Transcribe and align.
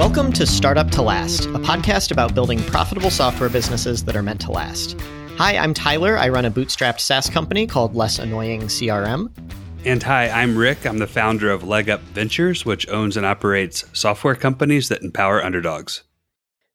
Welcome 0.00 0.32
to 0.32 0.46
Startup 0.46 0.90
to 0.92 1.02
Last, 1.02 1.44
a 1.44 1.58
podcast 1.58 2.10
about 2.10 2.34
building 2.34 2.58
profitable 2.62 3.10
software 3.10 3.50
businesses 3.50 4.02
that 4.04 4.16
are 4.16 4.22
meant 4.22 4.40
to 4.40 4.50
last. 4.50 4.98
Hi, 5.36 5.58
I'm 5.58 5.74
Tyler. 5.74 6.16
I 6.16 6.30
run 6.30 6.46
a 6.46 6.50
bootstrapped 6.50 7.00
SaaS 7.00 7.28
company 7.28 7.66
called 7.66 7.94
Less 7.94 8.18
Annoying 8.18 8.62
CRM. 8.62 9.30
And 9.84 10.02
hi, 10.02 10.30
I'm 10.30 10.56
Rick. 10.56 10.86
I'm 10.86 10.96
the 10.96 11.06
founder 11.06 11.50
of 11.50 11.64
Leg 11.64 11.90
Up 11.90 12.00
Ventures, 12.00 12.64
which 12.64 12.88
owns 12.88 13.18
and 13.18 13.26
operates 13.26 13.84
software 13.92 14.34
companies 14.34 14.88
that 14.88 15.02
empower 15.02 15.44
underdogs. 15.44 16.02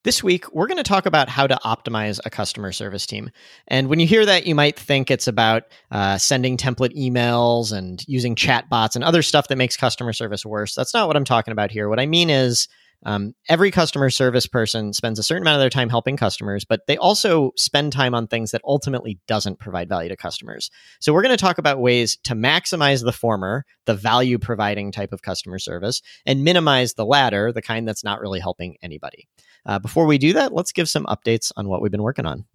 This 0.03 0.23
week, 0.23 0.53
we're 0.53 0.67
going 0.67 0.77
to 0.77 0.83
talk 0.83 1.07
about 1.07 1.27
how 1.27 1.47
to 1.47 1.59
optimize 1.65 2.19
a 2.25 2.29
customer 2.29 2.71
service 2.71 3.07
team. 3.07 3.31
And 3.67 3.87
when 3.87 3.99
you 3.99 4.05
hear 4.05 4.27
that, 4.27 4.45
you 4.45 4.53
might 4.53 4.77
think 4.77 5.09
it's 5.09 5.27
about 5.27 5.63
uh, 5.89 6.19
sending 6.19 6.57
template 6.57 6.95
emails 6.95 7.75
and 7.75 8.07
using 8.07 8.35
chatbots 8.35 8.93
and 8.93 9.03
other 9.03 9.23
stuff 9.23 9.47
that 9.47 9.57
makes 9.57 9.75
customer 9.75 10.13
service 10.13 10.45
worse. 10.45 10.75
That's 10.75 10.93
not 10.93 11.07
what 11.07 11.17
I'm 11.17 11.25
talking 11.25 11.53
about 11.53 11.71
here. 11.71 11.89
What 11.89 11.99
I 11.99 12.05
mean 12.05 12.29
is, 12.29 12.67
um, 13.03 13.33
every 13.49 13.71
customer 13.71 14.09
service 14.09 14.47
person 14.47 14.93
spends 14.93 15.19
a 15.19 15.23
certain 15.23 15.43
amount 15.43 15.55
of 15.55 15.61
their 15.61 15.69
time 15.69 15.89
helping 15.89 16.17
customers, 16.17 16.65
but 16.65 16.81
they 16.87 16.97
also 16.97 17.51
spend 17.55 17.93
time 17.93 18.15
on 18.15 18.27
things 18.27 18.51
that 18.51 18.61
ultimately 18.63 19.19
doesn't 19.27 19.59
provide 19.59 19.89
value 19.89 20.09
to 20.09 20.17
customers. 20.17 20.71
So 20.99 21.13
we're 21.13 21.21
going 21.21 21.37
to 21.37 21.41
talk 21.41 21.57
about 21.57 21.79
ways 21.79 22.17
to 22.23 22.33
maximize 22.33 23.03
the 23.03 23.11
former, 23.11 23.65
the 23.85 23.95
value 23.95 24.39
providing 24.39 24.91
type 24.91 25.13
of 25.13 25.21
customer 25.21 25.59
service, 25.59 26.01
and 26.25 26.43
minimize 26.43 26.93
the 26.93 27.05
latter, 27.05 27.51
the 27.51 27.61
kind 27.61 27.87
that's 27.87 28.03
not 28.03 28.21
really 28.21 28.39
helping 28.39 28.77
anybody. 28.81 29.27
Uh, 29.65 29.79
before 29.79 30.05
we 30.05 30.17
do 30.17 30.33
that, 30.33 30.53
let's 30.53 30.71
give 30.71 30.89
some 30.89 31.05
updates 31.05 31.51
on 31.57 31.67
what 31.67 31.81
we've 31.81 31.91
been 31.91 32.03
working 32.03 32.25
on. 32.25 32.45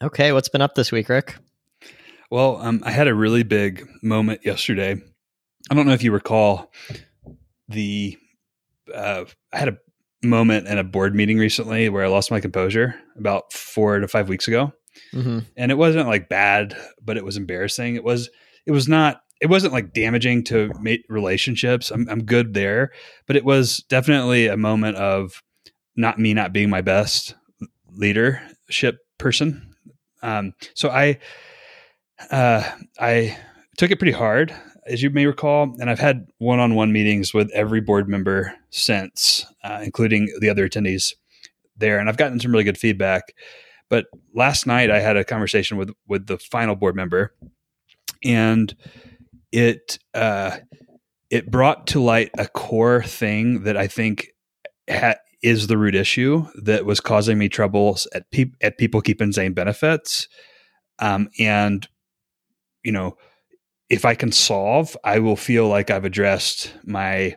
Okay, 0.00 0.32
what's 0.32 0.48
been 0.48 0.62
up 0.62 0.74
this 0.74 0.90
week, 0.90 1.08
Rick? 1.08 1.36
Well, 2.30 2.56
um, 2.62 2.82
I 2.84 2.92
had 2.92 3.08
a 3.08 3.14
really 3.14 3.42
big 3.42 3.86
moment 4.02 4.40
yesterday. 4.44 5.00
I 5.70 5.74
don't 5.74 5.86
know 5.86 5.92
if 5.92 6.02
you 6.02 6.12
recall 6.12 6.72
the 7.68 8.16
uh, 8.94 9.24
I 9.52 9.58
had 9.58 9.68
a 9.68 9.78
moment 10.22 10.68
in 10.68 10.78
a 10.78 10.84
board 10.84 11.14
meeting 11.14 11.38
recently 11.38 11.88
where 11.88 12.04
I 12.04 12.08
lost 12.08 12.30
my 12.30 12.40
composure 12.40 12.94
about 13.16 13.52
four 13.52 13.98
to 13.98 14.08
five 14.08 14.28
weeks 14.28 14.48
ago, 14.48 14.72
mm-hmm. 15.12 15.40
and 15.56 15.70
it 15.70 15.78
wasn't 15.78 16.08
like 16.08 16.28
bad, 16.28 16.76
but 17.02 17.16
it 17.16 17.24
was 17.24 17.36
embarrassing. 17.36 17.96
It 17.96 18.04
was 18.04 18.30
it 18.66 18.72
was 18.72 18.88
not 18.88 19.22
it 19.40 19.50
wasn't 19.50 19.72
like 19.72 19.92
damaging 19.92 20.44
to 20.44 20.70
relationships. 21.08 21.90
I'm 21.90 22.08
I'm 22.08 22.24
good 22.24 22.54
there, 22.54 22.92
but 23.26 23.36
it 23.36 23.44
was 23.44 23.78
definitely 23.88 24.46
a 24.46 24.56
moment 24.56 24.96
of 24.96 25.42
not 25.96 26.18
me 26.18 26.34
not 26.34 26.52
being 26.52 26.70
my 26.70 26.80
best 26.80 27.34
leadership 27.90 28.98
person. 29.18 29.74
Um, 30.22 30.54
so 30.74 30.90
I 30.90 31.18
uh, 32.30 32.62
I 33.00 33.36
took 33.76 33.90
it 33.90 33.98
pretty 33.98 34.12
hard 34.12 34.54
as 34.86 35.02
you 35.02 35.10
may 35.10 35.26
recall, 35.26 35.74
and 35.78 35.88
I've 35.88 35.98
had 35.98 36.26
one 36.38 36.58
on 36.58 36.74
one 36.74 36.92
meetings 36.92 37.32
with 37.32 37.50
every 37.52 37.80
board 37.80 38.08
member 38.08 38.54
since, 38.70 39.46
uh, 39.62 39.80
including 39.82 40.28
the 40.40 40.50
other 40.50 40.68
attendees 40.68 41.14
there. 41.76 41.98
And 41.98 42.08
I've 42.08 42.16
gotten 42.16 42.40
some 42.40 42.52
really 42.52 42.64
good 42.64 42.78
feedback. 42.78 43.34
But 43.88 44.06
last 44.34 44.66
night 44.66 44.90
I 44.90 45.00
had 45.00 45.16
a 45.16 45.24
conversation 45.24 45.76
with, 45.76 45.92
with 46.08 46.26
the 46.26 46.38
final 46.38 46.74
board 46.74 46.96
member, 46.96 47.34
and 48.24 48.74
it, 49.52 49.98
uh, 50.14 50.58
it 51.30 51.50
brought 51.50 51.86
to 51.88 52.00
light 52.00 52.30
a 52.38 52.46
core 52.46 53.02
thing 53.02 53.64
that 53.64 53.76
I 53.76 53.86
think 53.86 54.28
ha- 54.90 55.16
is 55.42 55.66
the 55.66 55.78
root 55.78 55.94
issue 55.94 56.46
that 56.62 56.86
was 56.86 57.00
causing 57.00 57.38
me 57.38 57.48
troubles 57.48 58.06
at, 58.14 58.30
pe- 58.30 58.52
at 58.60 58.78
PeopleKeep 58.78 59.20
and 59.20 59.34
Zane 59.34 59.52
Benefits. 59.52 60.28
Um, 60.98 61.28
and, 61.38 61.88
you 62.84 62.92
know, 62.92 63.16
if 63.92 64.06
I 64.06 64.14
can 64.14 64.32
solve, 64.32 64.96
I 65.04 65.18
will 65.18 65.36
feel 65.36 65.68
like 65.68 65.90
I've 65.90 66.06
addressed 66.06 66.72
my 66.82 67.36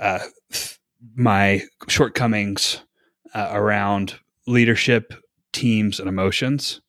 uh, 0.00 0.20
my 1.14 1.62
shortcomings 1.86 2.80
uh, 3.34 3.50
around 3.52 4.18
leadership, 4.46 5.12
teams, 5.52 6.00
and 6.00 6.08
emotions. 6.08 6.80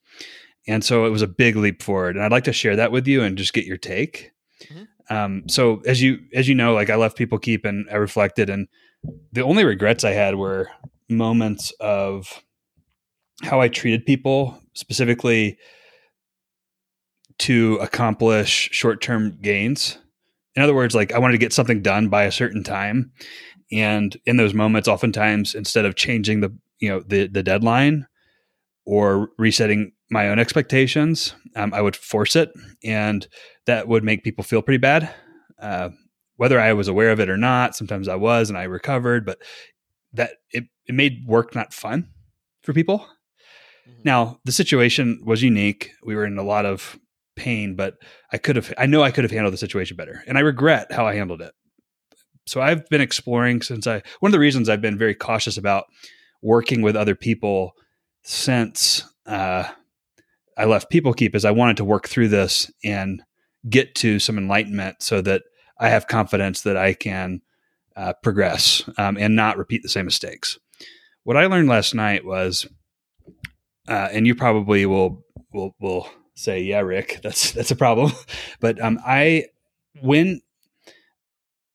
And 0.68 0.86
so 0.86 1.06
it 1.06 1.10
was 1.10 1.22
a 1.22 1.28
big 1.28 1.58
leap 1.58 1.84
forward, 1.84 2.16
and 2.16 2.24
I'd 2.24 2.32
like 2.32 2.46
to 2.46 2.54
share 2.54 2.78
that 2.78 2.94
with 2.94 3.08
you 3.08 3.22
and 3.24 3.38
just 3.38 3.54
get 3.54 3.66
your 3.66 3.78
take. 3.78 4.32
Mm-hmm. 4.64 5.14
Um, 5.14 5.50
so 5.50 5.82
as 5.86 6.02
you 6.02 6.20
as 6.34 6.48
you 6.48 6.56
know, 6.56 6.74
like 6.74 6.90
I 6.90 6.96
left 6.96 7.18
PeopleKeep 7.18 7.66
and 7.66 7.90
I 7.92 7.96
reflected, 7.96 8.50
and 8.50 8.70
the 9.34 9.44
only 9.44 9.66
regrets 9.66 10.06
I 10.06 10.12
had 10.12 10.36
were 10.36 10.70
moments 11.10 11.74
of 11.82 12.42
how 13.44 13.60
I 13.60 13.68
treated 13.68 14.06
people, 14.06 14.58
specifically 14.76 15.58
to 17.42 17.78
accomplish 17.82 18.70
short 18.72 19.02
term 19.02 19.38
gains. 19.42 19.98
In 20.56 20.62
other 20.62 20.76
words, 20.76 20.94
like 20.94 21.12
I 21.12 21.20
wanted 21.20 21.34
to 21.34 21.40
get 21.40 21.54
something 21.54 21.82
done 21.82 22.08
by 22.08 22.24
a 22.24 22.32
certain 22.32 22.64
time. 22.64 23.12
And 23.72 24.16
in 24.26 24.38
those 24.38 24.54
moments, 24.54 24.88
oftentimes 24.88 25.56
instead 25.56 25.86
of 25.86 25.96
changing 25.96 26.42
the 26.42 26.56
you 26.80 26.90
know 26.90 27.02
the 27.06 27.28
the 27.28 27.44
deadline 27.44 28.06
or 28.86 29.30
resetting 29.38 29.94
my 30.10 30.30
own 30.30 30.40
expectations, 30.40 31.34
um, 31.56 31.74
I 31.74 31.82
would 31.82 31.96
force 31.96 32.36
it, 32.36 32.52
and 32.84 33.28
that 33.66 33.88
would 33.88 34.04
make 34.04 34.24
people 34.24 34.44
feel 34.44 34.62
pretty 34.62 34.80
bad. 34.80 35.14
Uh, 35.60 35.90
whether 36.36 36.60
I 36.60 36.74
was 36.74 36.88
aware 36.88 37.12
of 37.12 37.20
it 37.20 37.30
or 37.30 37.38
not, 37.38 37.76
sometimes 37.76 38.08
I 38.08 38.16
was, 38.16 38.50
and 38.50 38.58
I 38.58 38.64
recovered, 38.64 39.26
but 39.26 39.40
that 40.14 40.34
it, 40.52 40.66
it 40.86 40.94
made 40.94 41.26
work 41.26 41.56
not 41.56 41.74
fun 41.74 42.10
for 42.62 42.74
people. 42.74 43.00
Mm-hmm. 43.88 44.02
Now 44.04 44.40
the 44.46 44.52
situation 44.52 45.22
was 45.26 45.42
unique. 45.42 45.92
We 46.04 46.16
were 46.16 46.26
in 46.26 46.38
a 46.38 46.44
lot 46.44 46.66
of 46.66 47.00
pain, 47.42 47.76
but 47.76 47.96
I 48.32 48.38
could 48.38 48.56
have, 48.56 48.72
I 48.78 48.86
know 48.86 49.02
I 49.02 49.12
could 49.12 49.24
have 49.24 49.32
handled 49.32 49.54
the 49.54 49.58
situation 49.58 49.98
better. 49.98 50.24
And 50.28 50.38
I 50.38 50.42
regret 50.42 50.92
how 50.92 51.08
I 51.08 51.16
handled 51.16 51.42
it. 51.42 51.54
So 52.46 52.62
I've 52.62 52.88
been 52.90 53.02
exploring 53.02 53.62
since 53.62 53.88
I, 53.88 54.04
one 54.20 54.30
of 54.30 54.34
the 54.34 54.40
reasons 54.40 54.70
I've 54.70 54.82
been 54.82 54.98
very 54.98 55.16
cautious 55.16 55.58
about 55.58 55.86
working 56.42 56.82
with 56.82 56.96
other 56.96 57.16
people 57.16 57.74
since 58.24 59.04
uh, 59.26 59.64
I 60.58 60.66
left 60.66 60.92
PeopleKeep 60.92 61.34
is 61.34 61.46
I 61.46 61.52
wanted 61.52 61.78
to 61.78 61.86
work 61.86 62.08
through 62.08 62.28
this 62.28 62.72
and 62.84 63.24
get 63.70 63.96
to 63.96 64.20
some 64.20 64.38
enlightenment 64.38 65.02
so 65.02 65.22
that 65.22 65.44
I 65.80 65.90
have 65.90 66.08
confidence 66.08 66.62
that 66.62 66.78
I 66.78 66.94
can 66.94 67.42
uh, 67.96 68.14
progress 68.22 68.88
um, 68.98 69.18
and 69.18 69.36
not 69.36 69.58
repeat 69.58 69.82
the 69.82 69.90
same 69.90 70.06
mistakes. 70.06 70.60
What 71.24 71.38
I 71.38 71.46
learned 71.48 71.70
last 71.70 71.96
night 71.96 72.26
was, 72.26 72.68
uh, 73.88 74.10
and 74.12 74.28
you 74.28 74.36
probably 74.36 74.86
will 74.86 75.24
will 75.54 75.76
will 75.80 76.08
say, 76.42 76.62
"Yeah, 76.62 76.80
Rick, 76.80 77.20
that's 77.24 77.52
that's 77.54 77.72
a 77.72 77.76
problem." 77.76 78.12
but 78.60 78.82
um, 78.82 79.00
I 79.06 79.46
when 80.02 80.42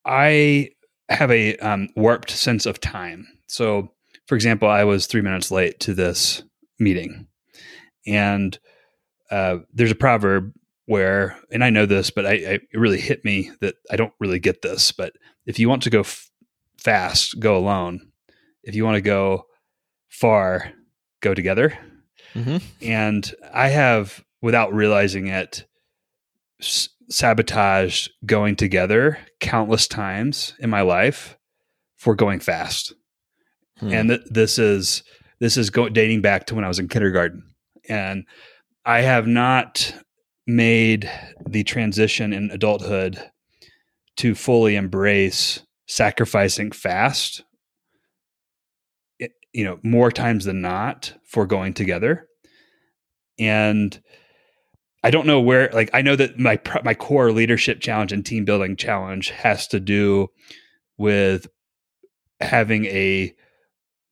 I 0.04 0.70
have 1.08 1.30
a 1.30 1.56
um, 1.58 1.88
warped 1.96 2.30
sense 2.30 2.66
of 2.66 2.80
time. 2.80 3.26
So, 3.48 3.92
for 4.26 4.34
example, 4.34 4.68
I 4.68 4.84
was 4.84 5.06
three 5.06 5.22
minutes 5.22 5.50
late 5.50 5.80
to 5.80 5.94
this 5.94 6.42
meeting, 6.78 7.26
and 8.06 8.58
uh, 9.30 9.58
there's 9.72 9.90
a 9.90 9.96
proverb 9.96 10.52
where, 10.86 11.36
and 11.50 11.64
I 11.64 11.70
know 11.70 11.86
this, 11.86 12.10
but 12.10 12.26
I, 12.26 12.30
I, 12.30 12.34
it 12.34 12.62
really 12.74 13.00
hit 13.00 13.24
me 13.24 13.50
that 13.60 13.74
I 13.90 13.96
don't 13.96 14.12
really 14.20 14.38
get 14.38 14.62
this. 14.62 14.92
But 14.92 15.14
if 15.44 15.58
you 15.58 15.68
want 15.68 15.82
to 15.82 15.90
go 15.90 16.00
f- 16.00 16.30
fast, 16.78 17.38
go 17.40 17.56
alone. 17.56 18.12
If 18.62 18.74
you 18.74 18.84
want 18.84 18.96
to 18.96 19.00
go 19.00 19.46
far, 20.08 20.72
go 21.20 21.34
together. 21.34 21.76
Mm-hmm. 22.34 22.58
And 22.82 23.34
I 23.52 23.68
have 23.68 24.24
without 24.42 24.72
realizing 24.72 25.26
it, 25.26 25.66
s- 26.60 26.88
sabotaged 27.08 28.10
going 28.24 28.56
together 28.56 29.18
countless 29.40 29.86
times 29.86 30.54
in 30.58 30.70
my 30.70 30.82
life 30.82 31.36
for 31.96 32.14
going 32.14 32.40
fast. 32.40 32.94
Hmm. 33.78 33.92
And 33.92 34.08
th- 34.08 34.22
this 34.30 34.58
is 34.58 35.02
this 35.38 35.56
is 35.56 35.70
go- 35.70 35.88
dating 35.88 36.22
back 36.22 36.46
to 36.46 36.54
when 36.54 36.64
I 36.64 36.68
was 36.68 36.78
in 36.78 36.88
kindergarten, 36.88 37.42
and 37.88 38.24
I 38.84 39.02
have 39.02 39.26
not 39.26 39.94
made 40.46 41.10
the 41.46 41.64
transition 41.64 42.32
in 42.32 42.50
adulthood 42.50 43.20
to 44.16 44.34
fully 44.34 44.76
embrace 44.76 45.60
sacrificing 45.86 46.70
fast 46.72 47.44
you 49.56 49.64
know 49.64 49.78
more 49.82 50.12
times 50.12 50.44
than 50.44 50.60
not 50.60 51.14
for 51.24 51.46
going 51.46 51.72
together 51.72 52.28
and 53.38 54.02
I 55.06 55.10
don't 55.10 55.28
know 55.28 55.40
where 55.40 55.70
like 55.72 55.88
I 55.94 56.02
know 56.02 56.16
that 56.16 56.36
my 56.36 56.58
my 56.82 56.92
core 56.92 57.30
leadership 57.30 57.78
challenge 57.78 58.10
and 58.10 58.26
team 58.26 58.44
building 58.44 58.74
challenge 58.74 59.30
has 59.30 59.68
to 59.68 59.78
do 59.78 60.30
with 60.98 61.46
having 62.40 62.86
a 62.86 63.32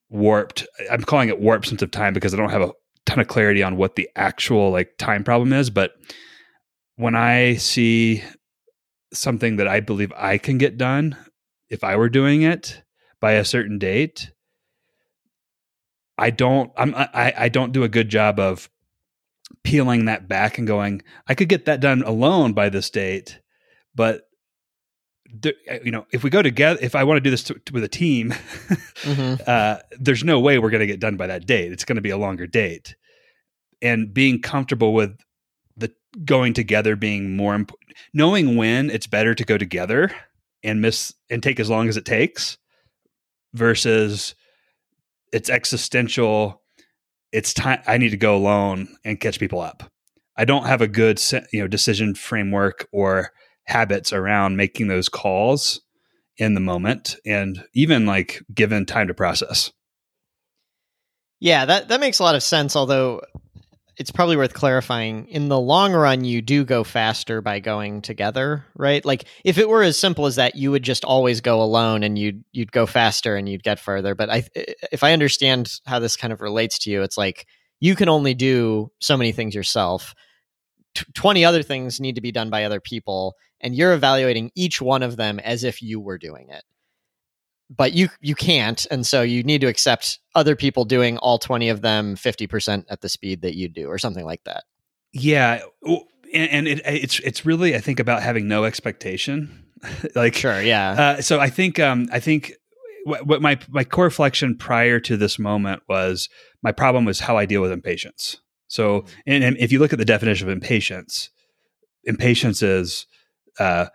warped 0.08 0.64
I'm 0.88 1.02
calling 1.02 1.30
it 1.30 1.40
warped 1.40 1.66
sense 1.66 1.82
of 1.82 1.90
time 1.90 2.14
because 2.14 2.32
I 2.32 2.36
don't 2.36 2.50
have 2.50 2.62
a 2.62 2.72
ton 3.06 3.18
of 3.18 3.26
clarity 3.26 3.60
on 3.60 3.76
what 3.76 3.96
the 3.96 4.08
actual 4.14 4.70
like 4.70 4.96
time 4.96 5.24
problem 5.24 5.52
is 5.52 5.68
but 5.68 5.94
when 6.94 7.16
I 7.16 7.56
see 7.56 8.22
something 9.12 9.56
that 9.56 9.66
I 9.66 9.80
believe 9.80 10.12
I 10.16 10.38
can 10.38 10.58
get 10.58 10.78
done 10.78 11.16
if 11.68 11.82
I 11.82 11.96
were 11.96 12.08
doing 12.08 12.42
it 12.42 12.84
by 13.18 13.32
a 13.32 13.44
certain 13.44 13.80
date 13.80 14.30
I 16.16 16.30
don't 16.30 16.70
I'm 16.76 16.94
I, 16.94 17.34
I 17.36 17.48
don't 17.48 17.72
do 17.72 17.82
a 17.82 17.88
good 17.88 18.10
job 18.10 18.38
of 18.38 18.70
peeling 19.62 20.06
that 20.06 20.28
back 20.28 20.58
and 20.58 20.66
going, 20.66 21.02
I 21.26 21.34
could 21.34 21.48
get 21.48 21.66
that 21.66 21.80
done 21.80 22.02
alone 22.02 22.52
by 22.52 22.68
this 22.68 22.90
date, 22.90 23.40
but 23.94 24.28
there, 25.34 25.54
uh, 25.70 25.78
you 25.84 25.90
know, 25.90 26.06
if 26.12 26.22
we 26.22 26.30
go 26.30 26.42
together, 26.42 26.78
if 26.80 26.94
I 26.94 27.04
want 27.04 27.16
to 27.16 27.20
do 27.20 27.30
this 27.30 27.42
to, 27.44 27.54
to, 27.54 27.72
with 27.72 27.84
a 27.84 27.88
team, 27.88 28.30
mm-hmm. 28.30 29.42
uh, 29.46 29.78
there's 29.98 30.24
no 30.24 30.38
way 30.40 30.58
we're 30.58 30.70
going 30.70 30.80
to 30.80 30.86
get 30.86 31.00
done 31.00 31.16
by 31.16 31.26
that 31.26 31.46
date. 31.46 31.72
It's 31.72 31.84
going 31.84 31.96
to 31.96 32.02
be 32.02 32.10
a 32.10 32.16
longer 32.16 32.46
date, 32.46 32.94
and 33.82 34.12
being 34.12 34.40
comfortable 34.40 34.92
with 34.92 35.18
the 35.76 35.92
going 36.24 36.54
together 36.54 36.96
being 36.96 37.36
more 37.36 37.54
important, 37.54 37.92
knowing 38.12 38.56
when 38.56 38.90
it's 38.90 39.06
better 39.06 39.34
to 39.34 39.44
go 39.44 39.58
together 39.58 40.14
and 40.62 40.80
miss 40.80 41.14
and 41.28 41.42
take 41.42 41.58
as 41.58 41.68
long 41.68 41.88
as 41.88 41.96
it 41.96 42.04
takes, 42.04 42.58
versus 43.52 44.34
it's 45.32 45.50
existential. 45.50 46.62
It's 47.34 47.52
time. 47.52 47.82
I 47.88 47.98
need 47.98 48.10
to 48.10 48.16
go 48.16 48.36
alone 48.36 48.96
and 49.04 49.18
catch 49.18 49.40
people 49.40 49.60
up. 49.60 49.82
I 50.36 50.44
don't 50.44 50.66
have 50.66 50.80
a 50.80 50.86
good, 50.86 51.20
you 51.52 51.60
know, 51.60 51.66
decision 51.66 52.14
framework 52.14 52.86
or 52.92 53.32
habits 53.64 54.12
around 54.12 54.56
making 54.56 54.86
those 54.86 55.08
calls 55.08 55.80
in 56.36 56.54
the 56.54 56.60
moment 56.60 57.16
and 57.26 57.64
even 57.74 58.06
like 58.06 58.40
given 58.54 58.86
time 58.86 59.08
to 59.08 59.14
process. 59.14 59.72
Yeah, 61.40 61.64
that 61.64 61.88
that 61.88 61.98
makes 61.98 62.20
a 62.20 62.22
lot 62.22 62.36
of 62.36 62.42
sense 62.44 62.76
although 62.76 63.20
it's 63.96 64.10
probably 64.10 64.36
worth 64.36 64.54
clarifying 64.54 65.26
in 65.28 65.48
the 65.48 65.58
long 65.58 65.92
run 65.92 66.24
you 66.24 66.42
do 66.42 66.64
go 66.64 66.84
faster 66.84 67.40
by 67.40 67.60
going 67.60 68.02
together, 68.02 68.64
right? 68.76 69.04
Like 69.04 69.24
if 69.44 69.58
it 69.58 69.68
were 69.68 69.82
as 69.82 69.98
simple 69.98 70.26
as 70.26 70.36
that 70.36 70.56
you 70.56 70.70
would 70.70 70.82
just 70.82 71.04
always 71.04 71.40
go 71.40 71.62
alone 71.62 72.02
and 72.02 72.18
you'd 72.18 72.44
you'd 72.52 72.72
go 72.72 72.86
faster 72.86 73.36
and 73.36 73.48
you'd 73.48 73.62
get 73.62 73.78
further, 73.78 74.14
but 74.14 74.30
I 74.30 74.44
if 74.92 75.02
I 75.04 75.12
understand 75.12 75.72
how 75.86 75.98
this 75.98 76.16
kind 76.16 76.32
of 76.32 76.40
relates 76.40 76.78
to 76.80 76.90
you, 76.90 77.02
it's 77.02 77.18
like 77.18 77.46
you 77.80 77.94
can 77.94 78.08
only 78.08 78.34
do 78.34 78.90
so 79.00 79.16
many 79.16 79.32
things 79.32 79.54
yourself. 79.54 80.14
20 81.14 81.44
other 81.44 81.62
things 81.62 82.00
need 82.00 82.14
to 82.14 82.20
be 82.20 82.30
done 82.30 82.50
by 82.50 82.64
other 82.64 82.80
people 82.80 83.34
and 83.60 83.74
you're 83.74 83.92
evaluating 83.94 84.52
each 84.54 84.80
one 84.80 85.02
of 85.02 85.16
them 85.16 85.40
as 85.40 85.64
if 85.64 85.82
you 85.82 85.98
were 85.98 86.18
doing 86.18 86.50
it 86.50 86.62
but 87.70 87.92
you 87.92 88.08
you 88.20 88.34
can't 88.34 88.86
and 88.90 89.06
so 89.06 89.22
you 89.22 89.42
need 89.42 89.60
to 89.60 89.66
accept 89.66 90.18
other 90.34 90.54
people 90.56 90.84
doing 90.84 91.16
all 91.18 91.38
20 91.38 91.68
of 91.68 91.80
them 91.80 92.14
50% 92.16 92.84
at 92.88 93.00
the 93.00 93.08
speed 93.08 93.42
that 93.42 93.54
you 93.56 93.68
do 93.68 93.86
or 93.86 93.98
something 93.98 94.24
like 94.24 94.44
that. 94.44 94.64
Yeah 95.12 95.62
and, 95.82 96.50
and 96.50 96.68
it, 96.68 96.82
it's 96.84 97.20
it's 97.20 97.46
really 97.46 97.76
i 97.76 97.80
think 97.80 98.00
about 98.00 98.22
having 98.22 98.48
no 98.48 98.64
expectation. 98.64 99.60
Like 100.14 100.34
sure 100.34 100.62
yeah. 100.62 101.16
uh, 101.18 101.20
so 101.20 101.40
i 101.40 101.50
think 101.50 101.78
um 101.78 102.08
i 102.10 102.18
think 102.18 102.54
what, 103.04 103.26
what 103.26 103.42
my 103.42 103.58
my 103.68 103.84
core 103.84 104.04
reflection 104.04 104.56
prior 104.56 104.98
to 105.00 105.18
this 105.18 105.38
moment 105.38 105.82
was 105.90 106.30
my 106.62 106.72
problem 106.72 107.04
was 107.04 107.20
how 107.20 107.36
i 107.36 107.44
deal 107.44 107.60
with 107.60 107.70
impatience. 107.70 108.38
So, 108.68 109.02
mm-hmm. 109.02 109.20
and, 109.26 109.44
and 109.44 109.56
if 109.58 109.70
you 109.72 109.78
look 109.78 109.92
at 109.92 109.98
the 109.98 110.04
definition 110.04 110.48
of 110.48 110.52
impatience, 110.52 111.30
impatience 112.04 112.62
is, 112.62 113.06
uh, 113.60 113.86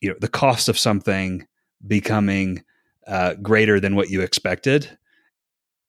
you 0.00 0.10
know, 0.10 0.16
the 0.20 0.28
cost 0.28 0.68
of 0.68 0.78
something 0.78 1.46
becoming 1.86 2.62
uh, 3.06 3.34
greater 3.34 3.80
than 3.80 3.96
what 3.96 4.10
you 4.10 4.20
expected 4.20 4.98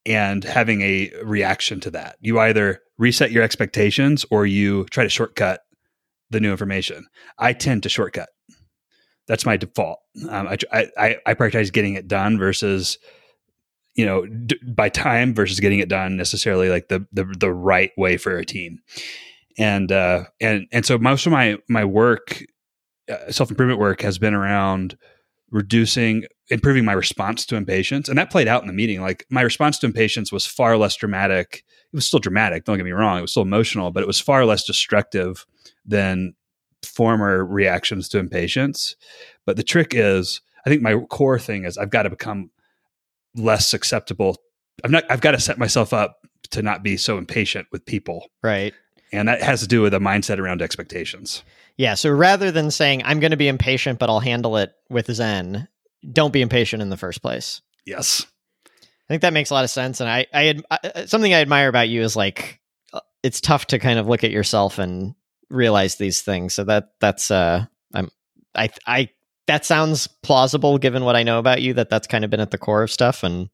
and 0.05 0.43
having 0.43 0.81
a 0.81 1.11
reaction 1.23 1.79
to 1.81 1.91
that. 1.91 2.17
You 2.21 2.39
either 2.39 2.81
reset 2.97 3.31
your 3.31 3.43
expectations 3.43 4.25
or 4.31 4.45
you 4.45 4.85
try 4.85 5.03
to 5.03 5.09
shortcut 5.09 5.61
the 6.29 6.39
new 6.39 6.51
information. 6.51 7.05
I 7.37 7.53
tend 7.53 7.83
to 7.83 7.89
shortcut. 7.89 8.29
That's 9.27 9.45
my 9.45 9.57
default. 9.57 9.99
Um, 10.29 10.47
I, 10.47 10.57
I, 10.97 11.17
I 11.25 11.33
prioritize 11.33 11.71
getting 11.73 11.95
it 11.95 12.07
done 12.07 12.37
versus 12.37 12.97
you 13.95 14.05
know 14.05 14.25
d- 14.25 14.59
by 14.65 14.87
time 14.87 15.33
versus 15.33 15.59
getting 15.59 15.79
it 15.79 15.89
done 15.89 16.15
necessarily 16.15 16.69
like 16.69 16.87
the 16.87 17.05
the, 17.11 17.25
the 17.37 17.51
right 17.51 17.91
way 17.97 18.15
for 18.15 18.37
a 18.37 18.45
team 18.45 18.79
and 19.57 19.91
uh 19.91 20.23
and 20.39 20.67
and 20.71 20.85
so 20.85 20.97
most 20.97 21.25
of 21.25 21.31
my 21.31 21.57
my 21.67 21.83
work 21.83 22.43
uh, 23.11 23.31
self-improvement 23.31 23.79
work 23.79 24.01
has 24.01 24.19
been 24.19 24.35
around 24.35 24.97
reducing 25.49 26.23
improving 26.49 26.85
my 26.85 26.93
response 26.93 27.45
to 27.45 27.55
impatience 27.55 28.07
and 28.07 28.17
that 28.17 28.31
played 28.31 28.47
out 28.47 28.61
in 28.61 28.67
the 28.67 28.73
meeting 28.73 29.01
like 29.01 29.25
my 29.29 29.41
response 29.41 29.77
to 29.77 29.85
impatience 29.85 30.31
was 30.31 30.45
far 30.45 30.77
less 30.77 30.95
dramatic 30.95 31.63
it 31.91 31.95
was 31.95 32.05
still 32.05 32.19
dramatic 32.19 32.63
don't 32.63 32.77
get 32.77 32.85
me 32.85 32.91
wrong 32.91 33.17
it 33.17 33.21
was 33.21 33.31
still 33.31 33.43
emotional 33.43 33.91
but 33.91 34.01
it 34.01 34.07
was 34.07 34.19
far 34.19 34.45
less 34.45 34.63
destructive 34.63 35.45
than 35.85 36.33
former 36.83 37.45
reactions 37.45 38.07
to 38.07 38.17
impatience 38.17 38.95
but 39.45 39.57
the 39.57 39.63
trick 39.63 39.93
is 39.93 40.41
i 40.65 40.69
think 40.69 40.81
my 40.81 40.97
core 41.09 41.39
thing 41.39 41.65
is 41.65 41.77
i've 41.77 41.89
got 41.89 42.03
to 42.03 42.09
become 42.09 42.49
less 43.37 43.67
susceptible. 43.67 44.37
I'm 44.83 44.91
not. 44.91 45.05
I've 45.09 45.21
got 45.21 45.31
to 45.31 45.39
set 45.39 45.57
myself 45.57 45.93
up 45.93 46.27
to 46.51 46.61
not 46.61 46.83
be 46.83 46.97
so 46.97 47.17
impatient 47.17 47.67
with 47.71 47.85
people. 47.85 48.29
Right. 48.43 48.73
And 49.11 49.27
that 49.27 49.41
has 49.41 49.61
to 49.61 49.67
do 49.67 49.81
with 49.81 49.93
a 49.93 49.99
mindset 49.99 50.37
around 50.37 50.61
expectations. 50.61 51.43
Yeah. 51.77 51.93
So 51.93 52.09
rather 52.09 52.51
than 52.51 52.71
saying 52.71 53.03
I'm 53.05 53.19
going 53.19 53.31
to 53.31 53.37
be 53.37 53.47
impatient, 53.47 53.99
but 53.99 54.09
I'll 54.09 54.19
handle 54.19 54.57
it 54.57 54.73
with 54.89 55.11
Zen, 55.11 55.67
don't 56.11 56.33
be 56.33 56.41
impatient 56.41 56.81
in 56.81 56.89
the 56.89 56.97
first 56.97 57.21
place. 57.21 57.61
Yes. 57.85 58.25
I 58.65 59.13
think 59.13 59.21
that 59.21 59.33
makes 59.33 59.49
a 59.49 59.53
lot 59.53 59.63
of 59.63 59.69
sense. 59.69 60.01
And 60.01 60.09
I, 60.09 60.25
I, 60.33 60.61
I 60.69 61.05
something 61.05 61.33
I 61.33 61.41
admire 61.41 61.69
about 61.69 61.89
you 61.89 62.01
is 62.01 62.15
like 62.15 62.59
uh, 62.93 62.99
it's 63.23 63.39
tough 63.39 63.67
to 63.67 63.79
kind 63.79 63.99
of 63.99 64.07
look 64.07 64.23
at 64.23 64.31
yourself 64.31 64.79
and 64.79 65.15
realize 65.49 65.95
these 65.95 66.21
things. 66.21 66.53
So 66.53 66.65
that 66.65 66.89
that's 66.99 67.31
uh, 67.31 67.65
I'm 67.93 68.09
I 68.53 68.69
I 68.85 69.09
that 69.47 69.65
sounds 69.65 70.07
plausible 70.07 70.77
given 70.77 71.05
what 71.05 71.15
I 71.15 71.23
know 71.23 71.39
about 71.39 71.61
you. 71.61 71.73
That 71.73 71.89
that's 71.89 72.07
kind 72.07 72.25
of 72.25 72.29
been 72.29 72.41
at 72.41 72.51
the 72.51 72.57
core 72.57 72.83
of 72.83 72.91
stuff, 72.91 73.23
and 73.23 73.49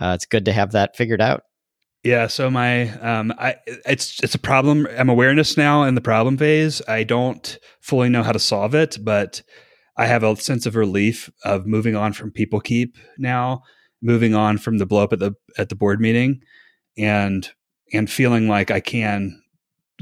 uh, 0.00 0.12
it's 0.14 0.26
good 0.26 0.46
to 0.46 0.52
have 0.52 0.72
that 0.72 0.96
figured 0.96 1.20
out. 1.20 1.42
Yeah, 2.02 2.26
so 2.26 2.50
my 2.50 2.90
um, 3.00 3.32
I 3.38 3.56
it's 3.66 4.22
it's 4.22 4.34
a 4.34 4.38
problem. 4.38 4.86
I'm 4.96 5.08
awareness 5.08 5.56
now 5.56 5.84
in 5.84 5.94
the 5.94 6.00
problem 6.00 6.36
phase. 6.36 6.82
I 6.88 7.04
don't 7.04 7.58
fully 7.80 8.08
know 8.08 8.22
how 8.22 8.32
to 8.32 8.38
solve 8.38 8.74
it, 8.74 8.98
but 9.00 9.42
I 9.96 10.06
have 10.06 10.22
a 10.22 10.36
sense 10.36 10.66
of 10.66 10.76
relief 10.76 11.30
of 11.44 11.66
moving 11.66 11.94
on 11.96 12.12
from 12.12 12.32
PeopleKeep 12.32 12.94
now, 13.18 13.62
moving 14.02 14.34
on 14.34 14.58
from 14.58 14.78
the 14.78 14.86
blow 14.86 15.04
up 15.04 15.12
at 15.12 15.18
the 15.18 15.34
at 15.56 15.68
the 15.68 15.76
board 15.76 16.00
meeting, 16.00 16.40
and 16.98 17.48
and 17.92 18.10
feeling 18.10 18.48
like 18.48 18.70
I 18.70 18.80
can 18.80 19.40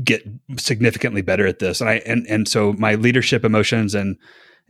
get 0.02 0.22
significantly 0.56 1.22
better 1.22 1.46
at 1.46 1.58
this. 1.58 1.80
And 1.80 1.90
I 1.90 1.94
and 2.06 2.26
and 2.28 2.48
so 2.48 2.72
my 2.74 2.94
leadership 2.94 3.44
emotions 3.44 3.94
and 3.94 4.16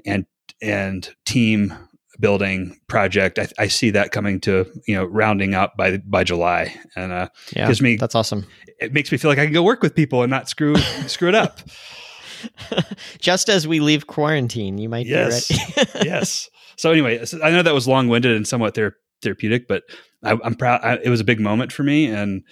and 0.04 0.26
and 0.60 1.14
team 1.25 1.75
building 2.20 2.78
project 2.88 3.38
I, 3.38 3.48
I, 3.58 3.66
see 3.68 3.90
that 3.90 4.12
coming 4.12 4.38
to 4.42 4.66
you 4.86 4.94
know 4.94 5.04
rounding 5.04 5.54
up 5.54 5.76
by 5.76 5.98
by 5.98 6.25
july. 6.25 6.75
And 6.94 7.12
uh 7.12 7.28
yeah, 7.54 7.66
gives 7.66 7.80
me 7.80 7.96
that's 7.96 8.14
awesome. 8.14 8.46
it 8.80 8.92
makes 8.92 9.10
me 9.10 9.18
feel 9.18 9.30
like 9.30 9.38
i 9.38 9.44
can 9.44 9.54
go 9.54 9.62
work 9.62 9.82
with 9.82 9.94
people 9.94 10.22
and 10.22 10.30
not 10.30 10.48
screw 10.48 10.76
screw 11.06 11.28
it 11.28 11.34
up 11.34 11.60
just 13.18 13.48
as 13.48 13.66
we 13.66 13.80
leave 13.80 14.06
quarantine 14.06 14.78
you 14.78 14.88
might 14.88 15.06
yes. 15.06 15.48
be 15.48 15.56
ready 15.76 15.90
yes 16.08 16.48
so 16.76 16.90
anyway 16.90 17.24
i 17.42 17.50
know 17.50 17.62
that 17.62 17.75
was 17.75 17.88
long-winded 17.88 18.34
and 18.34 18.46
somewhat 18.46 18.75
ther- 18.75 18.96
therapeutic 19.22 19.68
but 19.68 19.82
I, 20.22 20.38
am 20.44 20.54
proud 20.54 20.80
I, 20.82 20.99
it 21.02 21.08
was 21.08 21.20
a 21.20 21.25
big 21.25 21.40
moment 21.40 21.72
for 21.72 21.82
me 21.82 22.06
and 22.06 22.42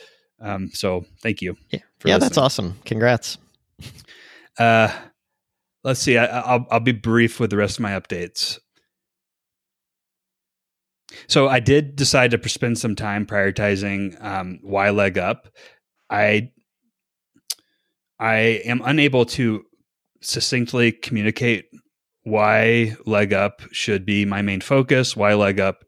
um 0.41 0.71
so 0.73 1.05
thank 1.23 1.43
you 1.43 1.57
yeah, 1.71 1.81
yeah 2.05 2.19
that's 2.19 2.39
awesome 2.39 2.79
congrats 2.85 3.39
uh 4.59 4.91
let's 5.85 6.01
see. 6.01 6.17
I, 6.17 6.57
will 6.57 6.67
I'll 6.71 6.81
be 6.81 6.93
brief 6.93 7.41
with 7.41 7.51
the 7.51 7.57
rest 7.57 7.79
of 7.79 7.83
my 7.83 7.93
updates. 7.93 8.59
So 11.27 11.49
I 11.49 11.61
did 11.61 11.97
decide 11.97 12.31
to 12.31 12.49
spend 12.49 12.79
some 12.79 12.95
time 12.95 13.27
prioritizing 13.27 14.23
um, 14.25 14.61
why 14.63 14.91
leg 14.91 15.19
up. 15.19 15.49
I 16.09 16.51
I 18.19 18.35
am 18.65 18.83
unable 18.85 19.25
to 19.27 19.65
succinctly 20.21 20.93
communicate 20.93 21.67
why 22.25 22.95
leg 23.07 23.33
up 23.33 23.63
should 23.73 24.05
be 24.05 24.25
my 24.25 24.43
main 24.43 24.61
focus. 24.61 25.17
Why 25.17 25.35
leg 25.35 25.59
up 25.59 25.85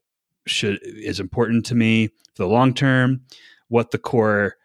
should 0.47 0.79
is 0.83 1.21
important 1.21 1.67
to 1.67 1.75
me 1.75 2.09
for 2.35 2.45
the 2.45 2.49
long 2.49 2.75
term. 2.75 3.23
What 3.69 3.91
the 3.91 3.99
core 3.99 4.57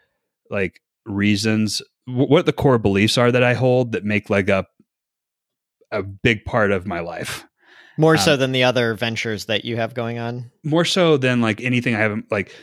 like 0.50 0.82
reasons, 1.06 1.82
what 2.06 2.46
the 2.46 2.54
core 2.54 2.80
beliefs 2.80 3.18
are 3.18 3.32
that 3.32 3.44
I 3.44 3.54
hold 3.54 3.92
that 3.92 4.04
make 4.04 4.30
leg 4.30 4.50
up 4.50 4.70
a 5.92 6.04
big 6.04 6.46
part 6.46 6.72
of 6.72 6.86
my 6.86 7.00
life. 7.00 7.46
More 7.98 8.16
um, 8.16 8.20
so 8.20 8.38
than 8.38 8.52
the 8.52 8.64
other 8.64 8.94
ventures 8.94 9.46
that 9.46 9.66
you 9.66 9.78
have 9.78 9.94
going 9.94 10.20
on? 10.20 10.52
More 10.64 10.86
so 10.86 11.18
than 11.18 11.42
like 11.42 11.62
anything 11.62 11.96
I 11.96 12.00
haven't 12.00 12.32
like 12.32 12.54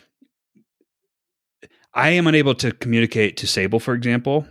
I 1.93 2.11
am 2.11 2.27
unable 2.27 2.55
to 2.57 2.73
communicate 2.73 3.37
to 3.39 3.47
Sable, 3.47 3.79
for 3.79 3.95
example, 3.95 4.47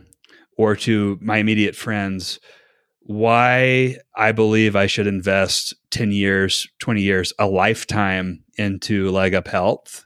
or 0.58 0.76
to 0.76 1.18
my 1.22 1.38
immediate 1.38 1.76
friends 1.76 2.40
why 3.06 3.98
I 4.16 4.32
believe 4.32 4.76
I 4.76 4.88
should 4.88 5.08
invest 5.08 5.74
10 5.92 6.12
years, 6.12 6.68
20 6.80 7.02
years, 7.02 7.34
a 7.38 7.46
lifetime 7.46 8.44
into 8.58 9.12
leg 9.12 9.34
up 9.34 9.48
health. 9.48 10.06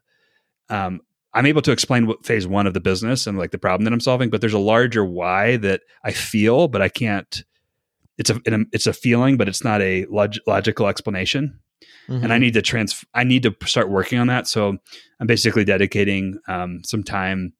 Um, 0.69 1.01
I'm 1.33 1.45
able 1.45 1.61
to 1.61 1.71
explain 1.71 2.07
what 2.07 2.25
phase 2.25 2.47
one 2.47 2.65
of 2.65 2.73
the 2.73 2.79
business 2.79 3.27
and 3.27 3.37
like 3.37 3.51
the 3.51 3.59
problem 3.59 3.85
that 3.85 3.93
I'm 3.93 3.99
solving, 3.99 4.31
but 4.31 4.41
there's 4.41 4.53
a 4.53 4.59
larger 4.59 5.05
why 5.05 5.57
that 5.57 5.81
I 6.03 6.11
feel, 6.11 6.67
but 6.67 6.81
I 6.81 6.89
can't 6.89 7.43
it's 8.17 8.31
a 8.31 8.41
it's 8.71 8.87
a 8.87 8.93
feeling, 8.93 9.37
but 9.37 9.47
it's 9.47 9.63
not 9.63 9.79
a 9.81 10.05
log- 10.05 10.39
logical 10.47 10.87
explanation. 10.87 11.59
Mm-hmm. 12.09 12.23
And 12.23 12.33
I 12.33 12.37
mm-hmm. 12.37 12.41
need 12.41 12.53
to 12.55 12.63
trans 12.63 13.05
I 13.13 13.23
need 13.23 13.43
to 13.43 13.55
start 13.65 13.89
working 13.89 14.17
on 14.17 14.25
that. 14.27 14.47
So 14.47 14.77
I'm 15.19 15.27
basically 15.27 15.65
dedicating 15.65 16.39
um, 16.47 16.81
some 16.83 17.03
time 17.03 17.53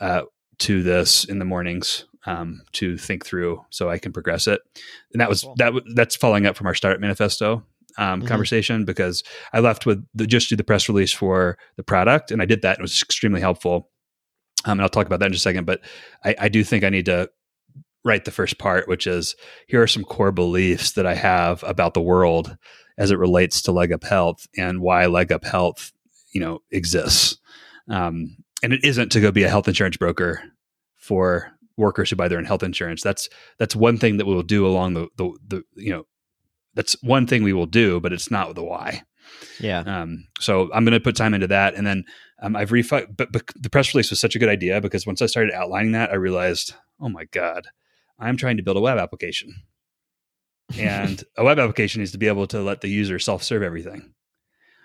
uh, 0.00 0.22
to 0.58 0.82
this 0.82 1.24
in 1.24 1.38
the 1.38 1.44
mornings 1.44 2.06
um, 2.26 2.62
to 2.72 2.96
think 2.96 3.24
through 3.26 3.64
so 3.70 3.90
I 3.90 3.98
can 3.98 4.12
progress 4.12 4.46
it. 4.46 4.60
And 5.12 5.20
that 5.20 5.28
was 5.28 5.42
cool. 5.42 5.54
that 5.58 5.72
that's 5.94 6.16
following 6.16 6.46
up 6.46 6.56
from 6.56 6.66
our 6.66 6.74
startup 6.74 7.00
manifesto 7.00 7.64
um, 7.98 8.22
Mhm. 8.22 8.26
conversation 8.28 8.84
because 8.84 9.22
I 9.52 9.60
left 9.60 9.84
with 9.86 10.06
the, 10.14 10.26
just 10.26 10.48
do 10.48 10.56
the 10.56 10.64
press 10.64 10.88
release 10.88 11.12
for 11.12 11.58
the 11.76 11.82
product, 11.82 12.30
and 12.30 12.40
I 12.40 12.46
did 12.46 12.62
that. 12.62 12.76
and 12.76 12.80
It 12.80 12.82
was 12.82 13.02
extremely 13.02 13.40
helpful. 13.40 13.90
Um, 14.64 14.72
and 14.72 14.82
I'll 14.82 14.88
talk 14.88 15.06
about 15.06 15.18
that 15.20 15.26
in 15.26 15.32
just 15.32 15.44
a 15.44 15.48
second. 15.50 15.66
But 15.66 15.80
I, 16.24 16.34
I 16.42 16.48
do 16.48 16.62
think 16.64 16.84
I 16.84 16.88
need 16.88 17.06
to 17.06 17.28
write 18.04 18.24
the 18.24 18.30
first 18.30 18.58
part, 18.58 18.88
which 18.88 19.06
is 19.06 19.36
here 19.66 19.82
are 19.82 19.86
some 19.86 20.04
core 20.04 20.32
beliefs 20.32 20.92
that 20.92 21.06
I 21.06 21.14
have 21.14 21.62
about 21.64 21.94
the 21.94 22.00
world 22.00 22.56
as 22.98 23.10
it 23.10 23.18
relates 23.18 23.60
to 23.62 23.72
leg 23.72 23.92
up 23.92 24.04
health 24.04 24.46
and 24.56 24.80
why 24.80 25.06
leg 25.06 25.30
up 25.32 25.44
health, 25.44 25.92
you 26.32 26.40
know, 26.40 26.60
exists. 26.70 27.38
Um, 27.88 28.36
and 28.62 28.72
it 28.72 28.84
isn't 28.84 29.10
to 29.12 29.20
go 29.20 29.30
be 29.32 29.42
a 29.42 29.48
health 29.48 29.68
insurance 29.68 29.96
broker 29.96 30.42
for 30.96 31.50
workers 31.76 32.10
who 32.10 32.16
buy 32.16 32.28
their 32.28 32.38
own 32.38 32.44
health 32.44 32.62
insurance. 32.62 33.02
That's 33.02 33.28
that's 33.58 33.76
one 33.76 33.98
thing 33.98 34.16
that 34.16 34.26
we'll 34.26 34.42
do 34.42 34.66
along 34.66 34.94
the 34.94 35.08
the, 35.16 35.36
the 35.46 35.62
you 35.74 35.90
know 35.90 36.06
that's 36.74 36.96
one 37.02 37.26
thing 37.26 37.42
we 37.42 37.52
will 37.52 37.66
do, 37.66 38.00
but 38.00 38.12
it's 38.12 38.30
not 38.30 38.54
the 38.54 38.64
why. 38.64 39.02
Yeah. 39.60 39.80
Um, 39.80 40.26
so 40.40 40.70
I'm 40.72 40.84
going 40.84 40.92
to 40.92 41.00
put 41.00 41.16
time 41.16 41.34
into 41.34 41.46
that, 41.48 41.74
and 41.74 41.86
then 41.86 42.04
um, 42.40 42.56
I've 42.56 42.70
refi- 42.70 43.14
but, 43.16 43.32
but 43.32 43.44
the 43.54 43.70
press 43.70 43.94
release 43.94 44.10
was 44.10 44.20
such 44.20 44.34
a 44.34 44.38
good 44.38 44.48
idea 44.48 44.80
because 44.80 45.06
once 45.06 45.22
I 45.22 45.26
started 45.26 45.52
outlining 45.52 45.92
that, 45.92 46.10
I 46.10 46.14
realized, 46.14 46.74
oh 47.00 47.08
my 47.08 47.24
god, 47.26 47.68
I'm 48.18 48.36
trying 48.36 48.56
to 48.56 48.62
build 48.62 48.76
a 48.76 48.80
web 48.80 48.98
application, 48.98 49.54
and 50.76 51.22
a 51.36 51.44
web 51.44 51.58
application 51.58 52.00
needs 52.00 52.12
to 52.12 52.18
be 52.18 52.28
able 52.28 52.46
to 52.48 52.62
let 52.62 52.80
the 52.80 52.88
user 52.88 53.18
self-serve 53.18 53.62
everything. 53.62 54.12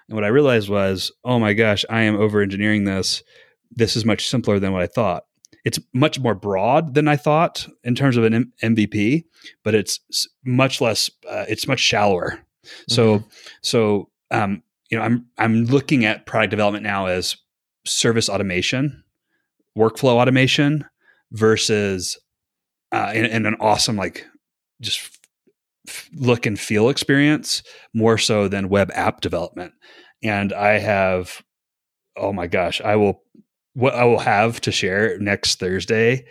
And 0.07 0.15
what 0.15 0.23
I 0.23 0.29
realized 0.29 0.69
was, 0.69 1.11
oh 1.25 1.39
my 1.39 1.53
gosh, 1.53 1.83
I 1.89 2.03
am 2.03 2.15
over 2.15 2.41
engineering 2.41 2.85
this. 2.85 3.23
This 3.71 3.95
is 3.97 4.05
much 4.05 4.27
simpler 4.27 4.59
than 4.59 4.71
what 4.71 4.81
I 4.81 4.87
thought. 4.87 5.23
It's 5.65 5.79
much 5.93 6.19
more 6.19 6.35
broad 6.35 6.93
than 6.93 7.07
I 7.07 7.15
thought 7.15 7.67
in 7.83 7.95
terms 7.95 8.17
of 8.17 8.23
an 8.23 8.33
M- 8.33 8.53
MVP, 8.63 9.25
but 9.63 9.75
it's 9.75 9.99
much 10.45 10.81
less. 10.81 11.09
Uh, 11.29 11.45
it's 11.47 11.67
much 11.67 11.79
shallower. 11.79 12.39
So, 12.89 13.23
so 13.61 14.09
um, 14.31 14.63
you 14.89 14.97
know, 14.97 15.03
I'm 15.03 15.25
I'm 15.37 15.65
looking 15.65 16.05
at 16.05 16.25
product 16.25 16.51
development 16.51 16.83
now 16.83 17.07
as 17.07 17.37
service 17.85 18.29
automation, 18.29 19.03
workflow 19.77 20.15
automation 20.15 20.85
versus 21.31 22.17
uh, 22.91 23.11
in, 23.13 23.25
in 23.25 23.45
an 23.45 23.55
awesome 23.59 23.97
like 23.97 24.25
just 24.81 25.19
f- 25.87 26.09
look 26.13 26.45
and 26.45 26.59
feel 26.59 26.89
experience 26.89 27.63
more 27.93 28.17
so 28.17 28.47
than 28.47 28.69
web 28.69 28.91
app 28.93 29.21
development. 29.21 29.73
And 30.23 30.53
I 30.53 30.79
have, 30.79 31.43
oh 32.15 32.33
my 32.33 32.47
gosh, 32.47 32.81
I 32.81 32.95
will 32.95 33.21
what 33.77 33.93
I 33.93 34.05
will 34.05 34.17
have 34.17 34.59
to 34.61 34.71
share 34.71 35.19
next 35.19 35.59
Thursday. 35.59 36.25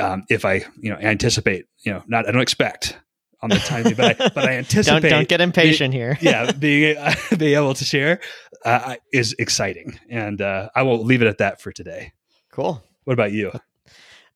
Um, 0.00 0.24
if 0.28 0.44
I, 0.44 0.64
you 0.80 0.90
know, 0.90 0.96
anticipate, 0.96 1.66
you 1.84 1.92
know, 1.92 2.02
not 2.08 2.28
I 2.28 2.32
don't 2.32 2.42
expect 2.42 2.98
on 3.40 3.50
the 3.50 3.56
timing, 3.56 3.94
but 3.94 4.20
I, 4.20 4.28
but 4.30 4.48
I 4.48 4.52
anticipate. 4.54 5.02
don't 5.02 5.10
don't 5.10 5.28
get 5.28 5.40
impatient 5.40 5.94
here. 5.94 6.18
yeah, 6.20 6.50
being 6.58 6.96
being 7.38 7.54
able 7.56 7.74
to 7.74 7.84
share 7.84 8.20
uh, 8.64 8.96
is 9.12 9.34
exciting, 9.38 9.98
and 10.10 10.40
uh, 10.42 10.70
I 10.74 10.82
will 10.82 11.04
leave 11.04 11.22
it 11.22 11.28
at 11.28 11.38
that 11.38 11.60
for 11.60 11.70
today. 11.70 12.12
cool. 12.50 12.82
What 13.04 13.14
about 13.14 13.32
you? 13.32 13.52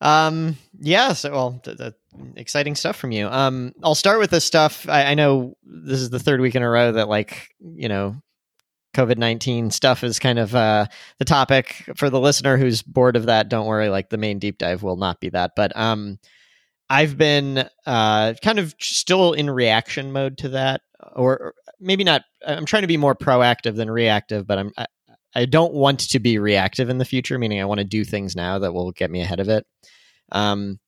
Um, 0.01 0.57
yeah, 0.79 1.15
so 1.15 1.33
well, 1.33 1.61
th- 1.65 1.79
th- 1.79 1.95
exciting 2.37 2.75
stuff 2.75 2.97
from 2.97 3.13
you. 3.13 3.29
Um, 3.29 3.73
I'll 3.83 3.95
start 3.95 4.19
with 4.19 4.31
this 4.31 4.45
stuff. 4.45 4.89
I, 4.89 5.05
I 5.07 5.15
know 5.15 5.57
this 5.65 6.01
is 6.01 6.11
the 6.11 6.19
third 6.19 6.41
week 6.41 6.55
in 6.55 6.63
a 6.63 6.69
row 6.69 6.93
that 6.93 7.09
like 7.09 7.49
you 7.61 7.89
know, 7.89 8.17
COVID 8.97 9.19
nineteen 9.19 9.71
stuff 9.71 10.03
is 10.03 10.19
kind 10.19 10.39
of 10.39 10.55
uh 10.55 10.87
the 11.19 11.25
topic 11.25 11.85
for 11.97 12.11
the 12.11 12.21
listener 12.21 12.57
who's 12.57 12.83
bored 12.83 13.17
of 13.17 13.27
that. 13.27 13.49
Don't 13.49 13.67
worry, 13.67 13.89
like 13.91 14.11
the 14.11 14.19
main 14.19 14.39
deep 14.39 14.59
dive 14.59 14.83
will 14.83 14.97
not 14.97 15.21
be 15.21 15.29
that, 15.31 15.53
but 15.55 15.77
um. 15.77 16.19
I've 16.89 17.19
been 17.19 17.69
uh, 17.85 18.35
kind 18.45 18.61
of 18.61 18.73
still 18.79 19.33
in 19.33 19.51
reaction 19.51 20.13
mode 20.13 20.39
to 20.39 20.51
that, 20.51 20.83
or, 21.17 21.33
or 21.33 21.55
maybe 21.81 22.05
not. 22.05 22.23
I'm 22.47 22.65
trying 22.65 22.83
to 22.83 22.87
be 22.87 22.97
more 22.97 23.17
proactive 23.17 23.75
than 23.75 23.91
reactive, 23.91 24.47
but 24.47 24.59
I'm 24.59 24.71
I, 24.79 24.87
I 25.35 25.45
don't 25.47 25.75
want 25.75 25.99
to 26.11 26.21
be 26.21 26.39
reactive 26.39 26.89
in 26.89 26.99
the 26.99 27.05
future. 27.05 27.41
Meaning, 27.41 27.61
I 27.61 27.65
want 27.65 27.81
to 27.81 27.85
do 27.85 28.05
things 28.05 28.37
now 28.37 28.61
that 28.61 28.73
will 28.73 28.93
get 28.93 29.11
me 29.11 29.21
ahead 29.21 29.41
of 29.41 29.49
it. 29.49 29.67
Um, 30.31 30.79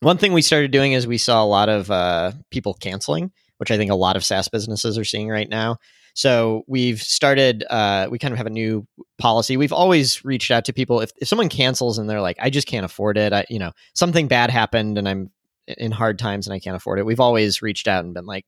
one 0.00 0.16
thing 0.16 0.32
we 0.32 0.40
started 0.40 0.70
doing 0.70 0.92
is 0.92 1.06
we 1.06 1.18
saw 1.18 1.44
a 1.44 1.52
lot 1.58 1.68
of 1.68 1.90
uh, 1.90 2.32
people 2.50 2.72
canceling, 2.72 3.30
which 3.58 3.70
I 3.70 3.76
think 3.76 3.90
a 3.90 3.94
lot 3.94 4.16
of 4.16 4.24
SaaS 4.24 4.48
businesses 4.48 4.96
are 4.96 5.04
seeing 5.04 5.28
right 5.28 5.50
now. 5.50 5.76
So 6.14 6.62
we've 6.66 7.00
started. 7.00 7.64
Uh, 7.68 8.08
we 8.10 8.18
kind 8.18 8.32
of 8.32 8.38
have 8.38 8.46
a 8.46 8.50
new 8.50 8.86
policy. 9.18 9.56
We've 9.56 9.72
always 9.72 10.24
reached 10.24 10.50
out 10.50 10.66
to 10.66 10.72
people 10.72 11.00
if, 11.00 11.10
if 11.16 11.28
someone 11.28 11.48
cancels 11.48 11.98
and 11.98 12.08
they're 12.08 12.20
like, 12.20 12.36
"I 12.40 12.50
just 12.50 12.66
can't 12.66 12.84
afford 12.84 13.16
it," 13.16 13.32
I, 13.32 13.44
you 13.48 13.58
know, 13.58 13.72
something 13.94 14.28
bad 14.28 14.50
happened 14.50 14.98
and 14.98 15.08
I'm 15.08 15.30
in 15.66 15.92
hard 15.92 16.18
times 16.18 16.46
and 16.46 16.54
I 16.54 16.58
can't 16.58 16.76
afford 16.76 16.98
it. 16.98 17.06
We've 17.06 17.20
always 17.20 17.62
reached 17.62 17.88
out 17.88 18.04
and 18.04 18.14
been 18.14 18.26
like, 18.26 18.44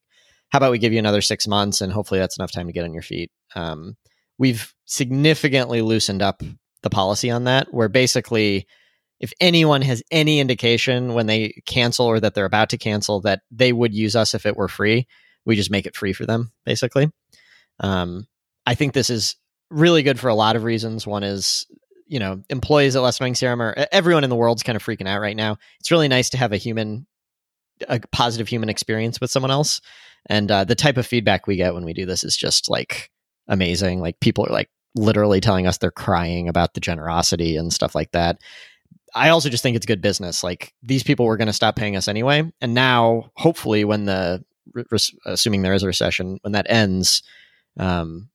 "How 0.50 0.58
about 0.58 0.72
we 0.72 0.78
give 0.78 0.92
you 0.92 0.98
another 0.98 1.22
six 1.22 1.46
months 1.46 1.80
and 1.80 1.92
hopefully 1.92 2.20
that's 2.20 2.38
enough 2.38 2.52
time 2.52 2.66
to 2.66 2.72
get 2.72 2.84
on 2.84 2.92
your 2.94 3.02
feet." 3.02 3.30
Um, 3.54 3.96
we've 4.38 4.74
significantly 4.84 5.80
loosened 5.80 6.22
up 6.22 6.42
the 6.82 6.90
policy 6.90 7.30
on 7.30 7.44
that, 7.44 7.72
where 7.72 7.88
basically 7.88 8.66
if 9.20 9.32
anyone 9.40 9.80
has 9.82 10.02
any 10.10 10.40
indication 10.40 11.14
when 11.14 11.26
they 11.26 11.62
cancel 11.66 12.06
or 12.06 12.20
that 12.20 12.34
they're 12.34 12.44
about 12.44 12.68
to 12.70 12.78
cancel 12.78 13.20
that 13.22 13.40
they 13.50 13.72
would 13.72 13.94
use 13.94 14.14
us 14.16 14.34
if 14.34 14.44
it 14.44 14.56
were 14.56 14.68
free, 14.68 15.06
we 15.46 15.56
just 15.56 15.70
make 15.70 15.86
it 15.86 15.96
free 15.96 16.12
for 16.12 16.26
them, 16.26 16.52
basically. 16.66 17.10
Um, 17.80 18.26
I 18.66 18.74
think 18.74 18.92
this 18.92 19.10
is 19.10 19.36
really 19.70 20.02
good 20.02 20.18
for 20.18 20.28
a 20.28 20.34
lot 20.34 20.56
of 20.56 20.64
reasons. 20.64 21.06
One 21.06 21.22
is, 21.22 21.66
you 22.06 22.18
know, 22.18 22.42
employees 22.50 22.96
at 22.96 23.02
Less 23.02 23.18
Annoying 23.18 23.34
CRM 23.34 23.60
are 23.60 23.86
everyone 23.92 24.24
in 24.24 24.30
the 24.30 24.36
world's 24.36 24.62
kind 24.62 24.76
of 24.76 24.84
freaking 24.84 25.08
out 25.08 25.20
right 25.20 25.36
now. 25.36 25.58
It's 25.80 25.90
really 25.90 26.08
nice 26.08 26.30
to 26.30 26.38
have 26.38 26.52
a 26.52 26.56
human, 26.56 27.06
a 27.88 28.00
positive 28.12 28.48
human 28.48 28.68
experience 28.68 29.20
with 29.20 29.30
someone 29.30 29.50
else. 29.50 29.80
And 30.26 30.50
uh, 30.50 30.64
the 30.64 30.74
type 30.74 30.96
of 30.96 31.06
feedback 31.06 31.46
we 31.46 31.56
get 31.56 31.74
when 31.74 31.84
we 31.84 31.92
do 31.92 32.06
this 32.06 32.24
is 32.24 32.36
just 32.36 32.70
like 32.70 33.10
amazing. 33.48 34.00
Like 34.00 34.20
people 34.20 34.46
are 34.46 34.52
like 34.52 34.70
literally 34.94 35.40
telling 35.40 35.66
us 35.66 35.78
they're 35.78 35.90
crying 35.90 36.48
about 36.48 36.74
the 36.74 36.80
generosity 36.80 37.56
and 37.56 37.72
stuff 37.72 37.94
like 37.94 38.12
that. 38.12 38.38
I 39.14 39.28
also 39.28 39.48
just 39.48 39.62
think 39.62 39.76
it's 39.76 39.86
good 39.86 40.00
business. 40.00 40.42
Like 40.42 40.74
these 40.82 41.02
people 41.02 41.26
were 41.26 41.36
going 41.36 41.46
to 41.46 41.52
stop 41.52 41.76
paying 41.76 41.96
us 41.96 42.08
anyway, 42.08 42.50
and 42.60 42.74
now 42.74 43.30
hopefully, 43.36 43.84
when 43.84 44.06
the 44.06 44.44
re- 44.72 44.84
assuming 45.24 45.62
there 45.62 45.74
is 45.74 45.84
a 45.84 45.86
recession, 45.86 46.38
when 46.42 46.52
that 46.52 46.66
ends, 46.68 47.22
um, 47.78 48.30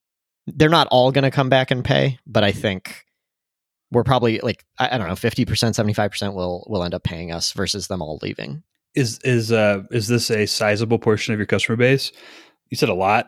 they're 0.47 0.69
not 0.69 0.87
all 0.91 1.11
going 1.11 1.23
to 1.23 1.31
come 1.31 1.49
back 1.49 1.71
and 1.71 1.83
pay, 1.83 2.19
but 2.25 2.43
I 2.43 2.51
think 2.51 3.05
we're 3.91 4.03
probably 4.03 4.39
like 4.39 4.65
I, 4.77 4.95
I 4.95 4.97
don't 4.97 5.07
know, 5.07 5.15
fifty 5.15 5.45
percent, 5.45 5.75
seventy 5.75 5.93
five 5.93 6.11
percent 6.11 6.33
will 6.33 6.65
will 6.67 6.83
end 6.83 6.93
up 6.93 7.03
paying 7.03 7.31
us 7.31 7.51
versus 7.53 7.87
them 7.87 8.01
all 8.01 8.19
leaving. 8.21 8.63
Is 8.95 9.19
is 9.23 9.51
uh 9.51 9.83
is 9.91 10.07
this 10.07 10.29
a 10.31 10.45
sizable 10.45 10.99
portion 10.99 11.33
of 11.33 11.39
your 11.39 11.45
customer 11.45 11.75
base? 11.75 12.11
You 12.69 12.77
said 12.77 12.89
a 12.89 12.93
lot. 12.93 13.27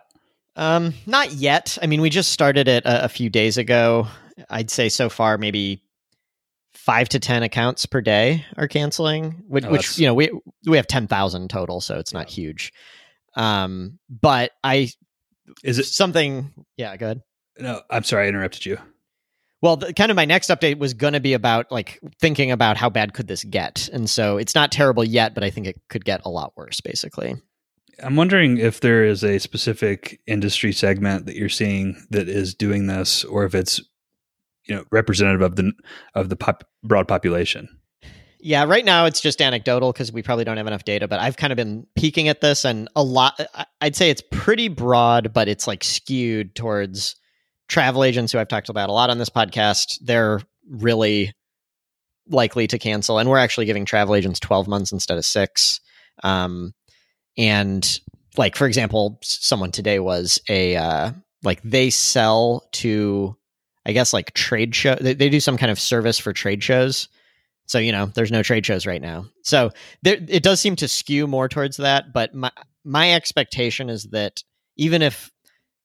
Um, 0.55 0.93
not 1.05 1.31
yet. 1.31 1.77
I 1.81 1.87
mean, 1.87 2.01
we 2.01 2.09
just 2.09 2.31
started 2.31 2.67
it 2.67 2.85
a, 2.85 3.05
a 3.05 3.09
few 3.09 3.29
days 3.29 3.57
ago. 3.57 4.07
I'd 4.49 4.69
say 4.69 4.89
so 4.89 5.07
far 5.09 5.37
maybe 5.37 5.81
five 6.73 7.09
to 7.09 7.19
ten 7.19 7.43
accounts 7.43 7.85
per 7.85 8.01
day 8.01 8.45
are 8.57 8.67
canceling, 8.67 9.43
which, 9.47 9.65
Oh, 9.65 9.71
which 9.71 9.97
you 9.99 10.07
know 10.07 10.13
we 10.13 10.31
we 10.67 10.77
have 10.77 10.87
ten 10.87 11.07
thousand 11.07 11.49
total, 11.49 11.79
so 11.79 11.99
it's 11.99 12.13
not 12.13 12.29
huge. 12.29 12.73
Um, 13.35 13.99
but 14.09 14.51
I 14.63 14.89
Is 15.63 15.79
it? 15.79 15.85
something? 15.85 16.53
Yeah, 16.77 16.95
go 16.97 17.07
ahead. 17.07 17.21
No, 17.59 17.81
I'm 17.89 18.03
sorry, 18.03 18.25
I 18.25 18.29
interrupted 18.29 18.65
you. 18.65 18.77
Well, 19.61 19.77
the, 19.77 19.93
kind 19.93 20.09
of 20.09 20.15
my 20.15 20.25
next 20.25 20.49
update 20.49 20.79
was 20.79 20.93
going 20.95 21.13
to 21.13 21.19
be 21.19 21.33
about 21.33 21.71
like 21.71 21.99
thinking 22.19 22.51
about 22.51 22.77
how 22.77 22.89
bad 22.89 23.13
could 23.13 23.27
this 23.27 23.43
get, 23.43 23.89
and 23.93 24.09
so 24.09 24.37
it's 24.37 24.55
not 24.55 24.71
terrible 24.71 25.03
yet, 25.03 25.35
but 25.35 25.43
I 25.43 25.51
think 25.51 25.67
it 25.67 25.79
could 25.89 26.03
get 26.03 26.21
a 26.25 26.29
lot 26.29 26.53
worse. 26.55 26.81
Basically, 26.81 27.35
I'm 28.03 28.15
wondering 28.15 28.57
if 28.57 28.79
there 28.79 29.05
is 29.05 29.23
a 29.23 29.39
specific 29.39 30.19
industry 30.25 30.73
segment 30.73 31.27
that 31.27 31.35
you're 31.35 31.49
seeing 31.49 31.95
that 32.09 32.27
is 32.27 32.55
doing 32.55 32.87
this, 32.87 33.23
or 33.23 33.45
if 33.45 33.53
it's 33.53 33.79
you 34.65 34.75
know 34.75 34.83
representative 34.91 35.41
of 35.41 35.55
the 35.57 35.73
of 36.15 36.29
the 36.29 36.35
pop, 36.35 36.63
broad 36.83 37.07
population. 37.07 37.69
Yeah, 38.43 38.63
right 38.65 38.83
now 38.83 39.05
it's 39.05 39.21
just 39.21 39.39
anecdotal 39.41 39.91
because 39.91 40.11
we 40.11 40.23
probably 40.23 40.43
don't 40.45 40.57
have 40.57 40.65
enough 40.67 40.83
data, 40.83 41.07
but 41.07 41.19
I've 41.19 41.37
kind 41.37 41.53
of 41.53 41.57
been 41.57 41.85
peeking 41.95 42.27
at 42.27 42.41
this 42.41 42.65
and 42.65 42.89
a 42.95 43.03
lot 43.03 43.39
I- 43.53 43.65
I'd 43.81 43.95
say 43.95 44.09
it's 44.09 44.23
pretty 44.31 44.67
broad, 44.67 45.31
but 45.31 45.47
it's 45.47 45.67
like 45.67 45.83
skewed 45.83 46.55
towards 46.55 47.15
travel 47.69 48.03
agents 48.03 48.31
who 48.31 48.39
I've 48.39 48.47
talked 48.47 48.69
about 48.69 48.89
a 48.89 48.93
lot 48.93 49.09
on 49.11 49.17
this 49.19 49.29
podcast. 49.29 49.99
They're 50.01 50.41
really 50.69 51.33
likely 52.27 52.67
to 52.67 52.79
cancel 52.79 53.19
and 53.19 53.29
we're 53.29 53.37
actually 53.37 53.65
giving 53.65 53.85
travel 53.85 54.15
agents 54.15 54.39
12 54.39 54.67
months 54.67 54.91
instead 54.91 55.17
of 55.17 55.25
6. 55.25 55.79
Um 56.23 56.73
and 57.37 57.99
like 58.37 58.55
for 58.55 58.65
example, 58.65 59.19
someone 59.21 59.71
today 59.71 59.99
was 59.99 60.41
a 60.49 60.75
uh 60.77 61.11
like 61.43 61.61
they 61.63 61.89
sell 61.91 62.67
to 62.73 63.35
I 63.85 63.91
guess 63.91 64.13
like 64.13 64.33
trade 64.33 64.73
show 64.75 64.95
they, 64.95 65.13
they 65.13 65.29
do 65.29 65.39
some 65.39 65.57
kind 65.57 65.71
of 65.71 65.79
service 65.79 66.17
for 66.17 66.33
trade 66.33 66.63
shows. 66.63 67.07
So 67.67 67.79
you 67.79 67.91
know, 67.91 68.07
there's 68.07 68.31
no 68.31 68.43
trade 68.43 68.65
shows 68.65 68.85
right 68.85 69.01
now. 69.01 69.25
So 69.43 69.71
there, 70.03 70.17
it 70.27 70.43
does 70.43 70.59
seem 70.59 70.75
to 70.77 70.87
skew 70.87 71.27
more 71.27 71.47
towards 71.47 71.77
that. 71.77 72.13
But 72.13 72.33
my 72.33 72.51
my 72.83 73.13
expectation 73.13 73.89
is 73.89 74.05
that 74.11 74.43
even 74.77 75.01
if 75.01 75.31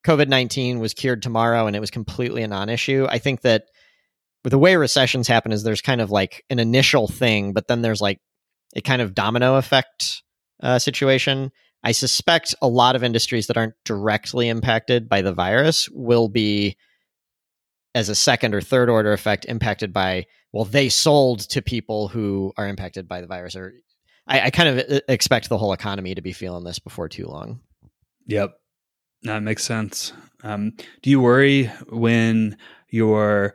COVID 0.07 0.29
nineteen 0.29 0.81
was 0.81 0.95
cured 0.95 1.23
tomorrow 1.23 1.67
and 1.67 1.77
it 1.77 1.81
was 1.81 1.91
completely 1.91 2.43
a 2.43 2.49
non-issue, 2.49 3.07
I 3.09 3.19
think 3.19 3.43
that 3.43 3.65
the 4.45 4.59
way 4.59 4.77
recessions 4.77 5.27
happen 5.27 5.53
is 5.53 5.63
there's 5.63 5.81
kind 5.81 6.01
of 6.01 6.11
like 6.11 6.45
an 6.51 6.59
initial 6.59 7.09
thing, 7.09 7.53
but 7.53 7.67
then 7.67 7.83
there's 7.83 8.01
like 8.01 8.21
a 8.77 8.81
kind 8.81 9.03
of 9.03 9.15
domino 9.15 9.57
effect 9.57 10.23
uh, 10.63 10.79
situation. 10.79 11.51
I 11.83 11.93
suspect 11.93 12.55
a 12.63 12.69
lot 12.69 12.97
of 12.97 13.05
industries 13.05 13.49
that 13.49 13.57
aren't 13.57 13.75
directly 13.85 14.49
impacted 14.49 15.09
by 15.09 15.23
the 15.23 15.33
virus 15.33 15.89
will 15.93 16.29
be, 16.29 16.77
as 17.97 18.11
a 18.11 18.15
second 18.15 18.55
or 18.55 18.61
third 18.61 18.91
order 18.91 19.15
effect, 19.15 19.47
impacted 19.47 19.91
by, 19.91 20.27
well, 20.53 20.67
they 20.67 20.91
sold 20.91 21.41
to 21.41 21.63
people 21.63 22.09
who 22.09 22.53
are 22.59 22.69
impacted 22.69 23.09
by 23.09 23.23
the 23.23 23.27
virus. 23.27 23.57
Or 23.57 23.73
I, 24.27 24.43
I 24.43 24.51
kind 24.51 24.69
of 24.69 24.91
uh, 24.91 25.01
expect 25.09 25.49
the 25.49 25.57
whole 25.57 25.73
economy 25.73 26.15
to 26.15 26.21
be 26.21 26.33
feeling 26.33 26.63
this 26.63 26.79
before 26.79 27.09
too 27.09 27.27
long. 27.27 27.61
Yep. 28.27 28.53
That 29.23 29.43
makes 29.43 29.65
sense. 29.65 30.13
Um, 30.43 30.75
do 31.01 31.09
you 31.09 31.23
worry 31.23 31.69
when 31.89 32.59
you're 32.91 33.55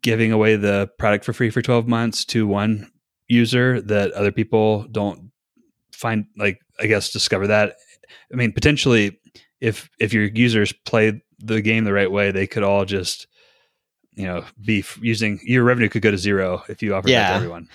giving 0.00 0.32
away 0.32 0.56
the 0.56 0.88
product 0.98 1.26
for 1.26 1.34
free 1.34 1.50
for 1.50 1.60
12 1.60 1.86
months 1.86 2.24
to 2.24 2.46
one 2.46 2.90
user 3.28 3.82
that 3.82 4.10
other 4.12 4.32
people 4.32 4.86
don't 4.90 5.30
find 5.92 6.24
like 6.38 6.60
i 6.80 6.86
guess 6.86 7.10
discover 7.10 7.46
that 7.46 7.76
i 8.32 8.36
mean 8.36 8.52
potentially 8.52 9.18
if 9.60 9.90
if 9.98 10.14
your 10.14 10.24
users 10.24 10.72
play 10.72 11.20
the 11.38 11.60
game 11.60 11.84
the 11.84 11.92
right 11.92 12.10
way 12.10 12.30
they 12.30 12.46
could 12.46 12.62
all 12.62 12.84
just 12.84 13.26
you 14.16 14.26
know 14.26 14.44
be 14.64 14.84
using 15.00 15.38
your 15.44 15.62
revenue 15.62 15.88
could 15.88 16.02
go 16.02 16.10
to 16.10 16.18
zero 16.18 16.62
if 16.68 16.82
you 16.82 16.94
offer 16.94 17.08
that 17.22 17.28
to 17.30 17.36
everyone 17.36 17.68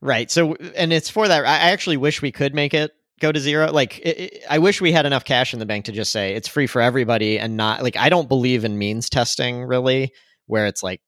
Right. 0.00 0.30
So, 0.30 0.54
and 0.76 0.92
it's 0.92 1.10
for 1.10 1.26
that. 1.26 1.44
I 1.44 1.48
I 1.48 1.70
actually 1.72 1.96
wish 1.96 2.22
we 2.22 2.30
could 2.30 2.54
make 2.54 2.72
it 2.72 2.92
go 3.20 3.32
to 3.32 3.40
zero. 3.40 3.72
Like, 3.72 3.98
it, 3.98 4.18
it- 4.20 4.44
I 4.48 4.58
wish 4.60 4.80
we 4.80 4.92
had 4.92 5.06
enough 5.06 5.24
cash 5.24 5.52
in 5.52 5.58
the 5.58 5.66
bank 5.66 5.86
to 5.86 5.92
just 5.92 6.12
say 6.12 6.34
it's 6.34 6.46
free 6.46 6.68
for 6.68 6.80
everybody 6.80 7.36
and 7.36 7.56
not 7.56 7.82
like, 7.82 7.96
I 7.96 8.08
don't 8.08 8.28
believe 8.28 8.64
in 8.64 8.78
means 8.78 9.10
testing 9.10 9.64
really, 9.64 10.12
where 10.46 10.66
it's 10.66 10.84
like, 10.84 11.00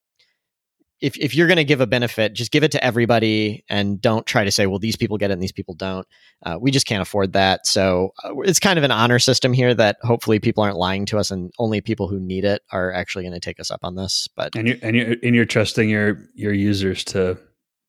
if, 1.01 1.17
if 1.19 1.35
you're 1.35 1.47
going 1.47 1.57
to 1.57 1.65
give 1.65 1.81
a 1.81 1.87
benefit, 1.87 2.35
just 2.35 2.53
give 2.53 2.63
it 2.63 2.73
to 2.73 2.85
everybody 2.85 3.65
and 3.69 4.01
don't 4.01 4.27
try 4.27 4.45
to 4.45 4.51
say, 4.51 4.67
well, 4.67 4.79
these 4.79 4.97
people 4.97 5.17
get 5.17 5.31
it 5.31 5.35
and 5.35 5.43
these 5.43 5.53
people 5.53 5.75
don't. 5.75 6.07
Uh, 6.43 6.59
we 6.61 6.71
just 6.71 6.87
can't 6.87 7.03
afford 7.03 7.33
that. 7.33 7.67
So 7.67 8.13
uh, 8.23 8.39
it's 8.41 8.61
kind 8.61 8.79
of 8.79 8.85
an 8.85 8.91
honor 8.91 9.19
system 9.19 9.53
here 9.53 9.75
that 9.75 9.97
hopefully 10.03 10.39
people 10.39 10.63
aren't 10.63 10.77
lying 10.77 11.07
to 11.07 11.19
us 11.19 11.31
and 11.31 11.53
only 11.59 11.81
people 11.81 12.09
who 12.09 12.21
need 12.21 12.45
it 12.45 12.63
are 12.71 12.93
actually 12.93 13.25
going 13.25 13.35
to 13.35 13.41
take 13.41 13.61
us 13.61 13.71
up 13.71 13.81
on 13.83 13.95
this. 13.95 14.29
But 14.37 14.55
and 14.55 14.69
you're 14.69 14.77
and 14.83 14.97
you're 14.97 15.17
and 15.23 15.35
you're 15.35 15.45
trusting 15.45 15.89
your 15.89 16.19
your 16.35 16.53
users 16.53 17.05
to 17.05 17.39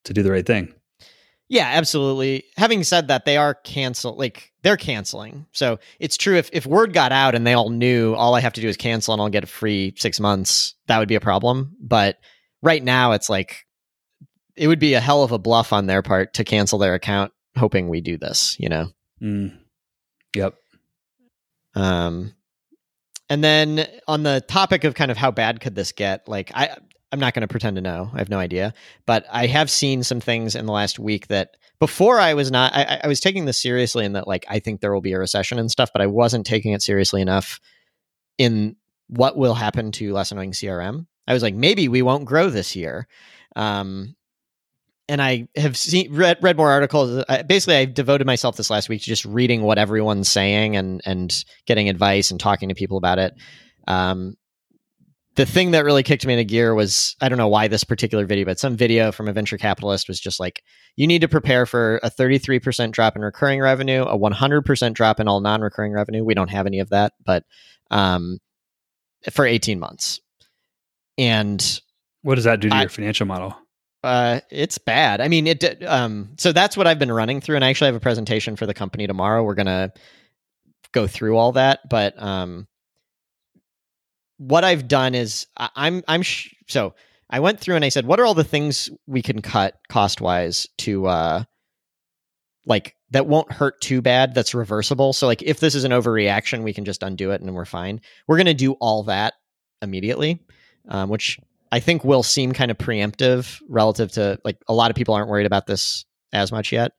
to 0.04 0.14
do 0.14 0.24
the 0.24 0.32
right 0.32 0.46
thing 0.46 0.74
Yeah, 1.50 1.68
absolutely. 1.68 2.46
Having 2.58 2.86
said 2.86 3.10
that, 3.10 3.26
they 3.26 3.38
are 3.38 3.54
cancel 3.54 4.16
like 4.16 4.54
they're 4.64 4.78
canceling. 4.78 5.46
So 5.52 5.80
it's 6.00 6.16
true 6.18 6.38
if 6.38 6.50
if 6.54 6.66
word 6.66 6.94
got 6.94 7.12
out 7.12 7.36
and 7.36 7.46
they 7.46 7.54
all 7.54 7.70
knew 7.70 8.14
all 8.14 8.36
I 8.36 8.40
have 8.40 8.54
to 8.54 8.62
do 8.62 8.70
is 8.70 8.78
cancel 8.78 9.14
and 9.14 9.22
I'll 9.22 9.30
get 9.30 9.44
a 9.44 9.48
free 9.48 9.94
six 9.98 10.20
months, 10.20 10.76
that 10.88 11.00
would 11.00 11.10
be 11.10 11.16
a 11.16 11.20
problem. 11.20 11.76
But 11.82 12.18
right 12.62 12.84
now 12.84 13.12
it's 13.14 13.30
like 13.30 13.66
it 14.56 14.68
would 14.68 14.80
be 14.80 14.94
a 14.94 15.00
hell 15.00 15.24
of 15.24 15.32
a 15.32 15.40
bluff 15.40 15.72
on 15.74 15.88
their 15.88 16.02
part 16.02 16.34
to 16.36 16.44
cancel 16.44 16.78
their 16.80 16.94
account 16.94 17.32
hoping 17.58 17.90
we 17.90 18.02
do 18.02 18.18
this, 18.18 18.56
you 18.60 18.70
know. 18.70 18.88
mm. 19.22 19.58
yep 20.36 20.56
Um, 21.76 22.34
and 23.30 23.44
then 23.44 23.88
on 24.08 24.24
the 24.24 24.42
topic 24.48 24.84
of 24.84 24.94
kind 24.94 25.12
of 25.12 25.18
how 25.18 25.32
bad 25.32 25.62
could 25.62 25.76
this 25.76 25.92
get, 25.92 26.28
like 26.28 26.52
I, 26.54 26.76
I'm 27.12 27.20
not 27.20 27.34
going 27.34 27.42
to 27.42 27.48
pretend 27.48 27.76
to 27.78 27.82
know. 27.82 28.10
I 28.14 28.18
have 28.20 28.30
no 28.30 28.40
idea, 28.40 28.74
but 29.06 29.26
I 29.32 29.48
have 29.48 29.70
seen 29.70 30.04
some 30.04 30.20
things 30.20 30.56
in 30.56 30.66
the 30.66 30.72
last 30.74 31.00
week 31.00 31.28
that 31.28 31.56
before 31.80 32.20
I 32.20 32.34
was 32.36 32.52
not. 32.52 32.74
I, 32.74 32.84
I- 32.84 33.02
I 33.04 33.08
was 33.08 33.20
taking 33.20 33.46
this 33.46 33.62
seriously 33.62 34.06
in 34.06 34.14
that 34.14 34.28
like 34.28 34.46
I 34.50 34.60
think 34.60 34.82
there 34.82 34.94
will 34.94 35.02
be 35.02 35.14
a 35.14 35.20
recession 35.20 35.60
and 35.60 35.72
stuff, 35.72 35.90
but 35.94 36.02
I 36.02 36.08
wasn't 36.08 36.46
taking 36.46 36.74
it 36.74 36.82
seriously 36.82 37.22
enough 37.22 37.60
in 38.38 38.76
what 39.08 39.36
will 39.38 39.56
happen 39.56 39.92
to 39.94 40.14
less 40.14 40.32
annoying 40.32 40.52
CRM. 40.52 41.06
I 41.28 41.34
was 41.34 41.44
like, 41.44 41.56
maybe 41.56 41.88
we 41.88 42.02
won't 42.02 42.26
grow 42.26 42.50
this 42.50 42.76
year. 42.76 43.08
Um, 43.56 44.16
and 45.10 45.22
I 45.22 45.48
have 45.56 45.76
seen 45.76 46.14
read 46.14 46.38
read 46.42 46.58
more 46.58 46.72
articles. 46.72 47.24
I, 47.28 47.42
basically, 47.42 47.76
I 47.76 47.86
devoted 47.86 48.26
myself 48.26 48.56
this 48.56 48.70
last 48.70 48.88
week 48.88 49.02
to 49.02 49.08
just 49.08 49.26
reading 49.26 49.62
what 49.62 49.78
everyone's 49.78 50.30
saying 50.30 50.78
and 50.78 51.02
and 51.06 51.44
getting 51.66 51.90
advice 51.90 52.32
and 52.32 52.40
talking 52.40 52.70
to 52.70 52.76
people 52.76 52.98
about 52.98 53.20
it. 53.20 53.34
Um, 53.88 54.38
the 55.36 55.46
thing 55.46 55.72
that 55.72 55.86
really 55.86 56.04
kicked 56.04 56.26
me 56.26 56.34
into 56.34 56.44
gear 56.44 56.76
was 56.76 57.16
I 57.22 57.30
don't 57.30 57.38
know 57.38 57.48
why 57.48 57.68
this 57.68 57.84
particular 57.84 58.26
video, 58.26 58.46
but 58.46 58.60
some 58.60 58.76
video 58.76 59.12
from 59.12 59.28
a 59.28 59.34
venture 59.34 59.58
capitalist 59.58 60.08
was 60.08 60.20
just 60.20 60.40
like, 60.40 60.62
you 60.96 61.08
need 61.08 61.22
to 61.22 61.28
prepare 61.28 61.66
for 61.66 62.00
a 62.04 62.10
33% 62.10 62.92
drop 62.92 63.16
in 63.16 63.22
recurring 63.22 63.62
revenue, 63.62 64.04
a 64.04 64.18
100% 64.18 64.94
drop 64.94 65.20
in 65.20 65.28
all 65.28 65.42
non 65.42 65.62
recurring 65.62 65.94
revenue. 65.94 66.24
We 66.24 66.34
don't 66.34 66.50
have 66.50 66.68
any 66.68 66.80
of 66.80 66.90
that, 66.90 67.14
but 67.26 67.44
um, 67.90 68.40
for 69.32 69.46
18 69.46 69.80
months. 69.80 70.20
And 71.18 71.82
what 72.22 72.36
does 72.36 72.44
that 72.46 72.60
do 72.60 72.70
to 72.70 72.76
I- 72.76 72.82
your 72.82 72.90
financial 72.90 73.26
model 73.26 73.56
uh, 74.04 74.40
it's 74.50 74.80
bad. 74.80 75.22
I 75.22 75.28
mean, 75.28 75.46
it. 75.46 75.84
Um, 75.86 76.34
so 76.40 76.52
that's 76.52 76.76
what 76.76 76.88
I've 76.88 76.98
been 76.98 77.12
running 77.12 77.40
through, 77.40 77.58
and 77.58 77.64
I 77.64 77.70
actually 77.70 77.86
have 77.90 77.96
a 77.96 78.00
presentation 78.00 78.56
for 78.56 78.66
the 78.66 78.74
company 78.74 79.06
tomorrow. 79.06 79.44
We're 79.44 79.54
gonna 79.54 79.94
go 80.92 81.06
through 81.06 81.38
all 81.38 81.52
that, 81.52 81.82
but 81.88 82.20
um, 82.20 82.68
what 84.38 84.64
I've 84.64 84.88
done 84.88 85.14
is 85.14 85.46
I, 85.56 85.70
I'm 85.76 86.04
I'm 86.08 86.24
sh- 86.24 86.52
so 86.68 86.96
I 87.30 87.42
went 87.42 87.60
through 87.60 87.76
and 87.76 87.86
I 87.86 87.90
said, 87.90 88.06
what 88.06 88.20
are 88.20 88.26
all 88.26 88.34
the 88.34 88.44
things 88.44 88.90
we 89.06 89.22
can 89.22 89.42
cut 89.42 89.76
cost 89.88 90.20
wise 90.20 90.68
to 90.80 91.06
uh, 91.06 91.44
like 92.66 92.96
that 93.12 93.28
won't 93.28 93.52
hurt 93.52 93.82
too 93.82 94.02
bad. 94.02 94.34
That's 94.34 94.56
reversible. 94.56 95.14
So 95.14 95.28
like 95.28 95.44
if 95.44 95.60
this 95.60 95.76
is 95.76 95.84
an 95.84 95.92
overreaction, 95.92 96.64
we 96.64 96.74
can 96.74 96.86
just 96.86 97.04
undo 97.04 97.32
it 97.32 97.42
and 97.42 97.54
we're 97.54 97.66
fine. 97.66 98.02
We're 98.28 98.38
gonna 98.38 98.54
do 98.56 98.74
all 98.74 99.04
that 99.04 99.36
immediately, 99.82 100.44
um, 100.88 101.10
which 101.10 101.40
I 101.72 101.80
think 101.80 102.04
will 102.04 102.24
seem 102.24 102.52
kind 102.52 102.72
of 102.72 102.78
preemptive 102.78 103.62
relative 103.70 104.12
to 104.14 104.40
like 104.44 104.58
a 104.68 104.74
lot 104.74 104.92
of 104.92 104.96
people 104.96 105.14
aren't 105.14 105.30
worried 105.30 105.46
about 105.46 105.68
this 105.68 106.06
as 106.34 106.52
much 106.52 106.72
yet. 106.72 106.94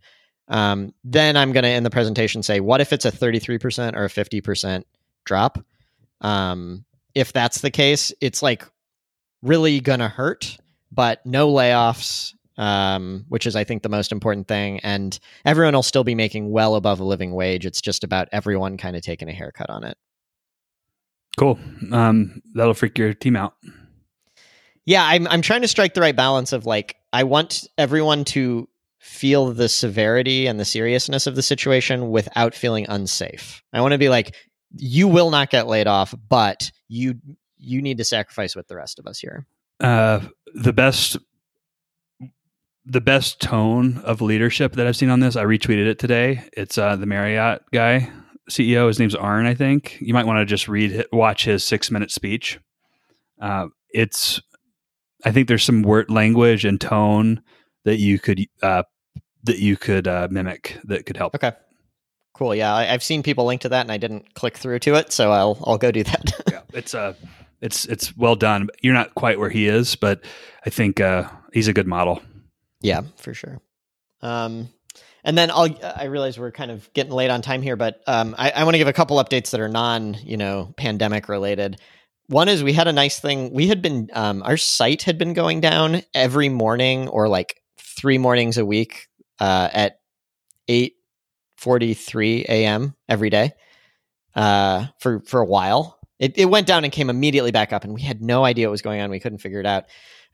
Um, 0.49 0.93
then 1.05 1.37
I'm 1.37 1.53
going 1.53 1.65
to 1.65 1.71
in 1.71 1.83
the 1.83 1.91
presentation 1.91 2.43
say, 2.43 2.61
what 2.61 2.81
if 2.81 2.93
it's 2.93 3.05
a 3.05 3.13
33% 3.13 3.95
or 3.97 4.05
a 4.05 4.09
50% 4.09 4.85
drop? 5.25 5.65
Um, 6.21 6.85
if 7.15 7.33
that's 7.33 7.61
the 7.61 7.71
case, 7.71 8.13
it's 8.21 8.43
like 8.43 8.67
really 9.43 9.81
going 9.81 10.01
to 10.01 10.09
hurt, 10.09 10.57
but 10.91 11.25
no 11.27 11.53
layoffs, 11.53 12.35
um, 12.57 13.25
which 13.29 13.47
is, 13.47 13.57
I 13.57 13.65
think, 13.65 13.83
the 13.83 13.89
most 13.89 14.13
important 14.13 14.49
thing. 14.49 14.81
And 14.81 15.19
everyone 15.45 15.75
will 15.75 15.83
still 15.83 16.05
be 16.05 16.15
making 16.15 16.51
well 16.51 16.75
above 16.75 17.01
a 17.01 17.05
living 17.05 17.33
wage. 17.33 17.67
It's 17.67 17.81
just 17.81 18.05
about 18.05 18.29
everyone 18.33 18.77
kind 18.77 18.97
of 18.97 19.03
taking 19.03 19.29
a 19.29 19.33
haircut 19.33 19.71
on 19.71 19.85
it. 19.85 19.97
Cool 21.37 21.59
um 21.93 22.43
that'll 22.55 22.75
freak 22.75 22.99
your 22.99 23.15
team 23.15 23.37
out 23.37 23.55
yeah 24.85 25.05
i'm 25.05 25.27
i'm 25.29 25.43
trying 25.43 25.63
to 25.63 25.69
strike 25.69 25.95
the 25.95 26.01
right 26.01 26.17
balance 26.17 26.53
of 26.53 26.67
like 26.67 26.97
i 27.13 27.25
want 27.25 27.67
everyone 27.79 28.25
to 28.25 28.69
feel 28.99 29.53
the 29.53 29.69
severity 29.69 30.47
and 30.47 30.61
the 30.61 30.65
seriousness 30.65 31.27
of 31.27 31.35
the 31.35 31.43
situation 31.43 32.11
without 32.11 32.55
feeling 32.55 32.87
unsafe 32.89 33.63
i 33.73 33.81
want 33.81 33.93
to 33.93 33.99
be 33.99 34.09
like 34.09 34.35
you 34.77 35.09
will 35.09 35.31
not 35.31 35.51
get 35.51 35.67
laid 35.67 35.87
off 35.87 36.15
but 36.29 36.71
you 36.89 37.15
you 37.59 37.83
need 37.83 37.99
to 37.99 38.05
sacrifice 38.05 38.55
with 38.55 38.69
the 38.69 38.77
rest 38.77 38.99
of 38.99 39.07
us 39.07 39.19
here 39.19 39.47
uh, 39.81 40.21
the 40.55 40.73
best 40.73 41.19
the 42.85 43.01
best 43.01 43.41
tone 43.41 43.99
of 43.99 44.21
leadership 44.21 44.73
that 44.75 44.87
I've 44.87 44.97
seen 44.97 45.11
on 45.11 45.21
this. 45.21 45.37
I 45.37 45.45
retweeted 45.45 45.87
it 45.87 45.99
today. 45.99 46.45
It's 46.53 46.79
uh, 46.79 46.97
the 46.97 47.07
Marriott 47.07 47.63
guy, 47.73 48.11
CEO. 48.51 48.89
His 48.89 48.99
name's 48.99 49.15
Arne, 49.15 49.47
I 49.47 49.55
think. 49.55 49.99
You 50.01 50.15
might 50.15 50.27
want 50.27 50.39
to 50.39 50.45
just 50.45 50.69
read, 50.69 51.05
watch 51.13 51.45
his 51.45 51.65
six 51.65 51.91
minute 51.91 52.11
speech. 52.11 52.59
Uh, 53.41 53.69
it's, 53.91 54.41
I 55.25 55.33
think 55.33 55.49
there's 55.49 55.65
some 55.65 55.83
word 55.83 56.11
language 56.11 56.65
and 56.65 56.81
tone 56.81 57.43
that 57.85 57.97
you 57.99 58.19
could 58.19 58.45
uh, 58.63 58.83
that 59.45 59.59
you 59.59 59.77
could 59.77 60.07
uh, 60.07 60.29
mimic 60.31 60.79
that 60.85 61.07
could 61.07 61.17
help. 61.17 61.35
okay 61.35 61.53
cool 62.35 62.55
yeah 62.55 62.73
I, 62.73 62.93
i've 62.95 63.03
seen 63.03 63.23
people 63.23 63.45
link 63.45 63.61
to 63.61 63.69
that 63.69 63.83
and 63.83 63.93
i 63.93 63.99
didn't 63.99 64.35
click 64.35 64.57
through 64.57 64.79
to 64.81 64.95
it 64.95 65.13
so 65.13 65.31
i'll 65.33 65.59
i'll 65.65 65.77
go 65.77 65.91
do 65.91 66.03
that 66.03 66.33
yeah, 66.51 66.61
it's 66.73 66.95
uh, 66.95 67.13
it's 67.63 67.85
it's 67.87 68.15
well 68.17 68.35
done. 68.35 68.69
You're 68.83 68.93
not 68.93 69.15
quite 69.15 69.39
where 69.39 69.49
he 69.49 69.69
is, 69.69 69.95
but 69.97 70.23
I 70.67 70.71
think 70.71 71.01
uh, 71.01 71.29
he's 71.55 71.69
a 71.69 71.73
good 71.73 71.87
model. 71.87 72.21
Yeah, 72.81 73.03
for 73.17 73.33
sure. 73.33 73.61
Um, 74.21 74.69
and 75.25 75.37
then 75.37 75.51
I'll, 75.51 75.69
I 75.83 76.05
realize 76.05 76.39
we're 76.39 76.53
kind 76.53 76.71
of 76.71 76.93
getting 76.93 77.13
late 77.13 77.31
on 77.31 77.43
time 77.43 77.63
here, 77.63 77.77
but 77.77 78.01
um, 78.07 78.35
I, 78.39 78.51
I 78.51 78.65
want 78.65 78.75
to 78.75 78.79
give 78.79 78.89
a 78.89 78.93
couple 78.93 79.17
updates 79.19 79.51
that 79.51 79.61
are 79.61 79.69
non, 79.69 80.15
you 80.25 80.37
know, 80.37 80.75
pandemic 80.77 81.29
related. 81.29 81.81
One 82.29 82.49
is 82.49 82.63
we 82.63 82.73
had 82.73 82.89
a 82.89 82.93
nice 82.93 83.21
thing. 83.21 83.53
We 83.53 83.69
had 83.69 83.83
been, 83.83 84.09
um, 84.13 84.43
our 84.43 84.57
site 84.57 85.03
had 85.03 85.19
been 85.19 85.35
going 85.35 85.61
down 85.61 86.03
every 86.15 86.49
morning 86.49 87.09
or 87.09 87.29
like 87.29 87.61
three 87.79 88.19
mornings 88.19 88.59
a 88.59 88.65
week 88.65 89.09
uh, 89.39 89.69
at 89.73 90.01
eight 90.69 90.95
forty 91.57 91.95
three 91.95 92.45
a.m. 92.49 92.95
every 93.09 93.31
day 93.31 93.53
uh, 94.35 94.87
for 94.99 95.21
for 95.21 95.41
a 95.41 95.47
while. 95.47 95.99
It, 96.19 96.39
it 96.39 96.47
went 96.47 96.67
down 96.67 96.85
and 96.85 96.93
came 96.93 97.11
immediately 97.11 97.51
back 97.51 97.73
up, 97.73 97.85
and 97.85 97.95
we 97.95 98.03
had 98.03 98.23
no 98.23 98.45
idea 98.45 98.69
what 98.69 98.73
was 98.73 98.83
going 98.83 99.01
on. 99.01 99.11
We 99.11 99.21
couldn't 99.21 99.39
figure 99.39 99.61
it 99.61 99.67
out. 99.67 99.85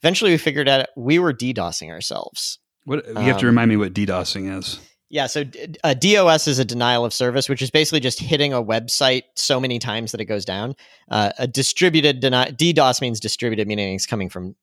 Eventually, 0.03 0.31
we 0.31 0.39
figured 0.39 0.69
out 0.69 0.87
we 0.97 1.19
were 1.19 1.33
DDoSing 1.33 1.91
ourselves. 1.91 2.59
What 2.89 3.07
you 3.07 3.15
have 3.15 3.37
to 3.39 3.43
Um, 3.43 3.47
remind 3.47 3.69
me 3.69 3.77
what 3.77 3.93
DDoSing 3.93 4.59
is. 4.59 4.81
Yeah, 5.11 5.27
so 5.27 5.45
a 5.85 5.95
DOS 5.95 6.49
is 6.49 6.59
a 6.59 6.65
denial 6.65 7.05
of 7.05 7.15
service, 7.15 7.49
which 7.49 7.63
is 7.63 7.71
basically 7.71 8.01
just 8.01 8.19
hitting 8.21 8.53
a 8.53 8.63
website 8.63 9.23
so 9.37 9.59
many 9.59 9.79
times 9.79 10.13
that 10.13 10.21
it 10.21 10.27
goes 10.27 10.45
down. 10.45 10.75
Uh, 11.11 11.33
a 11.39 11.47
distributed 11.47 12.21
deni- 12.23 12.55
DDoS 12.57 13.01
means 13.01 13.19
distributed, 13.21 13.67
meaning 13.69 13.95
it's 13.95 14.05
coming 14.05 14.29
from 14.29 14.55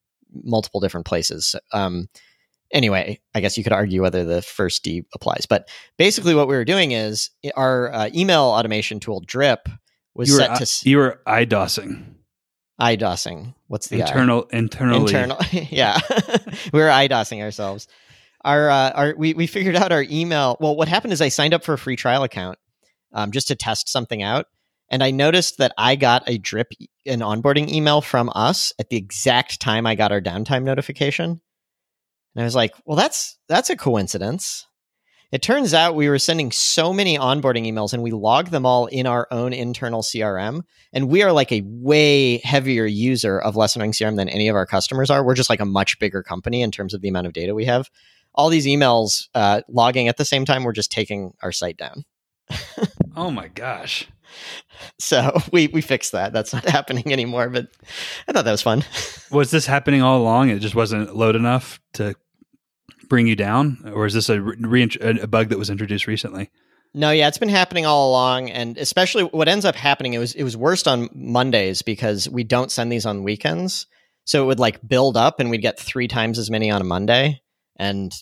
multiple 0.44 0.80
different 0.80 1.06
places. 1.08 1.56
Um, 1.72 2.10
anyway, 2.72 3.20
I 3.34 3.40
guess 3.42 3.58
you 3.58 3.64
could 3.64 3.74
argue 3.74 4.02
whether 4.04 4.24
the 4.24 4.42
first 4.44 4.84
D 4.84 5.04
applies. 5.16 5.46
But 5.48 5.68
basically, 5.98 6.36
what 6.36 6.48
we 6.48 6.56
were 6.56 6.66
doing 6.66 6.92
is 6.92 7.32
our 7.56 7.92
uh, 7.92 8.10
email 8.14 8.44
automation 8.44 9.00
tool 9.00 9.22
Drip 9.22 9.68
was 10.14 10.30
you 10.30 10.36
set 10.36 10.52
I- 10.52 10.58
to 10.60 10.90
you 10.90 10.98
were 10.98 11.22
IDOSing. 11.28 12.06
IDOSing. 12.80 13.54
What's 13.68 13.88
the 13.88 14.04
I? 14.04 14.06
internal 14.06 14.44
internally 14.52 15.02
internal? 15.14 15.38
yeah, 15.52 16.00
we 16.74 16.80
were 16.80 16.88
IDOSing 16.90 17.42
ourselves. 17.42 17.88
Our 18.45 18.69
uh, 18.69 18.91
our 18.91 19.15
we 19.17 19.34
we 19.34 19.47
figured 19.47 19.75
out 19.75 19.91
our 19.91 20.05
email. 20.10 20.55
Well, 20.60 20.75
what 20.75 20.88
happened 20.88 21.13
is 21.13 21.21
I 21.21 21.29
signed 21.29 21.53
up 21.53 21.63
for 21.63 21.73
a 21.73 21.77
free 21.77 21.95
trial 21.95 22.23
account 22.23 22.58
um, 23.12 23.31
just 23.31 23.47
to 23.49 23.55
test 23.55 23.89
something 23.89 24.21
out, 24.21 24.45
and 24.89 25.03
I 25.03 25.12
noticed 25.12 25.58
that 25.58 25.73
I 25.77 25.95
got 25.95 26.23
a 26.27 26.38
drip 26.38 26.71
an 27.05 27.19
onboarding 27.19 27.69
email 27.69 28.01
from 28.01 28.31
us 28.36 28.71
at 28.79 28.89
the 28.89 28.97
exact 28.97 29.60
time 29.60 29.86
I 29.86 29.95
got 29.95 30.12
our 30.12 30.21
downtime 30.21 30.63
notification. 30.63 31.41
And 32.36 32.41
I 32.41 32.45
was 32.45 32.55
like, 32.55 32.73
well, 32.86 32.95
that's 32.95 33.38
that's 33.49 33.69
a 33.69 33.75
coincidence. 33.75 34.67
It 35.31 35.41
turns 35.41 35.73
out 35.73 35.95
we 35.95 36.08
were 36.08 36.19
sending 36.19 36.51
so 36.51 36.93
many 36.93 37.17
onboarding 37.17 37.65
emails 37.65 37.93
and 37.93 38.03
we 38.03 38.12
logged 38.12 38.51
them 38.51 38.65
all 38.65 38.86
in 38.86 39.08
our 39.08 39.27
own 39.31 39.53
internal 39.53 40.01
CRM. 40.01 40.62
And 40.93 41.10
we 41.10 41.23
are 41.23 41.31
like 41.31 41.51
a 41.51 41.63
way 41.65 42.38
heavier 42.38 42.86
user 42.86 43.39
of 43.39 43.55
Less 43.55 43.75
Annoying 43.75 43.91
CRM 43.91 44.17
than 44.17 44.29
any 44.29 44.47
of 44.47 44.55
our 44.55 44.67
customers 44.67 45.10
are. 45.10 45.25
We're 45.25 45.36
just 45.36 45.49
like 45.49 45.60
a 45.60 45.65
much 45.65 45.99
bigger 45.99 46.21
company 46.21 46.62
in 46.62 46.71
terms 46.71 46.93
of 46.93 47.01
the 47.01 47.10
amount 47.10 47.27
of 47.27 47.34
data 47.34 47.55
we 47.55 47.65
have. 47.65 47.89
All 48.36 48.50
these 48.50 48.65
emails 48.65 49.28
uh, 49.34 49.62
logging 49.67 50.08
at 50.08 50.17
the 50.17 50.26
same 50.26 50.45
time, 50.45 50.63
we're 50.63 50.74
just 50.74 50.91
taking 50.91 51.34
our 51.41 51.52
site 51.52 51.78
down. 51.78 52.04
Oh 53.17 53.32
my 53.32 53.48
gosh. 53.48 54.08
So 55.00 55.39
we 55.52 55.67
we 55.67 55.82
fixed 55.82 56.12
that. 56.12 56.34
That's 56.34 56.52
not 56.54 56.65
happening 56.69 57.13
anymore. 57.13 57.50
But 57.50 57.67
I 58.28 58.34
thought 58.34 58.45
that 58.45 58.52
was 58.52 58.62
fun. 58.62 58.84
Was 59.32 59.52
this 59.52 59.65
happening 59.65 60.02
all 60.02 60.21
along? 60.21 60.50
It 60.50 60.60
just 60.60 60.76
wasn't 60.76 61.15
load 61.15 61.36
enough 61.36 61.80
to 61.93 62.15
bring 63.08 63.28
you 63.28 63.36
down, 63.36 63.91
or 63.93 64.06
is 64.06 64.13
this 64.13 64.30
a, 64.30 64.41
re- 64.41 64.89
a 65.02 65.28
bug 65.28 65.50
that 65.50 65.58
was 65.58 65.69
introduced 65.69 66.08
recently? 66.08 66.50
No, 66.93 67.12
yeah, 67.12 67.28
it's 67.28 67.38
been 67.38 67.50
happening 67.50 67.86
all 67.86 68.10
along, 68.10 68.50
and 68.50 68.78
especially 68.78 69.24
what 69.24 69.48
ends 69.48 69.65
up 69.65 69.76
happening. 69.76 70.13
It 70.13 70.19
was 70.19 70.34
it 70.36 70.43
was 70.43 70.56
worst 70.56 70.88
on 70.88 71.10
Mondays 71.13 71.82
because 71.82 72.30
we 72.30 72.43
don't 72.43 72.71
send 72.71 72.91
these 72.91 73.06
on 73.06 73.24
weekends, 73.24 73.88
so 74.26 74.43
it 74.43 74.48
would 74.48 74.60
like 74.60 74.86
build 74.88 75.17
up, 75.17 75.39
and 75.39 75.50
we'd 75.50 75.62
get 75.62 75.80
three 75.80 76.08
times 76.08 76.38
as 76.38 76.50
many 76.52 76.69
on 76.69 76.82
a 76.82 76.86
Monday, 76.86 77.41
and 77.76 78.14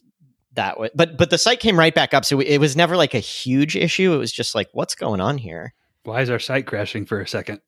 that 0.54 0.80
would. 0.80 0.92
But 0.96 1.18
but 1.18 1.30
the 1.30 1.38
site 1.38 1.60
came 1.60 1.78
right 1.78 1.94
back 1.94 2.13
up, 2.13 2.26
so 2.26 2.39
it 2.39 2.58
was 2.60 2.76
never 2.76 2.96
like 2.98 3.13
a 3.13 3.20
huge 3.20 3.76
issue. 3.76 4.13
It 4.13 4.18
was 4.18 4.32
just 4.32 4.56
like, 4.56 4.70
what's 4.74 4.96
going 4.96 5.20
on 5.22 5.38
here? 5.38 5.74
Why 6.04 6.22
is 6.22 6.30
our 6.30 6.39
site 6.39 6.68
crashing 6.68 7.06
for 7.06 7.20
a 7.22 7.28
second? 7.28 7.62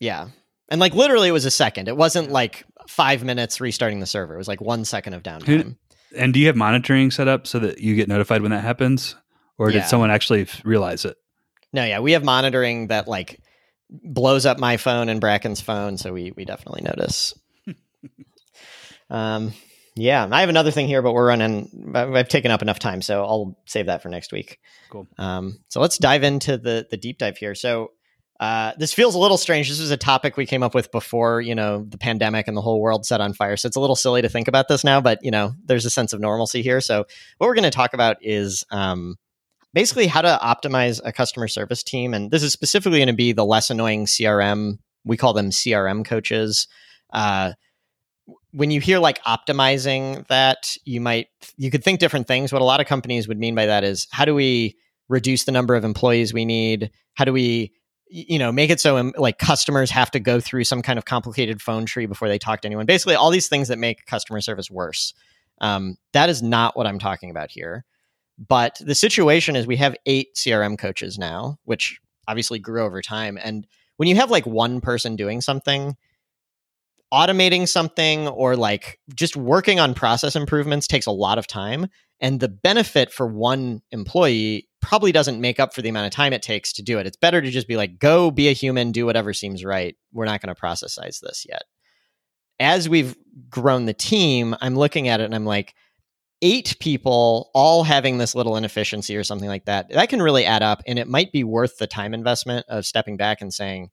Yeah, 0.00 0.28
and 0.68 0.80
like 0.80 0.94
literally, 0.94 1.28
it 1.28 1.32
was 1.32 1.44
a 1.44 1.50
second. 1.50 1.88
It 1.88 1.96
wasn't 1.96 2.30
like 2.30 2.64
five 2.86 3.24
minutes 3.24 3.60
restarting 3.60 4.00
the 4.00 4.06
server. 4.06 4.34
It 4.34 4.38
was 4.38 4.48
like 4.48 4.60
one 4.60 4.84
second 4.84 5.14
of 5.14 5.22
downtime. 5.22 5.76
And 6.16 6.32
do 6.32 6.40
you 6.40 6.46
have 6.46 6.56
monitoring 6.56 7.10
set 7.10 7.28
up 7.28 7.46
so 7.46 7.58
that 7.58 7.80
you 7.80 7.94
get 7.94 8.08
notified 8.08 8.40
when 8.42 8.50
that 8.52 8.62
happens, 8.64 9.14
or 9.58 9.70
Yeah. 9.70 9.80
did 9.80 9.88
someone 9.88 10.10
actually 10.10 10.46
realize 10.64 11.04
it? 11.04 11.16
No, 11.72 11.84
yeah, 11.84 12.00
we 12.00 12.12
have 12.12 12.24
monitoring 12.24 12.86
that 12.86 13.06
like 13.08 13.40
blows 13.90 14.46
up 14.46 14.58
my 14.58 14.76
phone 14.78 15.08
and 15.08 15.20
Bracken's 15.20 15.60
phone, 15.60 15.98
so 15.98 16.12
we 16.12 16.32
we 16.36 16.44
definitely 16.44 16.82
notice. 16.82 17.34
um, 19.10 19.52
yeah, 19.98 20.28
I 20.30 20.40
have 20.40 20.48
another 20.48 20.70
thing 20.70 20.86
here, 20.86 21.02
but 21.02 21.12
we're 21.12 21.26
running. 21.26 21.92
I've 21.94 22.28
taken 22.28 22.50
up 22.50 22.62
enough 22.62 22.78
time, 22.78 23.02
so 23.02 23.24
I'll 23.24 23.58
save 23.66 23.86
that 23.86 24.02
for 24.02 24.08
next 24.08 24.32
week. 24.32 24.58
Cool. 24.90 25.06
Um, 25.18 25.58
so 25.68 25.80
let's 25.80 25.98
dive 25.98 26.22
into 26.22 26.56
the 26.56 26.86
the 26.90 26.96
deep 26.96 27.18
dive 27.18 27.38
here. 27.38 27.54
So. 27.54 27.92
Uh, 28.40 28.72
this 28.78 28.94
feels 28.94 29.16
a 29.16 29.18
little 29.18 29.36
strange. 29.36 29.68
This 29.68 29.80
is 29.80 29.90
a 29.90 29.96
topic 29.96 30.36
we 30.36 30.46
came 30.46 30.62
up 30.62 30.72
with 30.72 30.92
before, 30.92 31.40
you 31.40 31.56
know, 31.56 31.84
the 31.88 31.98
pandemic 31.98 32.46
and 32.46 32.56
the 32.56 32.60
whole 32.60 32.80
world 32.80 33.04
set 33.04 33.20
on 33.20 33.32
fire. 33.32 33.56
So 33.56 33.66
it's 33.66 33.74
a 33.74 33.80
little 33.80 33.96
silly 33.96 34.22
to 34.22 34.28
think 34.28 34.46
about 34.46 34.68
this 34.68 34.84
now, 34.84 35.00
but 35.00 35.18
you 35.22 35.32
know, 35.32 35.54
there's 35.64 35.84
a 35.84 35.90
sense 35.90 36.12
of 36.12 36.20
normalcy 36.20 36.62
here. 36.62 36.80
So 36.80 36.98
what 37.38 37.48
we're 37.48 37.56
going 37.56 37.64
to 37.64 37.70
talk 37.70 37.94
about 37.94 38.18
is 38.20 38.62
um, 38.70 39.16
basically 39.74 40.06
how 40.06 40.22
to 40.22 40.38
optimize 40.40 41.00
a 41.04 41.12
customer 41.12 41.48
service 41.48 41.82
team. 41.82 42.14
And 42.14 42.30
this 42.30 42.44
is 42.44 42.52
specifically 42.52 43.00
going 43.00 43.08
to 43.08 43.12
be 43.12 43.32
the 43.32 43.44
less 43.44 43.70
annoying 43.70 44.06
CRM. 44.06 44.78
We 45.04 45.16
call 45.16 45.32
them 45.32 45.50
CRM 45.50 46.04
coaches. 46.04 46.68
Uh, 47.12 47.54
when 48.52 48.70
you 48.70 48.80
hear 48.80 48.98
like 48.98 49.22
optimizing 49.24 50.26
that, 50.28 50.76
you 50.84 51.00
might, 51.00 51.28
you 51.56 51.70
could 51.70 51.84
think 51.84 52.00
different 52.00 52.26
things. 52.26 52.52
What 52.52 52.62
a 52.62 52.64
lot 52.64 52.80
of 52.80 52.86
companies 52.86 53.28
would 53.28 53.38
mean 53.38 53.54
by 53.54 53.66
that 53.66 53.84
is 53.84 54.06
how 54.10 54.24
do 54.24 54.34
we 54.34 54.76
reduce 55.08 55.44
the 55.44 55.52
number 55.52 55.74
of 55.74 55.84
employees 55.84 56.32
we 56.32 56.44
need? 56.44 56.90
How 57.14 57.24
do 57.24 57.32
we, 57.32 57.72
you 58.08 58.38
know, 58.38 58.50
make 58.50 58.70
it 58.70 58.80
so 58.80 58.96
um, 58.96 59.12
like 59.16 59.38
customers 59.38 59.90
have 59.90 60.10
to 60.12 60.20
go 60.20 60.40
through 60.40 60.64
some 60.64 60.80
kind 60.80 60.98
of 60.98 61.04
complicated 61.04 61.60
phone 61.60 61.84
tree 61.84 62.06
before 62.06 62.28
they 62.28 62.38
talk 62.38 62.62
to 62.62 62.68
anyone? 62.68 62.86
Basically, 62.86 63.14
all 63.14 63.30
these 63.30 63.48
things 63.48 63.68
that 63.68 63.78
make 63.78 64.06
customer 64.06 64.40
service 64.40 64.70
worse. 64.70 65.12
Um, 65.60 65.96
that 66.12 66.30
is 66.30 66.42
not 66.42 66.76
what 66.76 66.86
I'm 66.86 66.98
talking 66.98 67.30
about 67.30 67.50
here. 67.50 67.84
But 68.38 68.80
the 68.80 68.94
situation 68.94 69.56
is 69.56 69.66
we 69.66 69.76
have 69.76 69.96
eight 70.06 70.36
CRM 70.36 70.78
coaches 70.78 71.18
now, 71.18 71.58
which 71.64 72.00
obviously 72.28 72.58
grew 72.58 72.82
over 72.84 73.02
time. 73.02 73.38
And 73.42 73.66
when 73.96 74.08
you 74.08 74.14
have 74.14 74.30
like 74.30 74.46
one 74.46 74.80
person 74.80 75.16
doing 75.16 75.40
something, 75.40 75.96
automating 77.12 77.66
something 77.66 78.28
or 78.28 78.56
like 78.56 78.98
just 79.14 79.36
working 79.36 79.80
on 79.80 79.94
process 79.94 80.36
improvements 80.36 80.86
takes 80.86 81.06
a 81.06 81.10
lot 81.10 81.38
of 81.38 81.46
time. 81.46 81.86
And 82.20 82.40
the 82.40 82.48
benefit 82.48 83.12
for 83.12 83.26
one 83.26 83.80
employee 83.90 84.68
probably 84.80 85.12
doesn't 85.12 85.40
make 85.40 85.60
up 85.60 85.74
for 85.74 85.82
the 85.82 85.88
amount 85.88 86.06
of 86.06 86.12
time 86.12 86.32
it 86.32 86.42
takes 86.42 86.72
to 86.74 86.82
do 86.82 86.98
it. 86.98 87.06
It's 87.06 87.16
better 87.16 87.40
to 87.40 87.50
just 87.50 87.68
be 87.68 87.76
like, 87.76 87.98
go 87.98 88.30
be 88.30 88.48
a 88.48 88.52
human, 88.52 88.92
do 88.92 89.06
whatever 89.06 89.32
seems 89.32 89.64
right. 89.64 89.96
We're 90.12 90.24
not 90.24 90.40
going 90.40 90.54
to 90.54 90.60
processize 90.60 91.20
this 91.20 91.46
yet. 91.48 91.62
As 92.60 92.88
we've 92.88 93.16
grown 93.48 93.86
the 93.86 93.94
team, 93.94 94.56
I'm 94.60 94.76
looking 94.76 95.08
at 95.08 95.20
it 95.20 95.24
and 95.24 95.34
I'm 95.34 95.44
like, 95.44 95.74
eight 96.42 96.76
people 96.80 97.50
all 97.54 97.82
having 97.82 98.18
this 98.18 98.34
little 98.34 98.56
inefficiency 98.56 99.16
or 99.16 99.24
something 99.24 99.48
like 99.48 99.64
that, 99.64 99.88
that 99.90 100.08
can 100.08 100.22
really 100.22 100.44
add 100.44 100.62
up. 100.62 100.82
And 100.86 100.98
it 100.98 101.08
might 101.08 101.32
be 101.32 101.44
worth 101.44 101.78
the 101.78 101.86
time 101.86 102.14
investment 102.14 102.66
of 102.68 102.86
stepping 102.86 103.16
back 103.16 103.40
and 103.40 103.52
saying, 103.52 103.90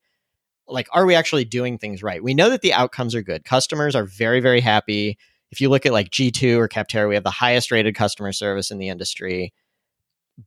like, 0.68 0.88
are 0.92 1.06
we 1.06 1.16
actually 1.16 1.46
doing 1.46 1.78
things 1.78 2.04
right? 2.04 2.24
We 2.24 2.34
know 2.34 2.50
that 2.50 2.62
the 2.62 2.74
outcomes 2.74 3.16
are 3.16 3.22
good. 3.22 3.46
Customers 3.46 3.96
are 3.96 4.06
very, 4.06 4.40
very 4.40 4.62
happy. 4.62 5.18
If 5.52 5.62
you 5.62 5.70
look 5.70 5.86
at 5.86 5.94
like 5.94 6.10
G2 6.10 6.58
or 6.58 6.68
Capterra, 6.68 7.08
we 7.08 7.16
have 7.16 7.24
the 7.24 7.32
highest 7.32 7.72
rated 7.72 7.96
customer 7.96 8.32
service 8.32 8.72
in 8.72 8.78
the 8.78 8.90
industry. 8.90 9.54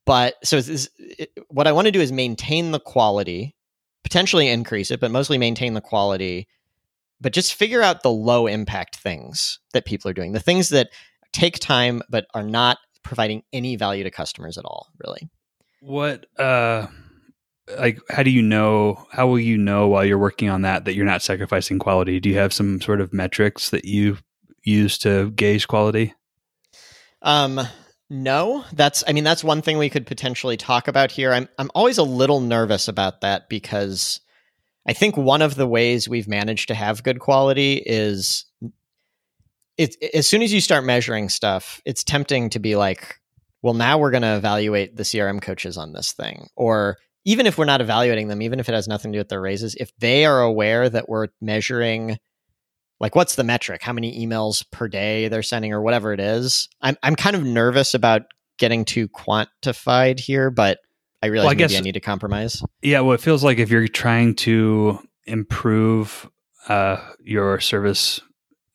But 0.05 0.35
so 0.45 0.59
it's, 0.59 0.89
it, 0.99 1.31
what 1.49 1.67
I 1.67 1.73
want 1.73 1.87
to 1.87 1.93
do 1.93 2.01
is 2.01 2.13
maintain 2.13 2.73
the 2.73 2.81
quality, 2.81 3.55
potentially 4.03 4.49
increase 4.49 4.91
it, 4.91 5.01
but 5.01 5.11
mostly 5.11 5.39
maintain 5.39 5.75
the 5.75 5.81
quality. 5.81 6.47
But 7.21 7.33
just 7.33 7.55
figure 7.55 7.83
out 7.83 8.03
the 8.03 8.11
low 8.11 8.47
impact 8.47 8.97
things 8.97 9.61
that 9.73 9.87
people 9.87 10.11
are 10.11 10.15
doing, 10.15 10.33
the 10.33 10.41
things 10.41 10.69
that 10.71 10.91
take 11.33 11.59
time 11.59 12.03
but 12.11 12.27
are 12.35 12.43
not 12.43 12.79
providing 13.03 13.43
any 13.53 13.77
value 13.77 14.05
to 14.05 14.11
customers 14.11 14.59
at 14.59 14.65
all, 14.65 14.89
really. 15.05 15.29
What 15.81 16.27
uh 16.39 16.89
like 17.79 18.01
how 18.11 18.23
do 18.23 18.31
you 18.31 18.43
know 18.43 19.07
how 19.11 19.27
will 19.27 19.39
you 19.39 19.59
know 19.59 19.89
while 19.89 20.05
you're 20.05 20.19
working 20.19 20.49
on 20.49 20.63
that 20.63 20.85
that 20.85 20.95
you're 20.95 21.05
not 21.05 21.23
sacrificing 21.23 21.79
quality? 21.79 22.21
Do 22.21 22.29
you 22.29 22.37
have 22.37 22.53
some 22.53 22.81
sort 22.81 23.01
of 23.01 23.13
metrics 23.13 23.71
that 23.71 23.85
you 23.85 24.19
use 24.63 24.99
to 24.99 25.31
gauge 25.33 25.69
quality? 25.69 26.15
Um, 27.23 27.61
no, 28.11 28.65
that's 28.73 29.05
I 29.07 29.13
mean 29.13 29.25
that's 29.25 29.45
one 29.45 29.63
thing 29.63 29.79
we 29.79 29.91
could 29.91 30.07
potentially 30.07 30.57
talk 30.57 30.89
about 30.89 31.11
here. 31.11 31.33
I'm 31.33 31.49
I'm 31.59 31.71
always 31.75 31.99
a 31.99 32.03
little 32.03 32.41
nervous 32.41 32.89
about 32.89 33.21
that 33.21 33.49
because 33.49 34.21
I 34.87 34.95
think 34.95 35.17
one 35.17 35.43
of 35.43 35.55
the 35.55 35.67
ways 35.67 36.09
we've 36.09 36.29
managed 36.29 36.69
to 36.69 36.75
have 36.75 37.03
good 37.03 37.21
quality 37.21 37.83
is 37.85 38.47
it 39.77 39.97
as 40.15 40.27
soon 40.27 40.43
as 40.43 40.53
you 40.53 40.61
start 40.61 40.85
measuring 40.85 41.29
stuff, 41.29 41.81
it's 41.85 42.03
tempting 42.03 42.51
to 42.51 42.59
be 42.59 42.77
like, 42.77 43.17
well, 43.63 43.75
now 43.75 43.99
we're 43.99 44.11
going 44.11 44.23
to 44.23 44.37
evaluate 44.37 44.97
the 44.97 45.03
CRM 45.03 45.43
coaches 45.43 45.77
on 45.77 45.93
this 45.93 46.13
thing 46.13 46.49
or 46.57 46.97
even 47.29 47.45
if 47.47 47.59
we're 47.59 47.67
not 47.67 47.83
evaluating 47.83 48.29
them, 48.29 48.41
even 48.41 48.59
if 48.59 48.69
it 48.71 48.75
has 48.75 48.89
nothing 48.89 49.13
to 49.13 49.17
do 49.17 49.21
with 49.21 49.29
their 49.29 49.41
raises, 49.41 49.75
if 49.75 49.93
they 49.99 50.25
are 50.25 50.41
aware 50.41 50.89
that 50.89 51.09
we're 51.11 51.29
measuring 51.43 52.17
like 53.01 53.15
what's 53.15 53.37
the 53.37 53.45
metric 53.45 53.81
how 53.83 53.93
many 53.93 54.27
emails 54.27 54.65
per 54.73 54.89
day 54.89 55.29
they're 55.29 55.43
sending 55.43 55.73
or 55.73 55.81
whatever 55.81 56.13
it 56.13 56.19
is 56.19 56.69
i'm, 56.83 56.97
I'm 57.05 57.15
kind 57.15 57.37
of 57.37 57.45
nervous 57.45 57.95
about 57.95 58.23
getting 58.59 58.85
too 58.85 59.09
quantified 59.09 60.19
here 60.19 60.51
but 60.51 60.79
i 61.23 61.27
realize 61.27 61.45
Well, 61.45 61.51
I 61.53 61.55
maybe 61.55 61.69
guess- 61.75 61.77
i 61.79 61.81
need 61.81 61.93
to 61.93 62.01
compromise 62.01 62.61
Yeah, 62.83 63.01
well, 63.03 63.13
it 63.15 63.21
feels 63.21 63.45
like 63.45 63.59
if 63.59 63.71
you're 63.71 63.87
trying 63.87 64.35
to 64.37 64.99
improve 65.27 66.29
uh, 66.69 66.97
your 67.23 67.61
service, 67.61 68.21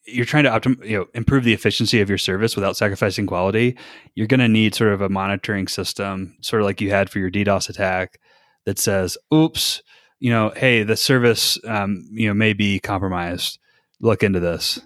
you're 0.06 0.26
trying 0.26 0.46
to 0.46 0.50
optim- 0.52 0.86
you 0.88 0.98
know, 0.98 1.06
improve 1.14 1.44
the 1.44 1.54
efficiency 1.54 2.00
of 2.02 2.10
your 2.10 2.18
service 2.18 2.56
without 2.56 2.76
sacrificing 2.78 3.26
quality. 3.26 3.78
You're 4.16 4.28
going 4.28 4.40
to 4.40 4.48
need 4.48 4.74
sort 4.74 4.94
of 4.94 5.02
a 5.02 5.10
monitoring 5.10 5.68
system, 5.68 6.36
sort 6.42 6.62
of 6.62 6.66
like 6.66 6.82
you 6.82 6.90
had 6.92 7.10
for 7.10 7.20
your 7.20 7.30
DDoS 7.30 7.70
attack, 7.70 8.20
that 8.66 8.80
says, 8.80 9.18
"Oops, 9.34 9.82
you 10.20 10.30
know, 10.30 10.52
hey, 10.56 10.84
the 10.84 10.98
service, 10.98 11.58
um, 11.66 12.08
you 12.12 12.28
know, 12.28 12.34
may 12.34 12.54
be 12.54 12.80
compromised. 12.80 13.60
Look 14.00 14.24
into 14.24 14.40
this." 14.40 14.80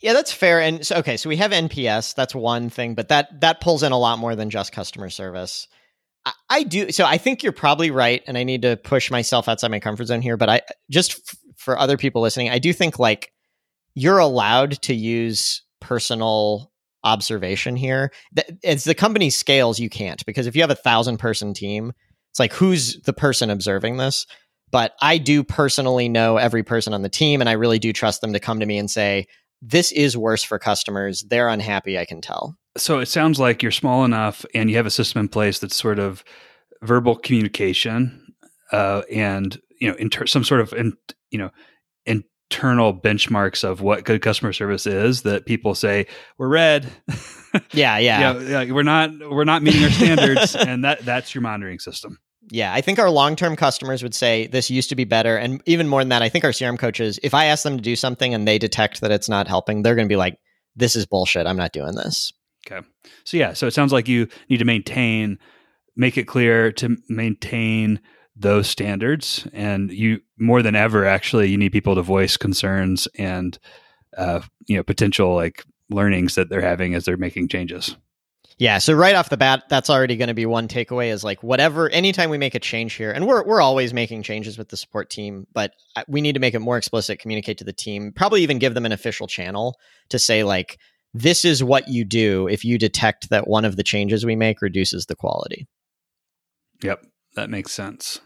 yeah 0.00 0.12
that's 0.12 0.32
fair 0.32 0.60
and 0.60 0.86
so 0.86 0.94
okay 0.94 1.16
so 1.16 1.28
we 1.28 1.34
have 1.34 1.50
nps 1.50 2.14
that's 2.14 2.32
one 2.32 2.70
thing 2.70 2.94
but 2.94 3.08
that 3.08 3.40
that 3.40 3.60
pulls 3.60 3.82
in 3.82 3.90
a 3.90 3.98
lot 3.98 4.16
more 4.20 4.36
than 4.36 4.48
just 4.48 4.70
customer 4.70 5.10
service 5.10 5.66
I, 6.24 6.32
I 6.48 6.62
do 6.62 6.92
so 6.92 7.04
i 7.04 7.18
think 7.18 7.42
you're 7.42 7.50
probably 7.50 7.90
right 7.90 8.22
and 8.28 8.38
i 8.38 8.44
need 8.44 8.62
to 8.62 8.76
push 8.76 9.10
myself 9.10 9.48
outside 9.48 9.72
my 9.72 9.80
comfort 9.80 10.06
zone 10.06 10.22
here 10.22 10.36
but 10.36 10.48
i 10.48 10.60
just 10.88 11.14
f- 11.14 11.36
for 11.56 11.76
other 11.76 11.96
people 11.96 12.22
listening 12.22 12.48
i 12.48 12.60
do 12.60 12.72
think 12.72 13.00
like 13.00 13.32
you're 13.94 14.18
allowed 14.18 14.80
to 14.82 14.94
use 14.94 15.62
personal 15.80 16.70
observation 17.04 17.74
here. 17.74 18.12
As 18.62 18.84
the 18.84 18.94
company 18.94 19.30
scales, 19.30 19.80
you 19.80 19.88
can't 19.88 20.24
because 20.24 20.46
if 20.46 20.54
you 20.54 20.62
have 20.62 20.70
a 20.70 20.76
thousand 20.76 21.18
person 21.18 21.54
team, 21.54 21.92
it's 22.38 22.52
like 22.52 22.52
who's 22.52 23.00
the 23.02 23.12
person 23.12 23.50
observing 23.50 23.96
this? 23.96 24.24
But 24.70 24.92
I 25.00 25.18
do 25.18 25.42
personally 25.42 26.08
know 26.08 26.36
every 26.36 26.62
person 26.62 26.92
on 26.92 27.02
the 27.02 27.08
team, 27.08 27.40
and 27.40 27.48
I 27.48 27.54
really 27.54 27.80
do 27.80 27.92
trust 27.92 28.20
them 28.20 28.32
to 28.32 28.38
come 28.38 28.60
to 28.60 28.66
me 28.66 28.78
and 28.78 28.88
say, 28.88 29.26
"This 29.60 29.90
is 29.90 30.16
worse 30.16 30.44
for 30.44 30.58
customers. 30.58 31.24
They're 31.28 31.48
unhappy. 31.48 31.98
I 31.98 32.04
can 32.04 32.20
tell." 32.20 32.56
So 32.76 33.00
it 33.00 33.06
sounds 33.06 33.40
like 33.40 33.60
you're 33.60 33.72
small 33.72 34.04
enough, 34.04 34.46
and 34.54 34.70
you 34.70 34.76
have 34.76 34.86
a 34.86 34.90
system 34.90 35.20
in 35.20 35.28
place 35.28 35.58
that's 35.58 35.74
sort 35.74 35.98
of 35.98 36.22
verbal 36.82 37.16
communication, 37.16 38.34
uh, 38.70 39.02
and 39.10 39.60
you 39.80 39.90
know, 39.90 39.96
inter- 39.96 40.26
some 40.26 40.44
sort 40.44 40.60
of 40.60 40.72
in, 40.74 40.92
you 41.30 41.38
know, 41.38 41.50
internal 42.50 42.94
benchmarks 42.94 43.64
of 43.64 43.80
what 43.80 44.04
good 44.04 44.22
customer 44.22 44.52
service 44.52 44.86
is 44.86 45.22
that 45.22 45.44
people 45.44 45.74
say 45.74 46.06
we're 46.36 46.48
red. 46.48 46.86
Yeah, 47.72 47.96
yeah. 47.96 48.38
you 48.38 48.48
know, 48.48 48.74
we're 48.74 48.82
not 48.82 49.10
we're 49.30 49.44
not 49.44 49.62
meeting 49.62 49.82
our 49.82 49.90
standards, 49.90 50.54
and 50.54 50.84
that 50.84 51.00
that's 51.06 51.34
your 51.34 51.40
monitoring 51.40 51.78
system. 51.78 52.18
Yeah, 52.50 52.72
I 52.72 52.80
think 52.80 52.98
our 52.98 53.10
long 53.10 53.36
term 53.36 53.56
customers 53.56 54.02
would 54.02 54.14
say 54.14 54.46
this 54.46 54.70
used 54.70 54.88
to 54.90 54.96
be 54.96 55.04
better. 55.04 55.36
And 55.36 55.62
even 55.66 55.88
more 55.88 56.00
than 56.00 56.08
that, 56.10 56.22
I 56.22 56.28
think 56.28 56.44
our 56.44 56.50
CRM 56.50 56.78
coaches, 56.78 57.18
if 57.22 57.34
I 57.34 57.46
ask 57.46 57.62
them 57.62 57.76
to 57.76 57.82
do 57.82 57.96
something 57.96 58.34
and 58.34 58.46
they 58.46 58.58
detect 58.58 59.00
that 59.00 59.10
it's 59.10 59.28
not 59.28 59.48
helping, 59.48 59.82
they're 59.82 59.94
going 59.94 60.08
to 60.08 60.12
be 60.12 60.16
like, 60.16 60.38
this 60.76 60.96
is 60.96 61.06
bullshit. 61.06 61.46
I'm 61.46 61.56
not 61.56 61.72
doing 61.72 61.94
this. 61.94 62.32
Okay. 62.66 62.86
So, 63.24 63.36
yeah, 63.36 63.52
so 63.52 63.66
it 63.66 63.74
sounds 63.74 63.92
like 63.92 64.08
you 64.08 64.28
need 64.48 64.58
to 64.58 64.64
maintain, 64.64 65.38
make 65.96 66.16
it 66.16 66.24
clear 66.24 66.72
to 66.72 66.96
maintain 67.08 68.00
those 68.36 68.68
standards. 68.68 69.46
And 69.52 69.90
you, 69.90 70.20
more 70.38 70.62
than 70.62 70.76
ever, 70.76 71.04
actually, 71.04 71.48
you 71.48 71.58
need 71.58 71.72
people 71.72 71.94
to 71.96 72.02
voice 72.02 72.36
concerns 72.36 73.08
and, 73.16 73.58
uh, 74.16 74.40
you 74.66 74.76
know, 74.76 74.82
potential 74.82 75.34
like 75.34 75.64
learnings 75.90 76.34
that 76.34 76.48
they're 76.48 76.60
having 76.60 76.94
as 76.94 77.04
they're 77.04 77.16
making 77.16 77.48
changes. 77.48 77.96
Yeah, 78.58 78.78
so 78.78 78.92
right 78.92 79.14
off 79.14 79.30
the 79.30 79.36
bat, 79.36 79.64
that's 79.68 79.88
already 79.88 80.16
going 80.16 80.28
to 80.28 80.34
be 80.34 80.44
one 80.44 80.66
takeaway 80.66 81.12
is 81.12 81.22
like 81.22 81.44
whatever 81.44 81.88
anytime 81.90 82.28
we 82.28 82.38
make 82.38 82.56
a 82.56 82.60
change 82.60 82.94
here, 82.94 83.12
and 83.12 83.24
we're 83.24 83.44
we're 83.44 83.60
always 83.60 83.94
making 83.94 84.24
changes 84.24 84.58
with 84.58 84.68
the 84.68 84.76
support 84.76 85.10
team, 85.10 85.46
but 85.52 85.74
we 86.08 86.20
need 86.20 86.32
to 86.32 86.40
make 86.40 86.54
it 86.54 86.58
more 86.58 86.76
explicit, 86.76 87.20
communicate 87.20 87.58
to 87.58 87.64
the 87.64 87.72
team, 87.72 88.12
probably 88.12 88.42
even 88.42 88.58
give 88.58 88.74
them 88.74 88.84
an 88.84 88.90
official 88.90 89.28
channel 89.28 89.78
to 90.08 90.18
say 90.18 90.42
like 90.42 90.78
this 91.14 91.44
is 91.44 91.62
what 91.62 91.86
you 91.86 92.04
do 92.04 92.48
if 92.48 92.64
you 92.64 92.78
detect 92.78 93.30
that 93.30 93.46
one 93.46 93.64
of 93.64 93.76
the 93.76 93.84
changes 93.84 94.26
we 94.26 94.34
make 94.34 94.60
reduces 94.60 95.06
the 95.06 95.16
quality. 95.16 95.68
Yep, 96.82 97.06
that 97.36 97.50
makes 97.50 97.70
sense. 97.70 98.20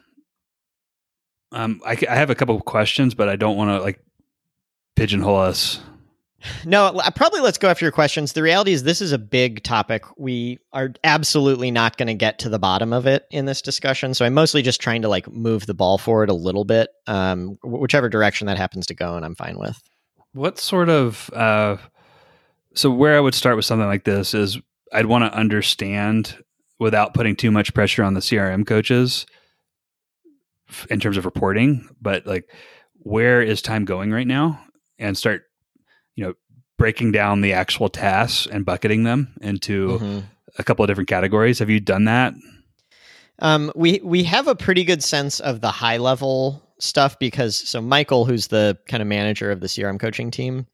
Um, 1.53 1.83
I, 1.85 1.99
I 2.09 2.15
have 2.15 2.31
a 2.31 2.35
couple 2.35 2.57
of 2.57 2.65
questions, 2.65 3.15
but 3.15 3.29
I 3.29 3.37
don't 3.37 3.59
want 3.59 3.69
to 3.69 3.83
like 3.83 4.03
pigeonhole 4.97 5.37
us 5.37 5.81
no, 6.65 7.01
probably 7.15 7.41
let's 7.41 7.59
go 7.59 7.69
after 7.69 7.85
your 7.85 7.93
questions. 7.93 8.33
The 8.33 8.43
reality 8.43 8.73
is, 8.73 8.83
this 8.83 9.01
is 9.01 9.13
a 9.13 9.19
big 9.19 9.63
topic. 9.63 10.05
We 10.17 10.59
are 10.73 10.93
absolutely 11.05 11.71
not 11.71 11.97
going 11.97 12.09
to 12.09 12.15
get 12.15 12.39
to 12.41 12.49
the 12.49 12.59
bottom 12.59 12.93
of 12.93 13.07
it 13.07 13.27
in 13.31 13.47
this 13.47 13.63
discussion. 13.63 14.15
So 14.15 14.25
I'm 14.25 14.35
mostly 14.35 14.63
just 14.63 14.81
trying 14.81 15.03
to 15.03 15.09
like 15.09 15.31
move 15.31 15.67
the 15.67 15.75
ball 15.75 15.99
forward 15.99 16.31
a 16.31 16.35
little 16.35 16.65
bit, 16.65 16.91
um, 17.07 17.59
whichever 17.63 18.09
direction 18.09 18.47
that 18.47 18.59
happens 18.59 18.87
to 18.87 18.95
go, 18.95 19.17
and 19.17 19.25
I'm 19.25 19.35
fine 19.35 19.59
with. 19.59 19.81
What 20.33 20.59
sort 20.59 20.89
of 20.89 21.31
uh, 21.35 21.77
so 22.75 22.91
where 22.91 23.17
I 23.17 23.21
would 23.21 23.35
start 23.35 23.57
with 23.57 23.65
something 23.65 23.87
like 23.87 24.05
this 24.05 24.35
is 24.35 24.59
I'd 24.93 25.07
want 25.07 25.31
to 25.31 25.39
understand 25.39 26.37
without 26.79 27.15
putting 27.15 27.37
too 27.37 27.51
much 27.51 27.75
pressure 27.75 28.03
on 28.03 28.15
the 28.15 28.21
CRM 28.21 28.67
coaches 28.67 29.27
in 30.91 31.01
terms 31.01 31.17
of 31.17 31.25
reporting, 31.25 31.89
but 32.01 32.27
like 32.27 32.51
where 32.95 33.43
is 33.43 33.63
time 33.63 33.85
going 33.85 34.11
right 34.11 34.27
now, 34.27 34.61
and 34.99 35.17
start 35.17 35.45
you 36.15 36.25
know 36.25 36.35
breaking 36.79 37.13
down 37.13 37.43
the 37.43 37.53
actual 37.53 37.89
tasks 37.89 38.47
and 38.51 38.65
bucketing 38.65 39.05
them 39.05 39.35
into 39.41 39.99
mm-hmm. 39.99 40.19
a 40.59 40.65
couple 40.65 40.83
of 40.83 40.89
different 40.89 41.09
categories. 41.09 41.59
Have 41.61 41.71
you 41.71 41.81
done 41.81 42.07
that? 42.07 42.35
Um, 43.39 43.73
we 43.75 44.01
we 44.03 44.25
have 44.25 44.49
a 44.49 44.55
pretty 44.55 44.85
good 44.85 45.03
sense 45.03 45.41
of 45.41 45.61
the 45.61 45.71
high 45.71 45.97
level 45.97 46.63
stuff 46.79 47.19
because 47.19 47.57
so 47.57 47.81
Michael, 47.81 48.25
who's 48.25 48.49
the 48.49 48.79
kind 48.89 49.01
of 49.03 49.07
manager 49.07 49.51
of 49.51 49.61
the 49.61 49.67
CRM 49.67 49.99
coaching 49.99 50.31
team, 50.31 50.67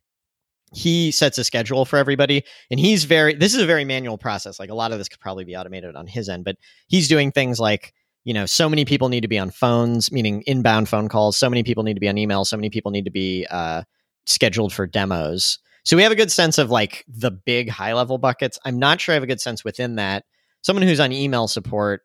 he 0.73 1.11
sets 1.11 1.39
a 1.39 1.45
schedule 1.45 1.85
for 1.85 1.99
everybody, 1.99 2.45
and 2.71 2.81
he's 2.81 3.05
very. 3.05 3.35
This 3.35 3.55
is 3.55 3.63
a 3.63 3.67
very 3.67 3.85
manual 3.85 4.19
process. 4.19 4.59
Like 4.59 4.71
a 4.71 4.75
lot 4.75 4.93
of 4.93 4.99
this 4.99 5.09
could 5.09 5.21
probably 5.21 5.45
be 5.45 5.57
automated 5.57 5.97
on 5.97 6.07
his 6.07 6.29
end, 6.29 6.45
but 6.45 6.57
he's 6.89 7.09
doing 7.09 7.33
things 7.33 7.61
like 7.61 7.93
you 8.25 8.35
know, 8.35 8.45
so 8.45 8.69
many 8.69 8.85
people 8.85 9.09
need 9.09 9.23
to 9.23 9.29
be 9.29 9.39
on 9.39 9.51
phones, 9.51 10.13
meaning 10.13 10.43
inbound 10.47 10.87
phone 10.87 11.09
calls. 11.09 11.39
So 11.39 11.49
many 11.49 11.63
people 11.63 11.83
need 11.83 11.95
to 11.95 12.01
be 12.01 12.11
on 12.11 12.19
email. 12.19 12.45
So 12.45 12.59
many 12.59 12.69
people 12.69 12.91
need 12.91 13.07
to 13.07 13.11
be 13.11 13.47
uh, 13.51 13.85
scheduled 14.29 14.73
for 14.73 14.87
demos. 14.87 15.59
So 15.85 15.97
we 15.97 16.03
have 16.03 16.13
a 16.13 16.17
good 16.17 16.31
sense 16.31 16.59
of 16.59 16.71
like 16.71 17.05
the 17.09 17.31
big 17.31 17.71
high 17.71 17.95
level 17.95 18.19
buckets. 18.19 18.59
I'm 18.65 18.79
not 18.79 19.01
sure 19.01 19.13
I 19.13 19.17
have 19.17 19.23
a 19.23 19.29
good 19.29 19.41
sense 19.41 19.65
within 19.65 19.97
that. 19.97 20.25
Someone 20.61 20.87
who's 20.87 21.01
on 21.01 21.13
email 21.13 21.49
support, 21.49 22.03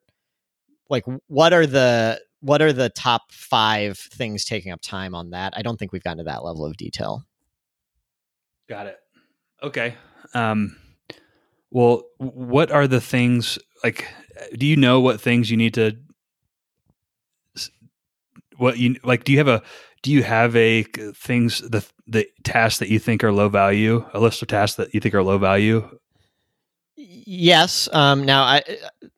like 0.89 1.03
what 1.27 1.53
are 1.53 1.65
the 1.65 2.21
what 2.39 2.61
are 2.61 2.73
the 2.73 2.89
top 2.89 3.31
five 3.31 3.97
things 3.97 4.45
taking 4.45 4.71
up 4.71 4.81
time 4.81 5.15
on 5.15 5.31
that? 5.31 5.53
I 5.55 5.61
don't 5.61 5.77
think 5.77 5.91
we've 5.91 6.03
gotten 6.03 6.19
to 6.19 6.23
that 6.25 6.43
level 6.43 6.65
of 6.65 6.77
detail. 6.77 7.25
Got 8.69 8.87
it. 8.87 8.99
Okay. 9.61 9.95
Um, 10.33 10.77
well, 11.71 12.03
what 12.17 12.71
are 12.71 12.87
the 12.87 13.01
things 13.01 13.59
like? 13.83 14.07
Do 14.57 14.65
you 14.65 14.77
know 14.77 15.01
what 15.01 15.19
things 15.19 15.49
you 15.51 15.57
need 15.57 15.73
to? 15.73 15.97
What 18.57 18.77
you 18.77 18.95
like? 19.03 19.23
Do 19.23 19.31
you 19.31 19.39
have 19.39 19.47
a 19.47 19.63
do 20.03 20.11
you 20.11 20.21
have 20.23 20.55
a 20.55 20.83
things 20.83 21.59
the 21.59 21.83
the 22.07 22.27
tasks 22.43 22.79
that 22.79 22.89
you 22.89 22.99
think 22.99 23.23
are 23.23 23.31
low 23.31 23.49
value 23.49 24.05
a 24.13 24.19
list 24.19 24.41
of 24.41 24.47
tasks 24.47 24.75
that 24.77 24.93
you 24.93 24.99
think 24.99 25.15
are 25.15 25.23
low 25.23 25.37
value? 25.37 25.87
Yes 26.95 27.89
um, 27.93 28.25
now 28.25 28.43
i 28.43 28.61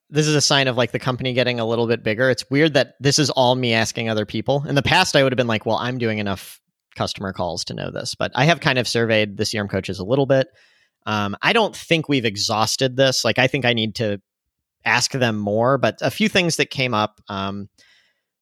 this 0.10 0.28
is 0.28 0.36
a 0.36 0.42
sign 0.42 0.68
of 0.68 0.78
like 0.78 0.92
the 0.92 1.00
company 1.00 1.34
getting 1.34 1.60
a 1.60 1.66
little 1.66 1.88
bit 1.88 2.04
bigger. 2.04 2.30
It's 2.30 2.50
weird 2.50 2.76
that 2.76 2.94
this 3.00 3.20
is 3.20 3.30
all 3.32 3.56
me 3.56 3.74
asking 3.74 4.08
other 4.08 4.26
people. 4.26 4.64
In 4.68 4.76
the 4.76 4.84
past 4.84 5.16
i 5.16 5.24
would 5.24 5.32
have 5.32 5.38
been 5.38 5.48
like 5.48 5.66
well 5.66 5.78
i'm 5.78 5.98
doing 5.98 6.20
enough 6.20 6.60
customer 6.96 7.34
calls 7.34 7.66
to 7.66 7.74
know 7.74 7.92
this 7.92 8.16
but 8.16 8.32
i 8.36 8.46
have 8.46 8.62
kind 8.62 8.80
of 8.80 8.88
surveyed 8.88 9.36
the 9.36 9.44
crm 9.44 9.70
coaches 9.70 10.00
a 10.00 10.06
little 10.06 10.26
bit. 10.26 10.48
Um, 11.06 11.36
i 11.42 11.54
don't 11.54 11.76
think 11.76 12.10
we've 12.10 12.26
exhausted 12.26 12.96
this. 12.96 13.26
Like 13.26 13.40
i 13.40 13.48
think 13.48 13.66
i 13.66 13.74
need 13.74 13.96
to 13.96 14.22
ask 14.86 15.12
them 15.12 15.36
more 15.38 15.80
but 15.80 15.98
a 16.02 16.12
few 16.12 16.30
things 16.30 16.58
that 16.58 16.70
came 16.70 16.94
up 16.94 17.20
um, 17.28 17.70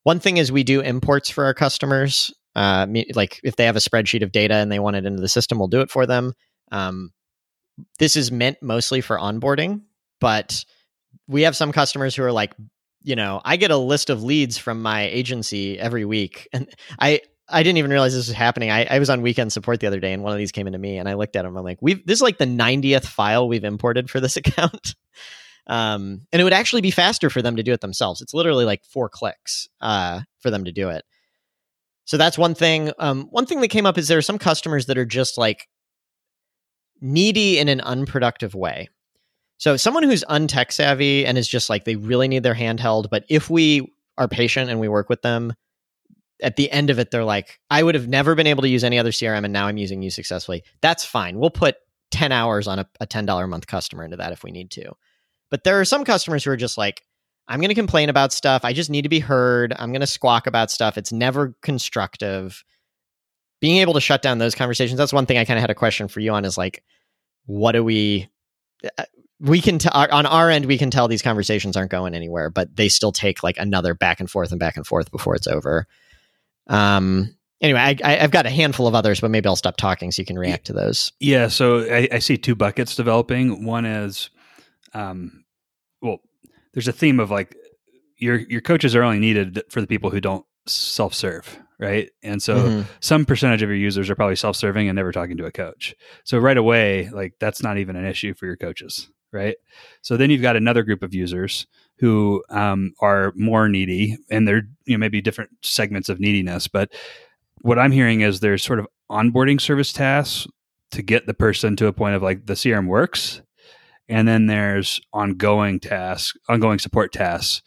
one 0.03 0.19
thing 0.19 0.37
is 0.37 0.51
we 0.51 0.63
do 0.63 0.81
imports 0.81 1.29
for 1.29 1.45
our 1.45 1.53
customers. 1.53 2.33
Uh, 2.55 2.85
like 3.15 3.39
if 3.43 3.55
they 3.55 3.65
have 3.65 3.75
a 3.75 3.79
spreadsheet 3.79 4.23
of 4.23 4.31
data 4.31 4.55
and 4.55 4.71
they 4.71 4.79
want 4.79 4.95
it 4.95 5.05
into 5.05 5.21
the 5.21 5.29
system, 5.29 5.57
we'll 5.57 5.67
do 5.67 5.81
it 5.81 5.89
for 5.89 6.05
them. 6.05 6.33
Um, 6.71 7.11
this 7.99 8.15
is 8.15 8.31
meant 8.31 8.57
mostly 8.61 9.01
for 9.01 9.17
onboarding, 9.17 9.81
but 10.19 10.65
we 11.27 11.43
have 11.43 11.55
some 11.55 11.71
customers 11.71 12.15
who 12.15 12.23
are 12.23 12.31
like, 12.31 12.53
you 13.01 13.15
know, 13.15 13.41
I 13.43 13.57
get 13.57 13.71
a 13.71 13.77
list 13.77 14.09
of 14.09 14.23
leads 14.23 14.57
from 14.57 14.81
my 14.81 15.03
agency 15.03 15.79
every 15.79 16.05
week, 16.05 16.47
and 16.53 16.67
I 16.99 17.21
I 17.49 17.61
didn't 17.61 17.77
even 17.77 17.91
realize 17.91 18.13
this 18.13 18.27
was 18.27 18.35
happening. 18.35 18.71
I, 18.71 18.85
I 18.85 18.99
was 18.99 19.09
on 19.09 19.21
weekend 19.21 19.51
support 19.51 19.79
the 19.79 19.87
other 19.87 19.99
day, 19.99 20.13
and 20.13 20.23
one 20.23 20.31
of 20.31 20.37
these 20.37 20.51
came 20.51 20.67
into 20.67 20.79
me, 20.79 20.97
and 20.97 21.09
I 21.09 21.15
looked 21.15 21.35
at 21.35 21.43
them. 21.43 21.57
I'm 21.57 21.63
like, 21.63 21.79
we've 21.81 22.05
this 22.05 22.19
is 22.19 22.21
like 22.21 22.37
the 22.37 22.45
90th 22.45 23.05
file 23.05 23.47
we've 23.47 23.63
imported 23.63 24.09
for 24.09 24.19
this 24.19 24.37
account. 24.37 24.95
Um, 25.65 26.27
and 26.31 26.41
it 26.41 26.43
would 26.43 26.53
actually 26.53 26.81
be 26.81 26.91
faster 26.91 27.29
for 27.29 27.41
them 27.41 27.55
to 27.55 27.63
do 27.63 27.71
it 27.71 27.79
themselves. 27.79 28.21
It's 28.21 28.33
literally 28.33 28.65
like 28.65 28.83
four 28.83 29.07
clicks 29.07 29.69
uh, 29.79 30.21
for 30.39 30.51
them 30.51 30.65
to 30.65 30.73
do 30.73 30.89
it. 30.89 31.05
So 32.05 32.17
that's 32.17 32.37
one 32.37 32.55
thing. 32.55 32.91
Um, 32.99 33.27
one 33.31 33.45
thing 33.45 33.61
that 33.61 33.69
came 33.69 33.85
up 33.85 33.97
is 33.97 34.07
there 34.07 34.17
are 34.17 34.23
some 34.23 34.37
customers 34.37 34.87
that 34.87 34.97
are 34.97 35.05
just 35.05 35.37
like 35.37 35.67
needy 37.01 37.59
in 37.59 37.69
an 37.69 37.81
unproductive 37.81 38.55
way. 38.55 38.89
So 39.57 39.77
someone 39.77 40.03
who's 40.03 40.23
untech 40.25 40.71
savvy 40.71 41.25
and 41.25 41.37
is 41.37 41.47
just 41.47 41.69
like 41.69 41.85
they 41.85 41.95
really 41.95 42.27
need 42.27 42.43
their 42.43 42.55
handheld, 42.55 43.09
but 43.09 43.23
if 43.29 43.49
we 43.49 43.93
are 44.17 44.27
patient 44.27 44.69
and 44.69 44.79
we 44.79 44.87
work 44.89 45.09
with 45.09 45.21
them, 45.21 45.53
at 46.41 46.57
the 46.57 46.69
end 46.71 46.89
of 46.89 46.99
it, 46.99 47.11
they're 47.11 47.23
like, 47.23 47.59
I 47.69 47.81
would 47.81 47.95
have 47.95 48.07
never 48.07 48.35
been 48.35 48.47
able 48.47 48.63
to 48.63 48.69
use 48.69 48.83
any 48.83 48.99
other 48.99 49.11
CRM 49.11 49.45
and 49.45 49.53
now 49.53 49.67
I'm 49.67 49.77
using 49.77 50.01
you 50.01 50.09
successfully. 50.09 50.63
That's 50.81 51.05
fine. 51.05 51.39
We'll 51.39 51.51
put 51.51 51.75
10 52.11 52.31
hours 52.31 52.67
on 52.67 52.79
a, 52.79 52.89
a 52.99 53.07
$10 53.07 53.43
a 53.43 53.47
month 53.47 53.67
customer 53.67 54.03
into 54.03 54.17
that 54.17 54.33
if 54.33 54.43
we 54.43 54.51
need 54.51 54.71
to. 54.71 54.91
But 55.49 55.63
there 55.63 55.79
are 55.79 55.85
some 55.85 56.03
customers 56.03 56.43
who 56.43 56.51
are 56.51 56.57
just 56.57 56.77
like, 56.77 57.03
I'm 57.47 57.59
going 57.59 57.69
to 57.69 57.75
complain 57.75 58.09
about 58.09 58.31
stuff. 58.31 58.63
I 58.63 58.73
just 58.73 58.89
need 58.89 59.01
to 59.03 59.09
be 59.09 59.19
heard. 59.19 59.73
I'm 59.77 59.91
going 59.91 60.01
to 60.01 60.07
squawk 60.07 60.47
about 60.47 60.71
stuff. 60.71 60.97
It's 60.97 61.11
never 61.11 61.55
constructive. 61.61 62.63
Being 63.59 63.77
able 63.77 63.93
to 63.93 64.01
shut 64.01 64.21
down 64.21 64.37
those 64.37 64.55
conversations, 64.55 64.97
that's 64.97 65.13
one 65.13 65.25
thing 65.25 65.37
I 65.37 65.45
kind 65.45 65.57
of 65.57 65.61
had 65.61 65.69
a 65.69 65.75
question 65.75 66.07
for 66.07 66.19
you 66.19 66.31
on 66.31 66.45
is 66.45 66.57
like, 66.57 66.83
what 67.45 67.73
do 67.73 67.83
we, 67.83 68.29
uh, 68.97 69.03
we 69.39 69.61
can, 69.61 69.77
t- 69.77 69.89
on 69.89 70.25
our 70.25 70.49
end, 70.49 70.65
we 70.65 70.77
can 70.77 70.89
tell 70.89 71.07
these 71.07 71.21
conversations 71.21 71.75
aren't 71.75 71.91
going 71.91 72.13
anywhere, 72.13 72.49
but 72.49 72.75
they 72.75 72.87
still 72.87 73.11
take 73.11 73.43
like 73.43 73.57
another 73.57 73.93
back 73.93 74.19
and 74.19 74.29
forth 74.29 74.51
and 74.51 74.59
back 74.59 74.77
and 74.77 74.87
forth 74.87 75.11
before 75.11 75.35
it's 75.35 75.47
over. 75.47 75.85
Um, 76.67 77.35
anyway, 77.61 77.79
I, 77.79 77.97
I, 78.03 78.15
have 78.15 78.31
got 78.31 78.45
a 78.45 78.49
handful 78.49 78.87
of 78.87 78.95
others, 78.95 79.19
but 79.19 79.31
maybe 79.31 79.47
I'll 79.47 79.57
stop 79.57 79.75
talking 79.75 80.11
so 80.11 80.21
you 80.21 80.25
can 80.25 80.39
react 80.39 80.65
to 80.67 80.73
those. 80.73 81.11
Yeah. 81.19 81.47
So 81.49 81.79
I, 81.79 82.07
I 82.11 82.19
see 82.19 82.37
two 82.37 82.55
buckets 82.55 82.95
developing. 82.95 83.65
One 83.65 83.85
is, 83.85 84.29
um, 84.93 85.43
well, 86.01 86.19
there's 86.73 86.87
a 86.87 86.93
theme 86.93 87.19
of 87.19 87.31
like 87.31 87.55
your 88.17 88.37
your 88.37 88.61
coaches 88.61 88.95
are 88.95 89.03
only 89.03 89.19
needed 89.19 89.61
for 89.69 89.81
the 89.81 89.87
people 89.87 90.09
who 90.09 90.21
don't 90.21 90.45
self 90.67 91.13
serve, 91.13 91.59
right? 91.79 92.09
And 92.21 92.41
so 92.41 92.55
mm-hmm. 92.55 92.81
some 92.99 93.25
percentage 93.25 93.61
of 93.61 93.69
your 93.69 93.77
users 93.77 94.09
are 94.09 94.15
probably 94.15 94.35
self-serving 94.35 94.87
and 94.87 94.95
never 94.95 95.11
talking 95.11 95.37
to 95.37 95.45
a 95.45 95.51
coach. 95.51 95.95
So 96.23 96.37
right 96.37 96.57
away, 96.57 97.09
like 97.09 97.33
that's 97.39 97.61
not 97.61 97.77
even 97.77 97.95
an 97.95 98.05
issue 98.05 98.33
for 98.33 98.45
your 98.45 98.55
coaches, 98.55 99.09
right? 99.31 99.55
So 100.01 100.17
then 100.17 100.29
you've 100.29 100.41
got 100.41 100.55
another 100.55 100.83
group 100.83 101.03
of 101.03 101.13
users 101.13 101.67
who 101.97 102.43
um, 102.49 102.93
are 102.99 103.33
more 103.35 103.69
needy, 103.69 104.17
and 104.29 104.47
they're 104.47 104.63
you 104.85 104.95
know 104.95 104.99
maybe 104.99 105.21
different 105.21 105.51
segments 105.61 106.09
of 106.09 106.19
neediness. 106.19 106.67
But 106.67 106.91
what 107.61 107.79
I'm 107.79 107.91
hearing 107.91 108.21
is 108.21 108.39
there's 108.39 108.63
sort 108.63 108.79
of 108.79 108.87
onboarding 109.09 109.59
service 109.59 109.93
tasks 109.93 110.47
to 110.91 111.01
get 111.01 111.27
the 111.27 111.33
person 111.33 111.75
to 111.75 111.87
a 111.87 111.93
point 111.93 112.15
of 112.15 112.21
like 112.21 112.45
the 112.45 112.53
CRM 112.53 112.87
works, 112.87 113.41
and 114.09 114.27
then 114.27 114.47
there's 114.47 115.01
ongoing 115.13 115.79
tasks, 115.79 116.37
ongoing 116.49 116.79
support 116.79 117.11
tasks. 117.11 117.61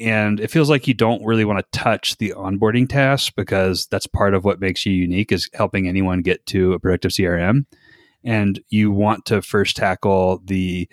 And 0.00 0.38
it 0.38 0.50
feels 0.50 0.70
like 0.70 0.86
you 0.86 0.94
don't 0.94 1.24
really 1.24 1.44
want 1.44 1.58
to 1.58 1.78
touch 1.78 2.16
the 2.18 2.32
onboarding 2.36 2.88
tasks 2.88 3.30
because 3.34 3.86
that's 3.86 4.06
part 4.06 4.34
of 4.34 4.44
what 4.44 4.60
makes 4.60 4.86
you 4.86 4.92
unique 4.92 5.32
is 5.32 5.50
helping 5.54 5.88
anyone 5.88 6.22
get 6.22 6.46
to 6.46 6.72
a 6.72 6.78
productive 6.78 7.10
crm 7.10 7.66
and 8.24 8.60
you 8.68 8.90
want 8.90 9.24
to 9.26 9.42
first 9.42 9.76
tackle 9.76 10.40
the 10.44 10.88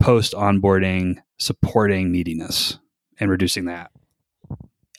post 0.00 0.32
onboarding 0.32 1.16
supporting 1.38 2.12
neediness 2.12 2.78
and 3.18 3.30
reducing 3.30 3.66
that 3.66 3.90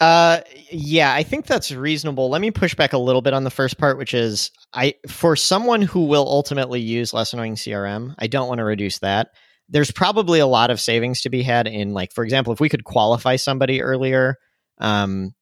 uh 0.01 0.41
yeah 0.71 1.13
i 1.13 1.21
think 1.21 1.45
that's 1.45 1.71
reasonable. 1.71 2.29
Let 2.29 2.41
me 2.41 2.49
push 2.49 2.73
back 2.73 2.91
a 2.91 2.97
little 2.97 3.21
bit 3.21 3.33
on 3.33 3.43
the 3.43 3.51
first 3.51 3.77
part 3.77 3.97
which 3.97 4.13
is 4.13 4.51
i 4.73 4.95
for 5.07 5.35
someone 5.35 5.83
who 5.83 6.05
will 6.05 6.27
ultimately 6.27 6.81
use 6.81 7.13
less 7.13 7.33
annoying 7.33 7.55
crm 7.55 8.15
i 8.17 8.27
don't 8.27 8.49
want 8.49 8.57
to 8.57 8.65
reduce 8.65 8.99
that. 8.99 9.29
There's 9.69 9.91
probably 9.91 10.39
a 10.39 10.47
lot 10.47 10.69
of 10.69 10.81
savings 10.81 11.21
to 11.21 11.29
be 11.29 11.43
had 11.43 11.67
in 11.67 11.93
like 11.93 12.11
for 12.11 12.25
example 12.25 12.51
if 12.51 12.59
we 12.59 12.67
could 12.67 12.83
qualify 12.83 13.37
somebody 13.37 13.81
earlier 13.81 14.37
um, 14.79 15.33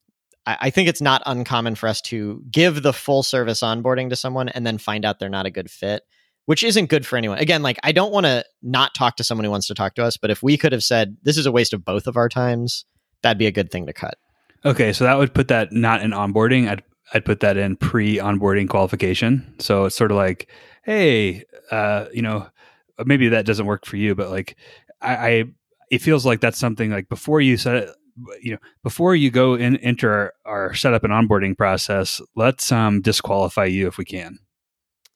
I, 0.46 0.58
I, 0.62 0.70
think 0.70 0.90
it's 0.90 1.02
not 1.02 1.24
uncommon 1.26 1.76
for 1.76 1.88
us 1.88 2.02
to 2.02 2.44
give 2.52 2.84
the 2.84 2.92
full 2.92 3.24
service 3.24 3.62
onboarding 3.62 4.10
to 4.10 4.18
someone 4.18 4.50
and 4.50 4.68
then 4.68 4.78
find 4.78 5.06
out 5.06 5.20
they're 5.20 5.30
not 5.30 5.46
a 5.46 5.52
good 5.52 5.72
fit 5.72 6.04
which 6.46 6.64
isn't 6.64 6.90
good 6.90 7.06
for 7.06 7.16
anyone. 7.16 7.38
Again 7.38 7.64
like 7.64 7.80
i 7.82 7.94
don't 7.94 8.12
want 8.12 8.26
to 8.26 8.44
not 8.62 8.94
talk 8.94 9.16
to 9.16 9.24
someone 9.24 9.46
who 9.46 9.52
wants 9.52 9.68
to 9.68 9.74
talk 9.74 9.96
to 9.96 10.04
us 10.04 10.18
but 10.18 10.30
if 10.30 10.44
we 10.44 10.58
could 10.58 10.74
have 10.74 10.84
said 10.84 11.16
this 11.24 11.38
is 11.38 11.46
a 11.46 11.52
waste 11.52 11.72
of 11.72 11.86
both 11.86 12.06
of 12.06 12.18
our 12.18 12.28
times 12.28 12.84
that'd 13.24 13.38
be 13.38 13.48
a 13.48 13.52
good 13.52 13.72
thing 13.72 13.86
to 13.86 13.94
cut 13.94 14.18
okay 14.66 14.94
so 14.94 15.04
that 15.04 15.18
would 15.18 15.34
put 15.34 15.48
that 15.48 15.72
not 15.72 16.02
in 16.02 16.12
onboarding 16.12 16.70
i'd 16.70 16.84
I'd 17.14 17.26
put 17.26 17.40
that 17.40 17.58
in 17.58 17.76
pre 17.76 18.18
onboarding 18.18 18.70
qualification. 18.70 19.56
So 19.60 19.86
it's 19.86 19.96
sort 19.96 20.12
of 20.12 20.18
like, 20.18 20.50
hey, 20.84 21.44
uh, 21.72 22.06
you 22.14 22.22
know, 22.22 22.48
maybe 23.06 23.30
that 23.30 23.46
doesn't 23.46 23.66
work 23.66 23.86
for 23.86 23.98
you, 23.98 24.16
but 24.16 24.30
like 24.30 24.56
I, 25.02 25.16
I 25.16 25.44
it 25.90 26.02
feels 26.02 26.26
like 26.26 26.40
that's 26.40 26.60
something 26.60 26.92
like 26.92 27.10
before 27.10 27.42
you 27.42 27.58
set 27.58 27.76
it, 27.76 27.90
you 28.42 28.52
know, 28.52 28.60
before 28.84 29.16
you 29.16 29.32
go 29.32 29.56
in 29.56 29.78
enter 29.78 30.12
our, 30.12 30.34
our 30.46 30.74
setup 30.74 31.04
and 31.04 31.14
onboarding 31.14 31.58
process, 31.58 32.22
let's 32.36 32.72
um 32.72 33.02
disqualify 33.02 33.66
you 33.66 33.88
if 33.88 33.98
we 33.98 34.06
can. 34.06 34.38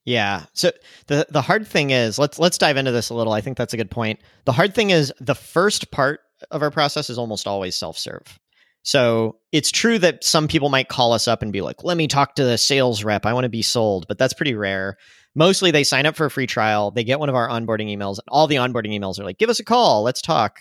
Yeah. 0.05 0.45
So 0.53 0.71
the 1.07 1.27
the 1.29 1.41
hard 1.41 1.67
thing 1.67 1.91
is 1.91 2.17
let's 2.17 2.39
let's 2.39 2.57
dive 2.57 2.77
into 2.77 2.91
this 2.91 3.09
a 3.09 3.13
little. 3.13 3.33
I 3.33 3.41
think 3.41 3.57
that's 3.57 3.73
a 3.73 3.77
good 3.77 3.91
point. 3.91 4.19
The 4.45 4.51
hard 4.51 4.73
thing 4.73 4.89
is 4.89 5.13
the 5.19 5.35
first 5.35 5.91
part 5.91 6.21
of 6.51 6.61
our 6.61 6.71
process 6.71 7.09
is 7.09 7.17
almost 7.17 7.47
always 7.47 7.75
self-serve. 7.75 8.39
So 8.83 9.37
it's 9.51 9.71
true 9.71 9.97
that 9.99 10.23
some 10.23 10.47
people 10.47 10.69
might 10.69 10.89
call 10.89 11.13
us 11.13 11.27
up 11.27 11.41
and 11.41 11.51
be 11.51 11.61
like, 11.61 11.83
"Let 11.83 11.97
me 11.97 12.07
talk 12.07 12.35
to 12.35 12.43
the 12.43 12.57
sales 12.57 13.03
rep. 13.03 13.25
I 13.25 13.33
want 13.33 13.45
to 13.45 13.49
be 13.49 13.61
sold," 13.61 14.07
but 14.07 14.17
that's 14.17 14.33
pretty 14.33 14.53
rare 14.53 14.97
mostly 15.35 15.71
they 15.71 15.83
sign 15.83 16.05
up 16.05 16.15
for 16.15 16.25
a 16.25 16.31
free 16.31 16.47
trial, 16.47 16.91
they 16.91 17.03
get 17.03 17.19
one 17.19 17.29
of 17.29 17.35
our 17.35 17.47
onboarding 17.47 17.95
emails, 17.95 18.17
and 18.19 18.27
all 18.27 18.47
the 18.47 18.55
onboarding 18.55 18.97
emails 18.97 19.19
are 19.19 19.23
like, 19.23 19.37
give 19.37 19.49
us 19.49 19.59
a 19.59 19.63
call, 19.63 20.03
let's 20.03 20.21
talk. 20.21 20.59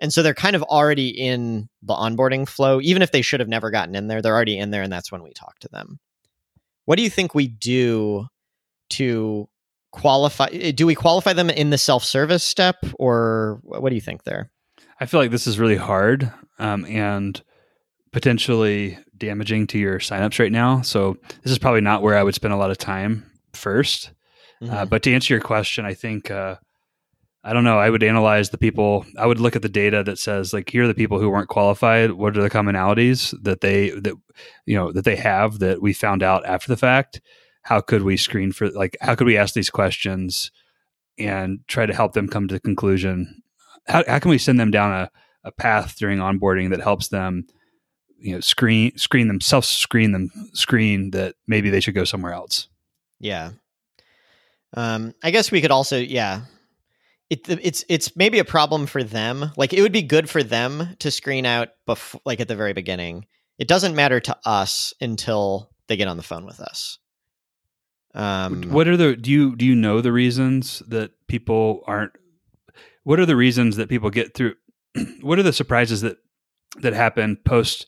And 0.00 0.12
so 0.12 0.22
they're 0.22 0.34
kind 0.34 0.56
of 0.56 0.62
already 0.62 1.08
in 1.08 1.68
the 1.82 1.94
onboarding 1.94 2.48
flow. 2.48 2.80
Even 2.80 3.02
if 3.02 3.12
they 3.12 3.22
should 3.22 3.40
have 3.40 3.48
never 3.48 3.70
gotten 3.70 3.94
in 3.94 4.08
there, 4.08 4.20
they're 4.20 4.34
already 4.34 4.58
in 4.58 4.70
there, 4.70 4.82
and 4.82 4.92
that's 4.92 5.12
when 5.12 5.22
we 5.22 5.32
talk 5.32 5.58
to 5.60 5.68
them. 5.68 5.98
What 6.84 6.96
do 6.96 7.02
you 7.02 7.10
think 7.10 7.34
we 7.34 7.46
do 7.46 8.26
to 8.90 9.48
qualify? 9.92 10.48
Eh, 10.52 10.72
do 10.72 10.86
we 10.86 10.94
qualify 10.94 11.32
them 11.32 11.48
in 11.48 11.70
the 11.70 11.78
self 11.78 12.04
service 12.04 12.42
step, 12.42 12.84
or 12.98 13.60
what 13.62 13.88
do 13.88 13.94
you 13.94 14.00
think 14.00 14.24
there? 14.24 14.50
I 15.00 15.06
feel 15.06 15.20
like 15.20 15.30
this 15.30 15.46
is 15.46 15.58
really 15.58 15.76
hard 15.76 16.30
um, 16.58 16.84
and 16.86 17.40
potentially 18.14 18.96
damaging 19.18 19.66
to 19.66 19.76
your 19.76 19.98
signups 19.98 20.38
right 20.38 20.52
now. 20.52 20.80
So 20.82 21.16
this 21.42 21.50
is 21.50 21.58
probably 21.58 21.80
not 21.80 22.00
where 22.00 22.16
I 22.16 22.22
would 22.22 22.36
spend 22.36 22.54
a 22.54 22.56
lot 22.56 22.70
of 22.70 22.78
time 22.78 23.28
first. 23.54 24.12
Uh, 24.62 24.64
mm-hmm. 24.64 24.74
Uh, 24.74 24.84
but 24.86 25.02
to 25.02 25.12
answer 25.12 25.34
your 25.34 25.40
question, 25.40 25.84
I 25.84 25.94
think 25.94 26.30
uh, 26.30 26.54
I 27.42 27.52
don't 27.52 27.64
know. 27.64 27.76
I 27.76 27.90
would 27.90 28.04
analyze 28.04 28.50
the 28.50 28.56
people. 28.56 29.04
I 29.18 29.26
would 29.26 29.40
look 29.40 29.56
at 29.56 29.62
the 29.62 29.68
data 29.68 30.04
that 30.04 30.20
says 30.20 30.52
like 30.52 30.70
here 30.70 30.84
are 30.84 30.86
the 30.86 30.94
people 30.94 31.18
who 31.18 31.28
weren't 31.28 31.48
qualified. 31.48 32.12
What 32.12 32.38
are 32.38 32.42
the 32.42 32.48
commonalities 32.48 33.34
that 33.42 33.62
they 33.62 33.90
that 33.90 34.14
you 34.64 34.76
know 34.76 34.92
that 34.92 35.04
they 35.04 35.16
have 35.16 35.58
that 35.58 35.82
we 35.82 35.92
found 35.92 36.22
out 36.22 36.46
after 36.46 36.68
the 36.68 36.76
fact? 36.76 37.20
How 37.62 37.80
could 37.80 38.02
we 38.02 38.16
screen 38.16 38.52
for 38.52 38.70
like 38.70 38.96
how 39.00 39.16
could 39.16 39.26
we 39.26 39.36
ask 39.36 39.54
these 39.54 39.70
questions 39.70 40.52
and 41.18 41.58
try 41.66 41.84
to 41.84 41.94
help 41.94 42.12
them 42.12 42.28
come 42.28 42.46
to 42.46 42.54
the 42.54 42.60
conclusion? 42.60 43.42
How 43.88 44.04
how 44.06 44.20
can 44.20 44.30
we 44.30 44.38
send 44.38 44.60
them 44.60 44.70
down 44.70 44.92
a, 44.92 45.10
a 45.42 45.50
path 45.50 45.96
during 45.98 46.20
onboarding 46.20 46.70
that 46.70 46.80
helps 46.80 47.08
them 47.08 47.48
you 48.18 48.34
know 48.34 48.40
screen 48.40 48.96
screen 48.96 49.28
themselves 49.28 49.68
screen 49.68 50.12
them 50.12 50.30
screen 50.52 51.10
that 51.10 51.34
maybe 51.46 51.70
they 51.70 51.80
should 51.80 51.94
go 51.94 52.04
somewhere 52.04 52.32
else 52.32 52.68
yeah. 53.24 53.52
Um, 54.76 55.14
I 55.22 55.30
guess 55.30 55.50
we 55.50 55.60
could 55.60 55.70
also, 55.70 55.98
yeah. 55.98 56.42
It, 57.30 57.48
it's 57.48 57.84
it's 57.88 58.14
maybe 58.16 58.38
a 58.38 58.44
problem 58.44 58.86
for 58.86 59.02
them. 59.02 59.50
Like 59.56 59.72
it 59.72 59.80
would 59.80 59.92
be 59.92 60.02
good 60.02 60.28
for 60.28 60.42
them 60.42 60.94
to 60.98 61.10
screen 61.10 61.46
out 61.46 61.70
before, 61.86 62.20
like 62.26 62.38
at 62.38 62.48
the 62.48 62.54
very 62.54 62.74
beginning. 62.74 63.24
It 63.58 63.66
doesn't 63.66 63.96
matter 63.96 64.20
to 64.20 64.36
us 64.44 64.92
until 65.00 65.70
they 65.88 65.96
get 65.96 66.06
on 66.06 66.18
the 66.18 66.22
phone 66.22 66.44
with 66.44 66.60
us. 66.60 66.98
Um, 68.14 68.64
what 68.64 68.86
are 68.88 68.96
the 68.96 69.16
do 69.16 69.30
you 69.30 69.56
do 69.56 69.64
you 69.64 69.74
know 69.74 70.02
the 70.02 70.12
reasons 70.12 70.80
that 70.86 71.12
people 71.26 71.82
aren't? 71.86 72.12
What 73.04 73.18
are 73.18 73.26
the 73.26 73.36
reasons 73.36 73.76
that 73.76 73.88
people 73.88 74.10
get 74.10 74.34
through? 74.34 74.54
what 75.22 75.38
are 75.38 75.42
the 75.42 75.52
surprises 75.52 76.02
that 76.02 76.18
that 76.82 76.92
happen 76.92 77.36
post 77.44 77.86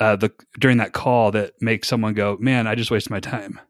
uh, 0.00 0.16
the 0.16 0.32
during 0.58 0.78
that 0.78 0.92
call 0.92 1.30
that 1.32 1.54
make 1.60 1.84
someone 1.84 2.14
go, 2.14 2.36
"Man, 2.40 2.66
I 2.66 2.74
just 2.74 2.90
wasted 2.90 3.10
my 3.10 3.20
time." 3.20 3.60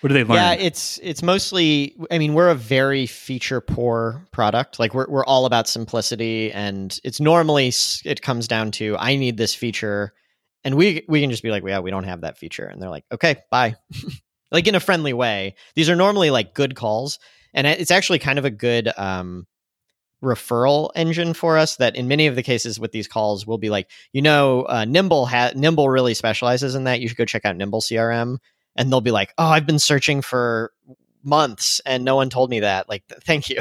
What 0.00 0.08
do 0.08 0.14
they 0.14 0.24
learn? 0.24 0.36
Yeah, 0.36 0.52
it's 0.52 1.00
it's 1.02 1.22
mostly. 1.22 1.96
I 2.10 2.18
mean, 2.18 2.34
we're 2.34 2.50
a 2.50 2.54
very 2.54 3.06
feature 3.06 3.60
poor 3.60 4.24
product. 4.30 4.78
Like 4.78 4.94
we're 4.94 5.06
we're 5.08 5.24
all 5.24 5.46
about 5.46 5.68
simplicity, 5.68 6.52
and 6.52 6.98
it's 7.02 7.18
normally 7.18 7.72
it 8.04 8.22
comes 8.22 8.46
down 8.46 8.70
to 8.72 8.96
I 8.98 9.16
need 9.16 9.36
this 9.36 9.54
feature, 9.54 10.12
and 10.64 10.76
we 10.76 11.04
we 11.08 11.20
can 11.20 11.30
just 11.30 11.42
be 11.42 11.50
like, 11.50 11.64
yeah, 11.66 11.80
we 11.80 11.90
don't 11.90 12.04
have 12.04 12.20
that 12.20 12.38
feature, 12.38 12.66
and 12.66 12.80
they're 12.80 12.90
like, 12.90 13.04
okay, 13.10 13.36
bye, 13.50 13.74
like 14.52 14.66
in 14.66 14.74
a 14.74 14.80
friendly 14.80 15.12
way. 15.12 15.56
These 15.74 15.88
are 15.88 15.96
normally 15.96 16.30
like 16.30 16.54
good 16.54 16.76
calls, 16.76 17.18
and 17.54 17.66
it's 17.66 17.90
actually 17.90 18.18
kind 18.18 18.38
of 18.38 18.44
a 18.44 18.50
good 18.50 18.92
um, 18.96 19.46
referral 20.22 20.90
engine 20.94 21.34
for 21.34 21.58
us. 21.58 21.76
That 21.76 21.96
in 21.96 22.08
many 22.08 22.26
of 22.26 22.36
the 22.36 22.42
cases 22.42 22.80
with 22.80 22.92
these 22.92 23.08
calls, 23.08 23.46
we'll 23.46 23.58
be 23.58 23.70
like, 23.70 23.90
you 24.12 24.22
know, 24.22 24.62
uh, 24.62 24.84
Nimble 24.84 25.26
ha- 25.26 25.52
Nimble 25.54 25.88
really 25.88 26.14
specializes 26.14 26.74
in 26.74 26.84
that. 26.84 27.00
You 27.00 27.08
should 27.08 27.16
go 27.16 27.24
check 27.24 27.44
out 27.44 27.56
Nimble 27.56 27.80
CRM 27.80 28.38
and 28.76 28.92
they'll 28.92 29.00
be 29.00 29.10
like, 29.10 29.32
"Oh, 29.38 29.46
I've 29.46 29.66
been 29.66 29.78
searching 29.78 30.22
for 30.22 30.72
months 31.22 31.80
and 31.84 32.04
no 32.04 32.16
one 32.16 32.30
told 32.30 32.50
me 32.50 32.60
that." 32.60 32.88
Like, 32.88 33.04
thank 33.22 33.48
you. 33.50 33.60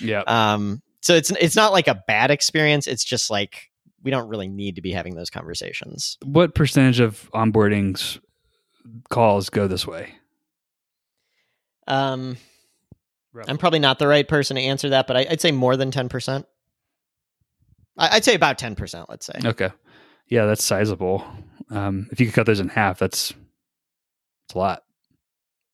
yeah. 0.00 0.22
Um. 0.26 0.82
So 1.02 1.14
it's 1.14 1.30
it's 1.30 1.56
not 1.56 1.72
like 1.72 1.88
a 1.88 2.02
bad 2.06 2.30
experience. 2.30 2.86
It's 2.86 3.04
just 3.04 3.30
like 3.30 3.70
we 4.02 4.10
don't 4.10 4.28
really 4.28 4.48
need 4.48 4.76
to 4.76 4.82
be 4.82 4.92
having 4.92 5.14
those 5.14 5.30
conversations. 5.30 6.18
What 6.22 6.54
percentage 6.54 7.00
of 7.00 7.30
onboardings 7.32 8.18
calls 9.08 9.50
go 9.50 9.66
this 9.66 9.86
way? 9.86 10.14
Um, 11.86 12.36
Roughly. 13.32 13.50
I'm 13.50 13.58
probably 13.58 13.78
not 13.78 13.98
the 13.98 14.08
right 14.08 14.26
person 14.26 14.56
to 14.56 14.62
answer 14.62 14.90
that, 14.90 15.06
but 15.06 15.16
I, 15.16 15.26
would 15.30 15.40
say 15.40 15.52
more 15.52 15.76
than 15.76 15.90
ten 15.90 16.08
percent. 16.08 16.46
I'd 17.96 18.24
say 18.24 18.34
about 18.34 18.58
ten 18.58 18.74
percent. 18.74 19.08
Let's 19.08 19.26
say. 19.26 19.38
Okay. 19.44 19.70
Yeah, 20.26 20.46
that's 20.46 20.64
sizable. 20.64 21.24
Um, 21.70 22.08
if 22.10 22.20
you 22.20 22.26
could 22.26 22.34
cut 22.34 22.46
those 22.46 22.60
in 22.60 22.68
half, 22.68 22.98
that's 22.98 23.32
it's 24.46 24.54
a 24.54 24.58
lot. 24.58 24.82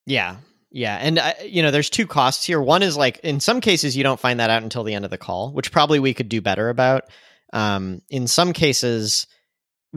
Yeah. 0.07 0.37
Yeah. 0.71 0.97
And, 0.97 1.19
uh, 1.19 1.33
you 1.45 1.63
know, 1.63 1.71
there's 1.71 1.89
two 1.89 2.07
costs 2.07 2.45
here. 2.45 2.61
One 2.61 2.83
is 2.83 2.97
like, 2.97 3.19
in 3.21 3.41
some 3.41 3.61
cases, 3.61 3.97
you 3.97 4.03
don't 4.03 4.21
find 4.21 4.41
that 4.41 4.51
out 4.51 4.63
until 4.63 4.85
the 4.85 4.95
end 4.95 5.05
of 5.07 5.11
the 5.11 5.19
call, 5.19 5.53
which 5.53 5.73
probably 5.73 5.99
we 5.99 6.13
could 6.13 6.29
do 6.29 6.43
better 6.43 6.69
about. 6.69 7.05
Um, 7.53 8.03
in 8.11 8.27
some 8.27 8.53
cases, 8.53 9.27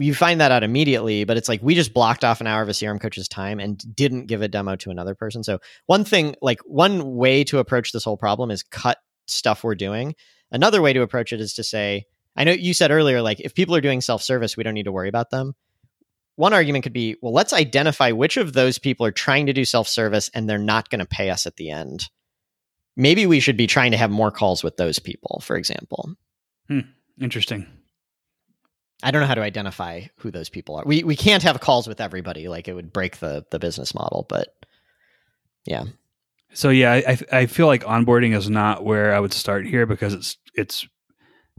you 0.00 0.14
find 0.14 0.40
that 0.40 0.50
out 0.50 0.62
immediately, 0.62 1.24
but 1.24 1.36
it's 1.36 1.48
like 1.48 1.62
we 1.62 1.74
just 1.74 1.94
blocked 1.94 2.24
off 2.24 2.40
an 2.40 2.46
hour 2.46 2.62
of 2.62 2.68
a 2.68 2.72
CRM 2.72 3.00
coach's 3.00 3.28
time 3.28 3.60
and 3.60 3.78
didn't 3.94 4.26
give 4.26 4.42
a 4.42 4.48
demo 4.48 4.76
to 4.76 4.90
another 4.90 5.14
person. 5.14 5.44
So, 5.44 5.60
one 5.86 6.04
thing, 6.04 6.34
like, 6.42 6.60
one 6.64 7.16
way 7.16 7.44
to 7.44 7.58
approach 7.58 7.92
this 7.92 8.04
whole 8.04 8.16
problem 8.16 8.50
is 8.50 8.62
cut 8.62 8.98
stuff 9.26 9.62
we're 9.62 9.74
doing. 9.74 10.14
Another 10.50 10.82
way 10.82 10.92
to 10.92 11.02
approach 11.02 11.32
it 11.32 11.40
is 11.40 11.54
to 11.54 11.62
say, 11.62 12.06
I 12.36 12.44
know 12.44 12.52
you 12.52 12.74
said 12.74 12.90
earlier, 12.90 13.22
like, 13.22 13.40
if 13.40 13.54
people 13.54 13.76
are 13.76 13.80
doing 13.80 14.00
self 14.00 14.22
service, 14.22 14.56
we 14.56 14.64
don't 14.64 14.74
need 14.74 14.84
to 14.84 14.92
worry 14.92 15.08
about 15.08 15.30
them 15.30 15.54
one 16.40 16.54
argument 16.54 16.82
could 16.82 16.94
be 16.94 17.16
well 17.20 17.34
let's 17.34 17.52
identify 17.52 18.12
which 18.12 18.38
of 18.38 18.54
those 18.54 18.78
people 18.78 19.04
are 19.04 19.12
trying 19.12 19.46
to 19.46 19.52
do 19.52 19.64
self-service 19.64 20.30
and 20.34 20.48
they're 20.48 20.58
not 20.58 20.88
going 20.88 20.98
to 20.98 21.06
pay 21.06 21.28
us 21.28 21.46
at 21.46 21.56
the 21.56 21.70
end 21.70 22.08
maybe 22.96 23.26
we 23.26 23.40
should 23.40 23.58
be 23.58 23.66
trying 23.66 23.90
to 23.90 23.98
have 23.98 24.10
more 24.10 24.30
calls 24.30 24.64
with 24.64 24.76
those 24.78 24.98
people 24.98 25.42
for 25.44 25.56
example 25.56 26.14
hmm. 26.68 26.80
interesting 27.20 27.66
I 29.02 29.10
don't 29.10 29.20
know 29.20 29.26
how 29.26 29.34
to 29.34 29.42
identify 29.42 30.02
who 30.16 30.30
those 30.30 30.48
people 30.48 30.76
are. 30.76 30.84
We 30.84 31.04
we 31.04 31.16
can't 31.16 31.42
have 31.42 31.60
calls 31.60 31.86
with 31.86 32.00
everybody, 32.00 32.48
like 32.48 32.68
it 32.68 32.74
would 32.74 32.92
break 32.92 33.18
the 33.18 33.44
the 33.50 33.58
business 33.58 33.94
model. 33.94 34.26
But 34.28 34.54
yeah. 35.64 35.84
So 36.52 36.70
yeah, 36.70 36.92
I 36.92 37.18
I 37.32 37.46
feel 37.46 37.66
like 37.66 37.84
onboarding 37.84 38.36
is 38.36 38.50
not 38.50 38.84
where 38.84 39.14
I 39.14 39.20
would 39.20 39.32
start 39.32 39.66
here 39.66 39.86
because 39.86 40.14
it's 40.14 40.36
it's 40.54 40.86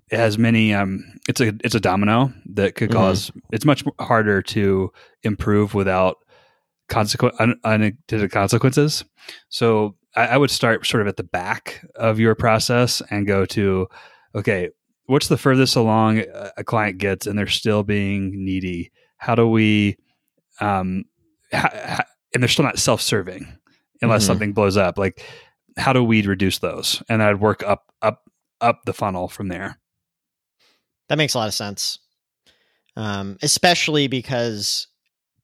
it 0.10 0.18
has 0.18 0.38
many 0.38 0.74
um 0.74 1.04
it's 1.28 1.40
a 1.42 1.54
it's 1.64 1.76
a 1.76 1.80
domino 1.80 2.34
that 2.54 2.76
could 2.76 2.90
mm-hmm. 2.90 3.00
cause 3.00 3.30
mm-hmm. 3.30 3.40
it's 3.54 3.66
much 3.66 3.84
harder 4.00 4.42
to 4.42 4.92
improve 5.24 5.74
without 5.74 6.18
consequent 6.90 7.34
un, 7.40 7.60
unintended 7.64 8.32
consequences. 8.32 9.06
So 9.50 9.96
I, 10.16 10.28
I 10.28 10.38
would 10.38 10.52
start 10.52 10.86
sort 10.86 11.02
of 11.02 11.08
at 11.08 11.18
the 11.18 11.24
back 11.24 11.86
of 11.96 12.20
your 12.20 12.36
process 12.36 13.02
and 13.10 13.26
go 13.26 13.46
to 13.48 13.88
okay, 14.36 14.70
what's 15.12 15.28
the 15.28 15.38
furthest 15.38 15.76
along 15.76 16.24
a 16.58 16.64
client 16.64 16.98
gets 16.98 17.28
and 17.28 17.38
they're 17.38 17.48
still 17.48 17.84
being 17.84 18.32
needy? 18.46 18.92
How 19.18 19.36
do 19.36 19.48
we, 19.48 19.98
um, 20.62 21.04
ha, 21.52 22.00
and 22.34 22.42
they're 22.42 22.48
still 22.48 22.64
not 22.64 22.80
self-serving 22.80 23.46
unless 24.02 24.22
mm-hmm. 24.22 24.28
something 24.28 24.54
blows 24.54 24.78
up. 24.78 24.98
Like, 24.98 25.24
how 25.78 25.92
do 25.92 26.02
we 26.02 26.22
reduce 26.22 26.60
those? 26.60 27.04
And 27.10 27.22
I'd 27.22 27.42
work 27.42 27.62
up, 27.64 27.92
up, 28.02 28.24
up 28.62 28.80
the 28.86 28.94
funnel 28.94 29.28
from 29.28 29.50
there. 29.50 29.78
That 31.10 31.18
makes 31.18 31.34
a 31.34 31.40
lot 31.40 31.50
of 31.50 31.54
sense. 31.54 32.00
Um, 32.96 33.38
especially 33.42 34.08
because 34.08 34.88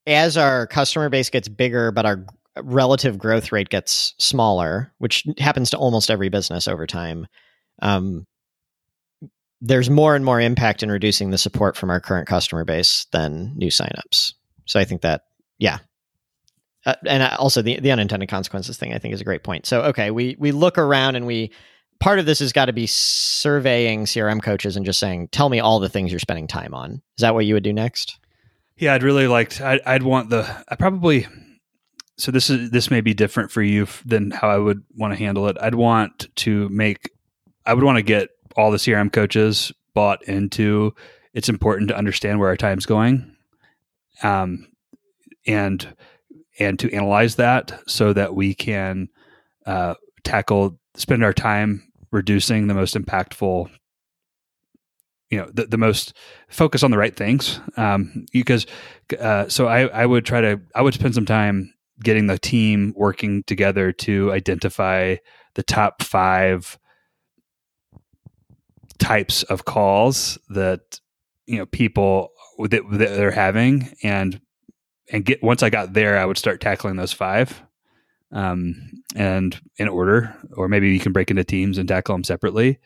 as 0.06 0.38
our 0.38 0.66
customer 0.66 1.10
base 1.10 1.28
gets 1.28 1.48
bigger, 1.48 1.92
but 1.92 2.06
our 2.06 2.24
relative 2.62 3.18
growth 3.18 3.52
rate 3.52 3.68
gets 3.68 4.14
smaller, 4.18 4.92
which 4.96 5.26
happens 5.38 5.70
to 5.70 5.76
almost 5.76 6.10
every 6.10 6.30
business 6.30 6.66
over 6.66 6.86
time. 6.86 7.26
Um, 7.82 8.26
there's 9.60 9.90
more 9.90 10.14
and 10.14 10.24
more 10.24 10.40
impact 10.40 10.82
in 10.82 10.90
reducing 10.90 11.30
the 11.30 11.38
support 11.38 11.76
from 11.76 11.90
our 11.90 12.00
current 12.00 12.28
customer 12.28 12.64
base 12.64 13.06
than 13.12 13.52
new 13.56 13.68
signups. 13.68 14.34
So 14.66 14.78
I 14.78 14.84
think 14.84 15.02
that, 15.02 15.22
yeah. 15.58 15.78
Uh, 16.86 16.94
and 17.06 17.22
also 17.34 17.60
the, 17.60 17.80
the 17.80 17.90
unintended 17.90 18.28
consequences 18.28 18.78
thing, 18.78 18.94
I 18.94 18.98
think 18.98 19.14
is 19.14 19.20
a 19.20 19.24
great 19.24 19.42
point. 19.42 19.66
So, 19.66 19.82
okay, 19.82 20.10
we, 20.10 20.36
we 20.38 20.52
look 20.52 20.78
around 20.78 21.16
and 21.16 21.26
we, 21.26 21.52
part 21.98 22.20
of 22.20 22.26
this 22.26 22.38
has 22.38 22.52
got 22.52 22.66
to 22.66 22.72
be 22.72 22.86
surveying 22.86 24.04
CRM 24.04 24.40
coaches 24.42 24.76
and 24.76 24.86
just 24.86 25.00
saying, 25.00 25.28
tell 25.28 25.48
me 25.48 25.58
all 25.58 25.80
the 25.80 25.88
things 25.88 26.12
you're 26.12 26.20
spending 26.20 26.46
time 26.46 26.72
on. 26.72 27.02
Is 27.16 27.22
that 27.22 27.34
what 27.34 27.44
you 27.44 27.54
would 27.54 27.64
do 27.64 27.72
next? 27.72 28.18
Yeah, 28.76 28.94
I'd 28.94 29.02
really 29.02 29.26
like, 29.26 29.60
I'd, 29.60 29.80
I'd 29.84 30.02
want 30.04 30.30
the, 30.30 30.48
I 30.68 30.76
probably, 30.76 31.26
so 32.16 32.30
this 32.30 32.48
is, 32.48 32.70
this 32.70 32.90
may 32.90 33.00
be 33.00 33.14
different 33.14 33.50
for 33.50 33.62
you 33.62 33.88
than 34.04 34.30
how 34.30 34.48
I 34.48 34.58
would 34.58 34.84
want 34.96 35.12
to 35.12 35.18
handle 35.18 35.48
it. 35.48 35.56
I'd 35.60 35.74
want 35.74 36.28
to 36.36 36.68
make, 36.68 37.10
I 37.66 37.74
would 37.74 37.84
want 37.84 37.96
to 37.96 38.02
get 38.02 38.30
all 38.58 38.70
the 38.70 38.76
CRM 38.76 39.12
coaches 39.12 39.72
bought 39.94 40.22
into 40.24 40.94
it's 41.32 41.48
important 41.48 41.88
to 41.88 41.96
understand 41.96 42.40
where 42.40 42.48
our 42.48 42.56
time's 42.56 42.86
going, 42.86 43.36
um, 44.22 44.66
and 45.46 45.94
and 46.58 46.78
to 46.80 46.92
analyze 46.92 47.36
that 47.36 47.80
so 47.86 48.12
that 48.12 48.34
we 48.34 48.54
can 48.54 49.08
uh, 49.64 49.94
tackle 50.24 50.78
spend 50.94 51.24
our 51.24 51.32
time 51.32 51.90
reducing 52.10 52.66
the 52.66 52.74
most 52.74 52.94
impactful 52.94 53.70
you 55.30 55.38
know 55.38 55.48
the, 55.52 55.66
the 55.66 55.78
most 55.78 56.14
focus 56.48 56.82
on 56.82 56.90
the 56.90 56.98
right 56.98 57.14
things. 57.14 57.60
Um, 57.76 58.26
because 58.32 58.66
uh, 59.20 59.48
so 59.48 59.68
I, 59.68 59.86
I 59.88 60.06
would 60.06 60.24
try 60.24 60.40
to 60.40 60.60
i 60.74 60.82
would 60.82 60.94
spend 60.94 61.14
some 61.14 61.26
time 61.26 61.72
getting 62.02 62.26
the 62.26 62.38
team 62.38 62.94
working 62.96 63.42
together 63.44 63.92
to 63.92 64.32
identify 64.32 65.16
the 65.54 65.62
top 65.62 66.02
five 66.02 66.78
types 68.98 69.42
of 69.44 69.64
calls 69.64 70.38
that 70.48 71.00
you 71.46 71.58
know 71.58 71.66
people 71.66 72.30
that, 72.58 72.82
that 72.90 73.16
they're 73.16 73.30
having 73.30 73.90
and 74.02 74.40
and 75.10 75.24
get 75.24 75.42
once 75.42 75.62
I 75.62 75.70
got 75.70 75.92
there, 75.92 76.18
I 76.18 76.24
would 76.24 76.38
start 76.38 76.60
tackling 76.60 76.96
those 76.96 77.12
five, 77.12 77.62
um, 78.32 78.74
and 79.16 79.58
in 79.78 79.88
order, 79.88 80.36
or 80.54 80.68
maybe 80.68 80.90
you 80.90 81.00
can 81.00 81.12
break 81.12 81.30
into 81.30 81.44
teams 81.44 81.78
and 81.78 81.88
tackle 81.88 82.14
them 82.14 82.24
separately. 82.24 82.78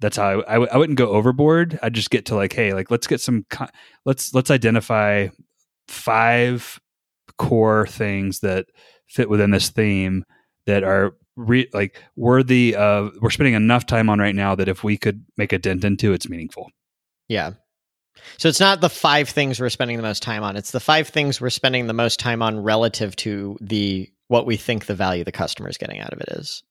That's 0.00 0.16
how 0.16 0.40
I 0.40 0.48
I, 0.48 0.54
w- 0.54 0.70
I 0.72 0.78
wouldn't 0.78 0.98
go 0.98 1.10
overboard. 1.10 1.78
I'd 1.82 1.94
just 1.94 2.10
get 2.10 2.26
to 2.26 2.34
like, 2.34 2.52
hey, 2.52 2.74
like 2.74 2.90
let's 2.90 3.06
get 3.06 3.20
some, 3.20 3.46
let's 4.04 4.34
let's 4.34 4.50
identify 4.50 5.28
five 5.86 6.80
core 7.38 7.86
things 7.86 8.40
that 8.40 8.66
fit 9.06 9.30
within 9.30 9.50
this 9.50 9.70
theme 9.70 10.24
that 10.66 10.82
are 10.82 11.14
re- 11.36 11.68
like 11.72 12.02
worthy 12.16 12.74
of 12.74 13.08
uh, 13.08 13.10
we're 13.20 13.30
spending 13.30 13.54
enough 13.54 13.86
time 13.86 14.08
on 14.08 14.18
right 14.18 14.34
now 14.34 14.54
that 14.54 14.68
if 14.68 14.84
we 14.84 14.98
could 14.98 15.24
make 15.36 15.52
a 15.52 15.58
dent 15.58 15.84
into 15.84 16.12
it's 16.12 16.28
meaningful. 16.28 16.70
Yeah. 17.28 17.52
So 18.38 18.48
it's 18.48 18.60
not 18.60 18.80
the 18.80 18.90
five 18.90 19.28
things 19.28 19.60
we're 19.60 19.70
spending 19.70 19.96
the 19.96 20.02
most 20.02 20.22
time 20.22 20.42
on. 20.42 20.56
It's 20.56 20.70
the 20.70 20.80
five 20.80 21.08
things 21.08 21.40
we're 21.40 21.50
spending 21.50 21.86
the 21.86 21.92
most 21.92 22.20
time 22.20 22.42
on 22.42 22.62
relative 22.62 23.16
to 23.16 23.56
the 23.60 24.10
what 24.28 24.46
we 24.46 24.56
think 24.56 24.86
the 24.86 24.94
value 24.94 25.24
the 25.24 25.32
customer 25.32 25.68
is 25.68 25.78
getting 25.78 26.00
out 26.00 26.12
of 26.12 26.20
it 26.20 26.28
is. 26.30 26.62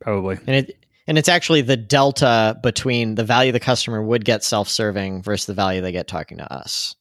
Probably. 0.00 0.38
And 0.46 0.56
it 0.56 0.76
and 1.06 1.18
it's 1.18 1.28
actually 1.28 1.62
the 1.62 1.76
delta 1.76 2.58
between 2.62 3.14
the 3.14 3.24
value 3.24 3.52
the 3.52 3.60
customer 3.60 4.02
would 4.02 4.24
get 4.24 4.42
self-serving 4.42 5.22
versus 5.22 5.46
the 5.46 5.54
value 5.54 5.80
they 5.80 5.92
get 5.92 6.08
talking 6.08 6.38
to 6.38 6.52
us. 6.52 6.96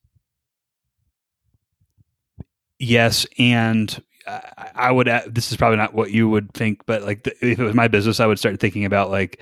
Yes 2.77 3.25
and 3.39 4.01
I 4.28 4.91
would. 4.91 5.07
This 5.28 5.51
is 5.51 5.57
probably 5.57 5.78
not 5.78 5.93
what 5.93 6.11
you 6.11 6.30
would 6.30 6.53
think, 6.53 6.86
but 6.86 7.03
like 7.03 7.23
the, 7.23 7.32
if 7.45 7.59
it 7.59 7.63
was 7.63 7.76
my 7.76 7.88
business, 7.88 8.19
I 8.19 8.26
would 8.26 8.39
start 8.39 8.59
thinking 8.59 8.86
about 8.86 9.11
like, 9.11 9.41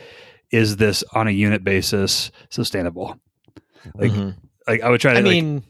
is 0.51 0.77
this 0.77 1.03
on 1.13 1.27
a 1.27 1.31
unit 1.31 1.63
basis 1.63 2.31
sustainable? 2.49 3.17
Like, 3.95 4.11
mm-hmm. 4.11 4.39
like 4.67 4.81
I 4.81 4.89
would 4.89 5.01
try 5.01 5.13
to. 5.13 5.19
I 5.19 5.21
like, 5.21 5.31
mean, 5.31 5.63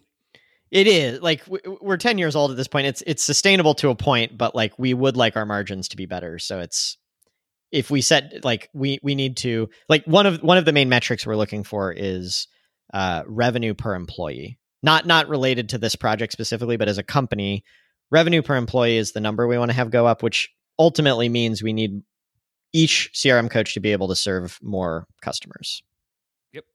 it 0.71 0.87
is 0.87 1.21
like 1.21 1.43
we're 1.81 1.97
ten 1.97 2.17
years 2.17 2.35
old 2.35 2.51
at 2.51 2.57
this 2.57 2.67
point. 2.67 2.87
It's 2.87 3.03
it's 3.05 3.23
sustainable 3.23 3.75
to 3.75 3.89
a 3.89 3.95
point, 3.95 4.37
but 4.37 4.55
like 4.55 4.77
we 4.77 4.93
would 4.93 5.15
like 5.15 5.35
our 5.35 5.45
margins 5.45 5.89
to 5.89 5.97
be 5.97 6.05
better. 6.05 6.39
So 6.39 6.59
it's 6.59 6.97
if 7.71 7.91
we 7.91 8.01
set 8.01 8.43
like 8.43 8.69
we 8.73 8.99
we 9.03 9.15
need 9.15 9.37
to 9.37 9.69
like 9.89 10.05
one 10.05 10.25
of 10.25 10.41
one 10.41 10.57
of 10.57 10.65
the 10.65 10.73
main 10.73 10.89
metrics 10.89 11.25
we're 11.25 11.35
looking 11.35 11.63
for 11.63 11.91
is 11.91 12.47
uh, 12.93 13.23
revenue 13.27 13.73
per 13.73 13.95
employee. 13.95 14.57
Not 14.81 15.05
not 15.05 15.29
related 15.29 15.69
to 15.69 15.77
this 15.77 15.95
project 15.95 16.33
specifically, 16.33 16.77
but 16.77 16.89
as 16.89 16.97
a 16.97 17.03
company 17.03 17.63
revenue 18.13 18.43
per 18.43 18.55
employee 18.55 18.97
is 18.97 19.11
the 19.11 19.19
number 19.19 19.47
we 19.47 19.57
want 19.57 19.71
to 19.71 19.75
have 19.75 19.89
go 19.89 20.05
up, 20.05 20.23
which 20.23 20.53
ultimately 20.79 21.27
means 21.27 21.63
we 21.63 21.73
need 21.73 22.03
each 22.71 23.11
CRM 23.13 23.49
coach 23.49 23.73
to 23.73 23.79
be 23.79 23.91
able 23.91 24.07
to 24.07 24.15
serve 24.15 24.59
more 24.61 25.07
customers. 25.21 25.81
Yep. 26.53 26.65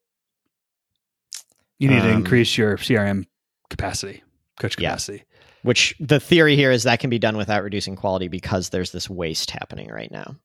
You 1.79 1.89
need 1.89 2.01
um, 2.01 2.09
to 2.09 2.11
increase 2.11 2.59
your 2.59 2.77
CRM 2.77 3.25
capacity, 3.71 4.23
coach 4.61 4.77
capacity. 4.77 5.19
Yeah. 5.19 5.25
Which 5.63 5.95
the 6.01 6.21
theory 6.21 6.57
here 6.57 6.71
is 6.71 6.83
that 6.83 7.01
can 7.01 7.11
be 7.11 7.19
done 7.19 7.37
without 7.37 7.63
reducing 7.63 7.97
quality 7.97 8.29
because 8.29 8.71
there's 8.71 8.93
this 8.93 9.09
waste 9.09 9.51
happening 9.51 9.89
right 9.89 10.11
now. 10.11 10.37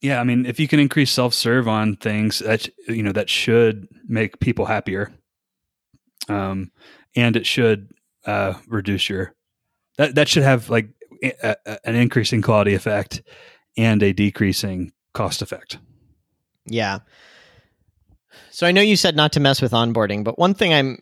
Yeah, 0.00 0.20
I 0.20 0.24
mean, 0.24 0.46
if 0.46 0.60
you 0.60 0.68
can 0.68 0.80
increase 0.80 1.10
self-serve 1.10 1.66
on 1.66 1.96
things 1.96 2.40
that 2.40 2.68
you 2.88 3.02
know 3.02 3.12
that 3.12 3.30
should 3.30 3.88
make 4.06 4.38
people 4.38 4.66
happier, 4.66 5.12
um, 6.28 6.70
and 7.16 7.36
it 7.36 7.46
should 7.46 7.90
uh, 8.26 8.54
reduce 8.68 9.08
your 9.08 9.34
that 9.96 10.14
that 10.14 10.28
should 10.28 10.42
have 10.42 10.70
like 10.70 10.88
a, 11.22 11.56
a, 11.64 11.88
an 11.88 11.94
increasing 11.94 12.42
quality 12.42 12.74
effect 12.74 13.22
and 13.76 14.02
a 14.02 14.12
decreasing 14.12 14.92
cost 15.12 15.42
effect. 15.42 15.78
Yeah. 16.66 17.00
So 18.50 18.66
I 18.66 18.72
know 18.72 18.80
you 18.80 18.96
said 18.96 19.16
not 19.16 19.32
to 19.32 19.40
mess 19.40 19.60
with 19.60 19.72
onboarding, 19.72 20.24
but 20.24 20.38
one 20.38 20.54
thing 20.54 20.72
I'm 20.72 20.98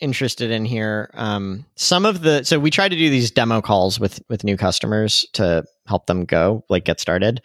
interested 0.00 0.50
in 0.50 0.64
here, 0.64 1.10
um, 1.14 1.64
some 1.76 2.06
of 2.06 2.22
the 2.22 2.44
so 2.44 2.58
we 2.58 2.70
try 2.70 2.88
to 2.88 2.96
do 2.96 3.10
these 3.10 3.30
demo 3.30 3.60
calls 3.60 3.98
with 3.98 4.20
with 4.28 4.44
new 4.44 4.56
customers 4.56 5.26
to 5.32 5.64
help 5.86 6.06
them 6.06 6.24
go 6.24 6.64
like 6.68 6.84
get 6.84 7.00
started. 7.00 7.42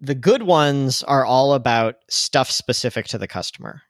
The 0.00 0.14
good 0.14 0.42
ones 0.42 1.02
are 1.04 1.24
all 1.24 1.54
about 1.54 1.96
stuff 2.08 2.50
specific 2.50 3.06
to 3.08 3.18
the 3.18 3.28
customer 3.28 3.82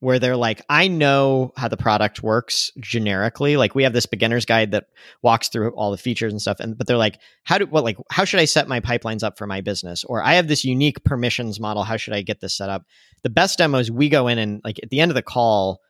where 0.00 0.18
they're 0.18 0.36
like, 0.36 0.62
I 0.68 0.88
know 0.88 1.52
how 1.56 1.68
the 1.68 1.76
product 1.76 2.22
works 2.22 2.72
generically. 2.80 3.58
Like 3.58 3.74
we 3.74 3.82
have 3.82 3.92
this 3.92 4.06
beginner's 4.06 4.46
guide 4.46 4.72
that 4.72 4.86
walks 5.22 5.48
through 5.48 5.70
all 5.72 5.90
the 5.90 5.98
features 5.98 6.32
and 6.32 6.40
stuff. 6.40 6.58
And 6.58 6.76
but 6.76 6.86
they're 6.86 6.96
like, 6.96 7.20
how 7.44 7.58
do 7.58 7.66
what 7.66 7.84
like 7.84 7.98
how 8.10 8.24
should 8.24 8.40
I 8.40 8.46
set 8.46 8.66
my 8.66 8.80
pipelines 8.80 9.22
up 9.22 9.36
for 9.36 9.46
my 9.46 9.60
business? 9.60 10.02
Or 10.04 10.22
I 10.24 10.34
have 10.34 10.48
this 10.48 10.64
unique 10.64 11.04
permissions 11.04 11.60
model. 11.60 11.84
How 11.84 11.98
should 11.98 12.14
I 12.14 12.22
get 12.22 12.40
this 12.40 12.56
set 12.56 12.70
up? 12.70 12.86
The 13.22 13.30
best 13.30 13.58
demos 13.58 13.90
we 13.90 14.08
go 14.08 14.26
in 14.26 14.38
and 14.38 14.62
like 14.64 14.80
at 14.82 14.88
the 14.88 15.00
end 15.00 15.10
of 15.10 15.14
the 15.14 15.22
call, 15.22 15.80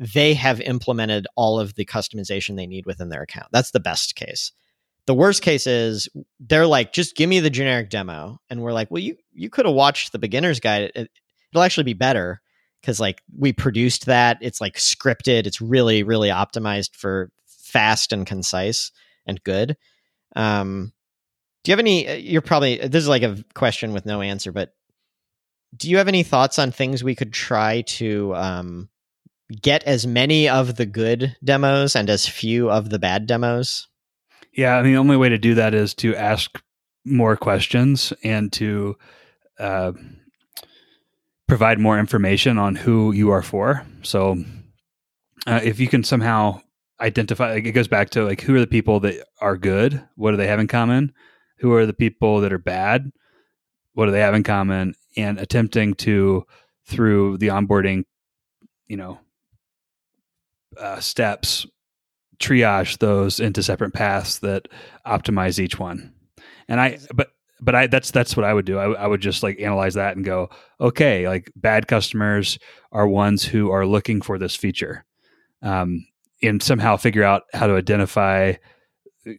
they 0.00 0.34
have 0.34 0.60
implemented 0.60 1.28
all 1.36 1.60
of 1.60 1.74
the 1.76 1.84
customization 1.84 2.56
they 2.56 2.66
need 2.66 2.86
within 2.86 3.08
their 3.08 3.22
account. 3.22 3.48
That's 3.52 3.70
the 3.70 3.80
best 3.80 4.16
case. 4.16 4.50
The 5.06 5.14
worst 5.14 5.42
case 5.42 5.66
is 5.68 6.08
they're 6.40 6.66
like, 6.66 6.92
just 6.92 7.16
give 7.16 7.28
me 7.28 7.38
the 7.38 7.50
generic 7.50 7.88
demo. 7.88 8.40
And 8.50 8.62
we're 8.62 8.72
like, 8.72 8.90
well, 8.90 9.02
you 9.02 9.16
you 9.32 9.48
could 9.48 9.66
have 9.66 9.76
watched 9.76 10.10
the 10.10 10.18
beginner's 10.18 10.58
guide. 10.58 10.90
It, 10.96 11.10
it'll 11.52 11.62
actually 11.62 11.84
be 11.84 11.94
better 11.94 12.40
because 12.80 13.00
like 13.00 13.22
we 13.36 13.52
produced 13.52 14.06
that. 14.06 14.38
It's 14.40 14.60
like 14.60 14.76
scripted. 14.76 15.46
It's 15.46 15.60
really 15.60 16.02
really 16.02 16.28
optimized 16.28 16.94
for 16.94 17.30
fast 17.46 18.12
and 18.12 18.26
concise 18.26 18.90
and 19.26 19.42
good. 19.44 19.76
Um, 20.36 20.92
do 21.64 21.70
you 21.70 21.72
have 21.72 21.80
any? 21.80 22.08
Uh, 22.08 22.14
you're 22.14 22.42
probably 22.42 22.76
this 22.78 23.02
is 23.02 23.08
like 23.08 23.22
a 23.22 23.42
question 23.54 23.92
with 23.92 24.06
no 24.06 24.20
answer, 24.22 24.52
but 24.52 24.74
do 25.76 25.88
you 25.88 25.98
have 25.98 26.08
any 26.08 26.22
thoughts 26.22 26.58
on 26.58 26.72
things 26.72 27.04
we 27.04 27.14
could 27.14 27.32
try 27.32 27.82
to 27.82 28.34
um, 28.34 28.88
get 29.62 29.84
as 29.84 30.06
many 30.06 30.48
of 30.48 30.76
the 30.76 30.86
good 30.86 31.36
demos 31.44 31.94
and 31.94 32.10
as 32.10 32.26
few 32.26 32.70
of 32.70 32.90
the 32.90 32.98
bad 32.98 33.26
demos? 33.26 33.88
Yeah, 34.52 34.76
I 34.76 34.82
mean, 34.82 34.92
the 34.92 34.98
only 34.98 35.16
way 35.16 35.28
to 35.28 35.38
do 35.38 35.54
that 35.54 35.74
is 35.74 35.94
to 35.96 36.16
ask 36.16 36.60
more 37.04 37.36
questions 37.36 38.12
and 38.24 38.52
to 38.54 38.96
uh, 39.58 39.92
provide 41.50 41.80
more 41.80 41.98
information 41.98 42.58
on 42.58 42.76
who 42.76 43.10
you 43.10 43.30
are 43.32 43.42
for. 43.42 43.84
So, 44.02 44.36
uh, 45.48 45.58
if 45.64 45.80
you 45.80 45.88
can 45.88 46.04
somehow 46.04 46.60
identify, 47.00 47.54
like 47.54 47.64
it 47.64 47.72
goes 47.72 47.88
back 47.88 48.10
to 48.10 48.24
like 48.24 48.40
who 48.40 48.54
are 48.54 48.60
the 48.60 48.68
people 48.68 49.00
that 49.00 49.26
are 49.40 49.56
good? 49.56 50.00
What 50.14 50.30
do 50.30 50.36
they 50.36 50.46
have 50.46 50.60
in 50.60 50.68
common? 50.68 51.12
Who 51.58 51.72
are 51.72 51.86
the 51.86 51.92
people 51.92 52.40
that 52.42 52.52
are 52.52 52.58
bad? 52.58 53.10
What 53.94 54.06
do 54.06 54.12
they 54.12 54.20
have 54.20 54.34
in 54.34 54.44
common? 54.44 54.94
And 55.16 55.40
attempting 55.40 55.94
to 55.94 56.46
through 56.86 57.38
the 57.38 57.48
onboarding, 57.48 58.04
you 58.86 58.96
know, 58.96 59.18
uh, 60.78 61.00
steps 61.00 61.66
triage 62.38 62.98
those 62.98 63.40
into 63.40 63.64
separate 63.64 63.92
paths 63.92 64.38
that 64.38 64.68
optimize 65.04 65.58
each 65.58 65.80
one. 65.80 66.14
And 66.68 66.80
I, 66.80 67.00
but 67.12 67.32
but 67.60 67.74
I 67.74 67.86
that's 67.86 68.10
that's 68.10 68.36
what 68.36 68.44
I 68.44 68.54
would 68.54 68.64
do. 68.64 68.78
I, 68.78 68.92
I 68.92 69.06
would 69.06 69.20
just 69.20 69.42
like 69.42 69.60
analyze 69.60 69.94
that 69.94 70.16
and 70.16 70.24
go, 70.24 70.50
okay, 70.80 71.28
like 71.28 71.50
bad 71.56 71.88
customers 71.88 72.58
are 72.92 73.06
ones 73.06 73.44
who 73.44 73.70
are 73.70 73.86
looking 73.86 74.20
for 74.20 74.38
this 74.38 74.56
feature, 74.56 75.04
um, 75.62 76.06
and 76.42 76.62
somehow 76.62 76.96
figure 76.96 77.24
out 77.24 77.44
how 77.52 77.66
to 77.66 77.74
identify 77.74 78.54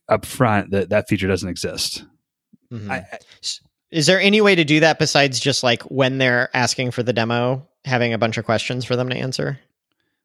up 0.07 0.26
front 0.26 0.72
that 0.72 0.89
that 0.89 1.07
feature 1.07 1.28
doesn't 1.28 1.49
exist. 1.49 2.05
Mm-hmm. 2.72 2.91
I, 2.91 2.97
I, 2.97 3.19
Is 3.91 4.05
there 4.05 4.22
any 4.22 4.41
way 4.41 4.55
to 4.55 4.63
do 4.63 4.80
that 4.80 4.99
besides 4.99 5.39
just 5.39 5.63
like 5.63 5.82
when 5.84 6.17
they're 6.17 6.49
asking 6.55 6.91
for 6.91 7.03
the 7.03 7.13
demo, 7.13 7.67
having 7.86 8.13
a 8.13 8.17
bunch 8.17 8.38
of 8.38 8.45
questions 8.45 8.86
for 8.86 8.95
them 8.95 9.09
to 9.09 9.15
answer? 9.15 9.59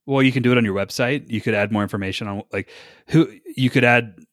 Well, 0.07 0.23
you 0.23 0.31
can 0.31 0.43
do 0.43 0.53
it 0.53 0.59
on 0.59 0.65
your 0.65 0.75
website. 0.75 1.29
You 1.29 1.41
could 1.41 1.55
add 1.55 1.73
more 1.73 1.83
information 1.83 2.29
on 2.29 2.43
like 2.53 2.71
who 3.09 3.29
you 3.57 3.71
could 3.71 3.85
add. 3.85 4.25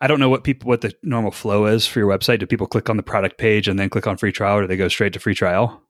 I 0.00 0.06
don't 0.06 0.20
know 0.20 0.28
what 0.28 0.44
people 0.44 0.68
what 0.68 0.80
the 0.80 0.94
normal 1.02 1.30
flow 1.30 1.66
is 1.66 1.86
for 1.86 1.98
your 1.98 2.08
website. 2.08 2.38
Do 2.38 2.46
people 2.46 2.66
click 2.66 2.88
on 2.90 2.96
the 2.96 3.02
product 3.02 3.38
page 3.38 3.68
and 3.68 3.78
then 3.78 3.88
click 3.88 4.06
on 4.06 4.16
free 4.16 4.32
trial, 4.32 4.58
or 4.58 4.60
do 4.62 4.66
they 4.66 4.76
go 4.76 4.88
straight 4.88 5.12
to 5.14 5.20
free 5.20 5.34
trial? 5.34 5.82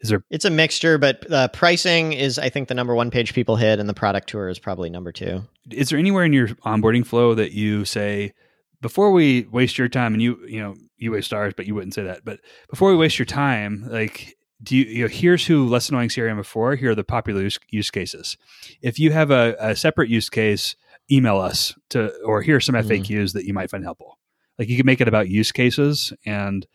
Is 0.00 0.10
there? 0.10 0.22
It's 0.30 0.44
a 0.44 0.50
mixture, 0.50 0.98
but 0.98 1.30
uh, 1.32 1.48
pricing 1.48 2.12
is 2.12 2.38
I 2.38 2.48
think 2.48 2.68
the 2.68 2.74
number 2.74 2.94
one 2.94 3.10
page 3.10 3.34
people 3.34 3.56
hit, 3.56 3.78
and 3.78 3.88
the 3.88 3.94
product 3.94 4.28
tour 4.28 4.48
is 4.48 4.58
probably 4.58 4.90
number 4.90 5.12
two. 5.12 5.42
Is 5.70 5.88
there 5.88 5.98
anywhere 5.98 6.24
in 6.24 6.32
your 6.32 6.48
onboarding 6.48 7.06
flow 7.06 7.34
that 7.34 7.52
you 7.52 7.84
say 7.84 8.32
before 8.80 9.10
we 9.10 9.42
waste 9.50 9.78
your 9.78 9.88
time, 9.88 10.12
and 10.12 10.22
you 10.22 10.38
you 10.46 10.60
know 10.60 10.74
you 10.98 11.12
waste 11.12 11.32
ours, 11.32 11.54
but 11.56 11.66
you 11.66 11.74
wouldn't 11.74 11.94
say 11.94 12.04
that, 12.04 12.24
but 12.24 12.40
before 12.70 12.90
we 12.90 12.96
waste 12.96 13.18
your 13.18 13.26
time, 13.26 13.86
like 13.88 14.36
do 14.62 14.76
you, 14.76 14.84
you 14.84 15.02
know, 15.02 15.08
here's 15.08 15.46
who 15.46 15.66
less 15.66 15.88
annoying 15.88 16.08
CRM 16.08 16.36
before. 16.36 16.76
Here 16.76 16.92
are 16.92 16.94
the 16.94 17.04
popular 17.04 17.42
use, 17.42 17.58
use 17.68 17.90
cases. 17.90 18.36
If 18.80 18.98
you 18.98 19.12
have 19.12 19.30
a, 19.30 19.54
a, 19.58 19.76
separate 19.76 20.08
use 20.08 20.30
case, 20.30 20.76
email 21.10 21.38
us 21.38 21.74
to, 21.90 22.14
or 22.22 22.42
here 22.42 22.56
are 22.56 22.60
some 22.60 22.74
mm-hmm. 22.74 22.88
FAQs 22.88 23.32
that 23.32 23.44
you 23.44 23.54
might 23.54 23.70
find 23.70 23.84
helpful. 23.84 24.18
Like 24.58 24.68
you 24.68 24.76
can 24.76 24.86
make 24.86 25.00
it 25.00 25.08
about 25.08 25.28
use 25.28 25.52
cases 25.52 26.12
and 26.24 26.66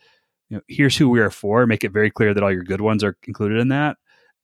you 0.48 0.56
know, 0.56 0.62
here's 0.68 0.96
who 0.96 1.08
we 1.08 1.20
are 1.20 1.30
for. 1.30 1.66
Make 1.66 1.84
it 1.84 1.92
very 1.92 2.10
clear 2.10 2.34
that 2.34 2.42
all 2.42 2.52
your 2.52 2.62
good 2.62 2.80
ones 2.80 3.02
are 3.02 3.16
included 3.24 3.58
in 3.58 3.68
that. 3.68 3.96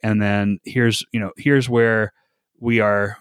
And 0.03 0.23
then 0.23 0.59
here's, 0.65 1.05
you 1.13 1.21
know, 1.21 1.33
here's 1.37 1.69
where 1.69 2.13
we 2.59 2.81
are. 2.81 3.19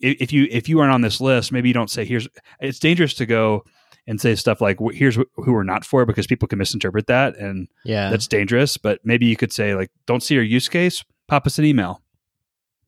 If 0.00 0.32
you, 0.32 0.46
if 0.50 0.68
you 0.68 0.80
aren't 0.80 0.92
on 0.92 1.00
this 1.00 1.20
list, 1.20 1.52
maybe 1.52 1.68
you 1.68 1.74
don't 1.74 1.90
say 1.90 2.04
here's, 2.04 2.28
it's 2.60 2.78
dangerous 2.78 3.14
to 3.14 3.26
go, 3.26 3.64
and 4.06 4.20
say 4.20 4.34
stuff 4.34 4.60
like 4.60 4.78
here's 4.92 5.16
who 5.16 5.52
we're 5.52 5.62
not 5.62 5.84
for 5.84 6.04
because 6.04 6.26
people 6.26 6.48
can 6.48 6.58
misinterpret 6.58 7.06
that 7.06 7.36
and 7.36 7.68
yeah 7.84 8.10
that's 8.10 8.26
dangerous 8.26 8.76
but 8.76 8.98
maybe 9.04 9.26
you 9.26 9.36
could 9.36 9.52
say 9.52 9.74
like 9.74 9.90
don't 10.06 10.22
see 10.22 10.34
your 10.34 10.42
use 10.42 10.68
case 10.68 11.04
pop 11.28 11.46
us 11.46 11.58
an 11.58 11.64
email 11.64 12.02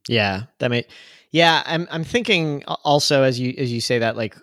yeah 0.09 0.45
that 0.59 0.71
may 0.71 0.85
yeah 1.33 1.63
i'm 1.67 1.89
i'm 1.91 2.05
thinking 2.05 2.63
also 2.85 3.23
as 3.23 3.41
you 3.41 3.55
as 3.59 3.73
you 3.73 3.81
say 3.81 3.99
that 3.99 4.17
like 4.17 4.37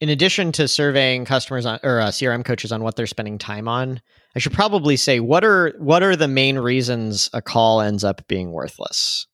in 0.00 0.08
addition 0.10 0.52
to 0.52 0.68
surveying 0.68 1.24
customers 1.24 1.66
on 1.66 1.80
or 1.82 2.00
uh, 2.00 2.08
crm 2.08 2.44
coaches 2.44 2.70
on 2.70 2.82
what 2.82 2.94
they're 2.94 3.06
spending 3.06 3.38
time 3.38 3.66
on 3.66 4.00
i 4.36 4.38
should 4.38 4.52
probably 4.52 4.96
say 4.96 5.18
what 5.18 5.44
are 5.44 5.74
what 5.78 6.02
are 6.02 6.14
the 6.14 6.28
main 6.28 6.58
reasons 6.58 7.28
a 7.32 7.42
call 7.42 7.80
ends 7.80 8.04
up 8.04 8.26
being 8.28 8.52
worthless? 8.52 9.26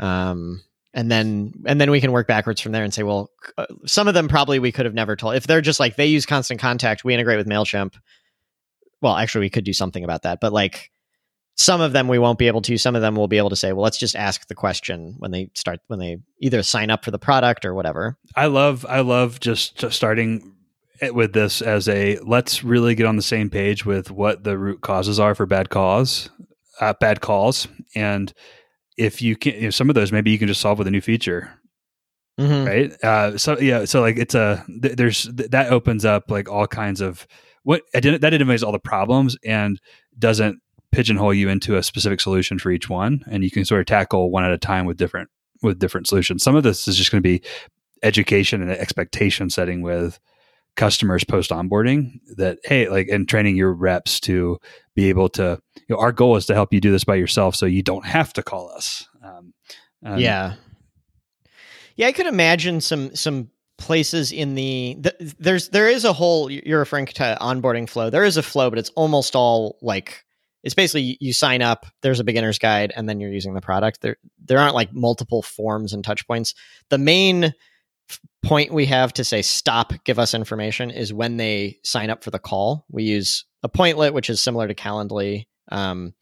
Um 0.00 0.62
and 0.94 1.10
then 1.10 1.52
and 1.66 1.80
then 1.80 1.90
we 1.90 2.00
can 2.00 2.12
work 2.12 2.26
backwards 2.26 2.60
from 2.60 2.72
there 2.72 2.82
and 2.82 2.94
say 2.94 3.02
well 3.02 3.30
uh, 3.56 3.66
some 3.86 4.08
of 4.08 4.14
them 4.14 4.26
probably 4.26 4.58
we 4.58 4.72
could 4.72 4.86
have 4.86 4.94
never 4.94 5.16
told 5.16 5.34
if 5.34 5.46
they're 5.46 5.60
just 5.60 5.78
like 5.78 5.96
they 5.96 6.06
use 6.06 6.26
constant 6.26 6.60
contact 6.60 7.04
we 7.04 7.14
integrate 7.14 7.38
with 7.38 7.46
mailchimp. 7.46 7.94
Well 9.02 9.14
actually 9.14 9.42
we 9.42 9.50
could 9.50 9.64
do 9.64 9.72
something 9.72 10.02
about 10.02 10.22
that 10.22 10.40
but 10.40 10.52
like 10.52 10.90
some 11.58 11.80
of 11.80 11.92
them 11.92 12.08
we 12.08 12.18
won't 12.18 12.38
be 12.38 12.46
able 12.46 12.62
to 12.62 12.78
some 12.78 12.96
of 12.96 13.02
them 13.02 13.14
we'll 13.14 13.28
be 13.28 13.38
able 13.38 13.50
to 13.50 13.56
say 13.56 13.72
well 13.72 13.82
let's 13.82 13.98
just 13.98 14.16
ask 14.16 14.46
the 14.48 14.54
question 14.54 15.14
when 15.18 15.30
they 15.30 15.50
start 15.54 15.80
when 15.88 15.98
they 15.98 16.16
either 16.40 16.62
sign 16.62 16.90
up 16.90 17.04
for 17.04 17.10
the 17.10 17.18
product 17.18 17.64
or 17.64 17.74
whatever 17.74 18.16
i 18.36 18.46
love 18.46 18.86
i 18.88 19.00
love 19.00 19.40
just 19.40 19.90
starting 19.92 20.54
with 21.12 21.32
this 21.32 21.60
as 21.60 21.88
a 21.88 22.18
let's 22.20 22.64
really 22.64 22.94
get 22.94 23.06
on 23.06 23.16
the 23.16 23.22
same 23.22 23.50
page 23.50 23.84
with 23.84 24.10
what 24.10 24.44
the 24.44 24.56
root 24.56 24.80
causes 24.80 25.20
are 25.20 25.34
for 25.34 25.46
bad 25.46 25.68
cause 25.68 26.30
uh, 26.80 26.94
bad 27.00 27.20
calls 27.20 27.68
and 27.94 28.32
if 28.98 29.22
you 29.22 29.36
can, 29.36 29.54
you 29.54 29.62
know, 29.62 29.70
some 29.70 29.88
of 29.88 29.94
those 29.94 30.12
maybe 30.12 30.30
you 30.30 30.38
can 30.38 30.48
just 30.48 30.60
solve 30.60 30.76
with 30.76 30.88
a 30.88 30.90
new 30.90 31.00
feature. 31.00 31.50
Mm-hmm. 32.38 32.66
Right. 32.66 33.04
Uh, 33.04 33.38
so 33.38 33.58
yeah. 33.58 33.84
So 33.84 34.00
like 34.00 34.18
it's 34.18 34.34
a 34.34 34.64
th- 34.82 34.96
there's 34.96 35.24
th- 35.24 35.50
that 35.50 35.72
opens 35.72 36.04
up 36.04 36.30
like 36.30 36.48
all 36.50 36.66
kinds 36.66 37.00
of 37.00 37.26
what 37.62 37.82
that 37.94 38.04
identifies 38.04 38.62
all 38.62 38.72
the 38.72 38.78
problems 38.78 39.36
and 39.44 39.80
doesn't 40.18 40.60
pigeonhole 40.92 41.34
you 41.34 41.48
into 41.48 41.76
a 41.76 41.82
specific 41.82 42.20
solution 42.20 42.58
for 42.58 42.70
each 42.70 42.88
one, 42.88 43.24
and 43.30 43.44
you 43.44 43.50
can 43.50 43.64
sort 43.64 43.80
of 43.80 43.86
tackle 43.86 44.30
one 44.30 44.44
at 44.44 44.52
a 44.52 44.58
time 44.58 44.86
with 44.86 44.96
different 44.96 45.28
with 45.62 45.78
different 45.78 46.06
solutions. 46.06 46.42
Some 46.42 46.56
of 46.56 46.62
this 46.62 46.86
is 46.86 46.96
just 46.96 47.10
going 47.10 47.22
to 47.22 47.28
be 47.28 47.42
education 48.02 48.62
and 48.62 48.70
expectation 48.70 49.50
setting 49.50 49.82
with 49.82 50.20
customers 50.76 51.24
post 51.24 51.50
onboarding 51.50 52.20
that 52.36 52.56
hey 52.62 52.88
like 52.88 53.08
and 53.08 53.28
training 53.28 53.56
your 53.56 53.72
reps 53.72 54.20
to 54.20 54.56
be 54.94 55.08
able 55.08 55.28
to 55.28 55.60
you 55.74 55.96
know 55.96 56.00
our 56.00 56.12
goal 56.12 56.36
is 56.36 56.46
to 56.46 56.54
help 56.54 56.72
you 56.72 56.80
do 56.80 56.92
this 56.92 57.02
by 57.02 57.16
yourself 57.16 57.56
so 57.56 57.66
you 57.66 57.82
don't 57.82 58.06
have 58.06 58.32
to 58.32 58.42
call 58.42 58.70
us. 58.70 59.08
Um, 59.22 59.52
um, 60.04 60.18
yeah. 60.18 60.54
Yeah 61.96 62.06
i 62.06 62.12
could 62.12 62.26
imagine 62.26 62.80
some 62.80 63.12
some 63.16 63.50
places 63.78 64.32
in 64.32 64.54
the, 64.54 64.96
the 64.98 65.34
there's 65.38 65.68
there 65.70 65.88
is 65.88 66.04
a 66.04 66.12
whole 66.12 66.50
you're 66.50 66.80
referring 66.80 67.06
to 67.06 67.38
onboarding 67.40 67.88
flow. 67.88 68.10
There 68.10 68.24
is 68.24 68.36
a 68.36 68.42
flow 68.42 68.68
but 68.70 68.78
it's 68.78 68.90
almost 68.90 69.34
all 69.34 69.78
like 69.80 70.24
it's 70.62 70.74
basically 70.74 71.16
you 71.20 71.32
sign 71.32 71.62
up 71.62 71.86
there's 72.02 72.20
a 72.20 72.24
beginner's 72.24 72.58
guide 72.58 72.92
and 72.94 73.08
then 73.08 73.20
you're 73.20 73.32
using 73.32 73.54
the 73.54 73.60
product. 73.60 74.00
There 74.00 74.16
there 74.44 74.58
aren't 74.58 74.74
like 74.74 74.92
multiple 74.92 75.42
forms 75.42 75.92
and 75.92 76.04
touch 76.04 76.26
points. 76.26 76.54
The 76.90 76.98
main 76.98 77.54
point 78.42 78.72
we 78.72 78.86
have 78.86 79.12
to 79.14 79.24
say 79.24 79.42
stop 79.42 79.92
give 80.04 80.18
us 80.18 80.34
information 80.34 80.90
is 80.90 81.12
when 81.12 81.36
they 81.36 81.78
sign 81.84 82.10
up 82.10 82.24
for 82.24 82.30
the 82.30 82.38
call. 82.38 82.84
We 82.90 83.04
use 83.04 83.44
Appointlet 83.64 84.12
which 84.12 84.30
is 84.30 84.42
similar 84.42 84.68
to 84.68 84.74
calendly. 84.74 85.46
Um, 85.70 86.14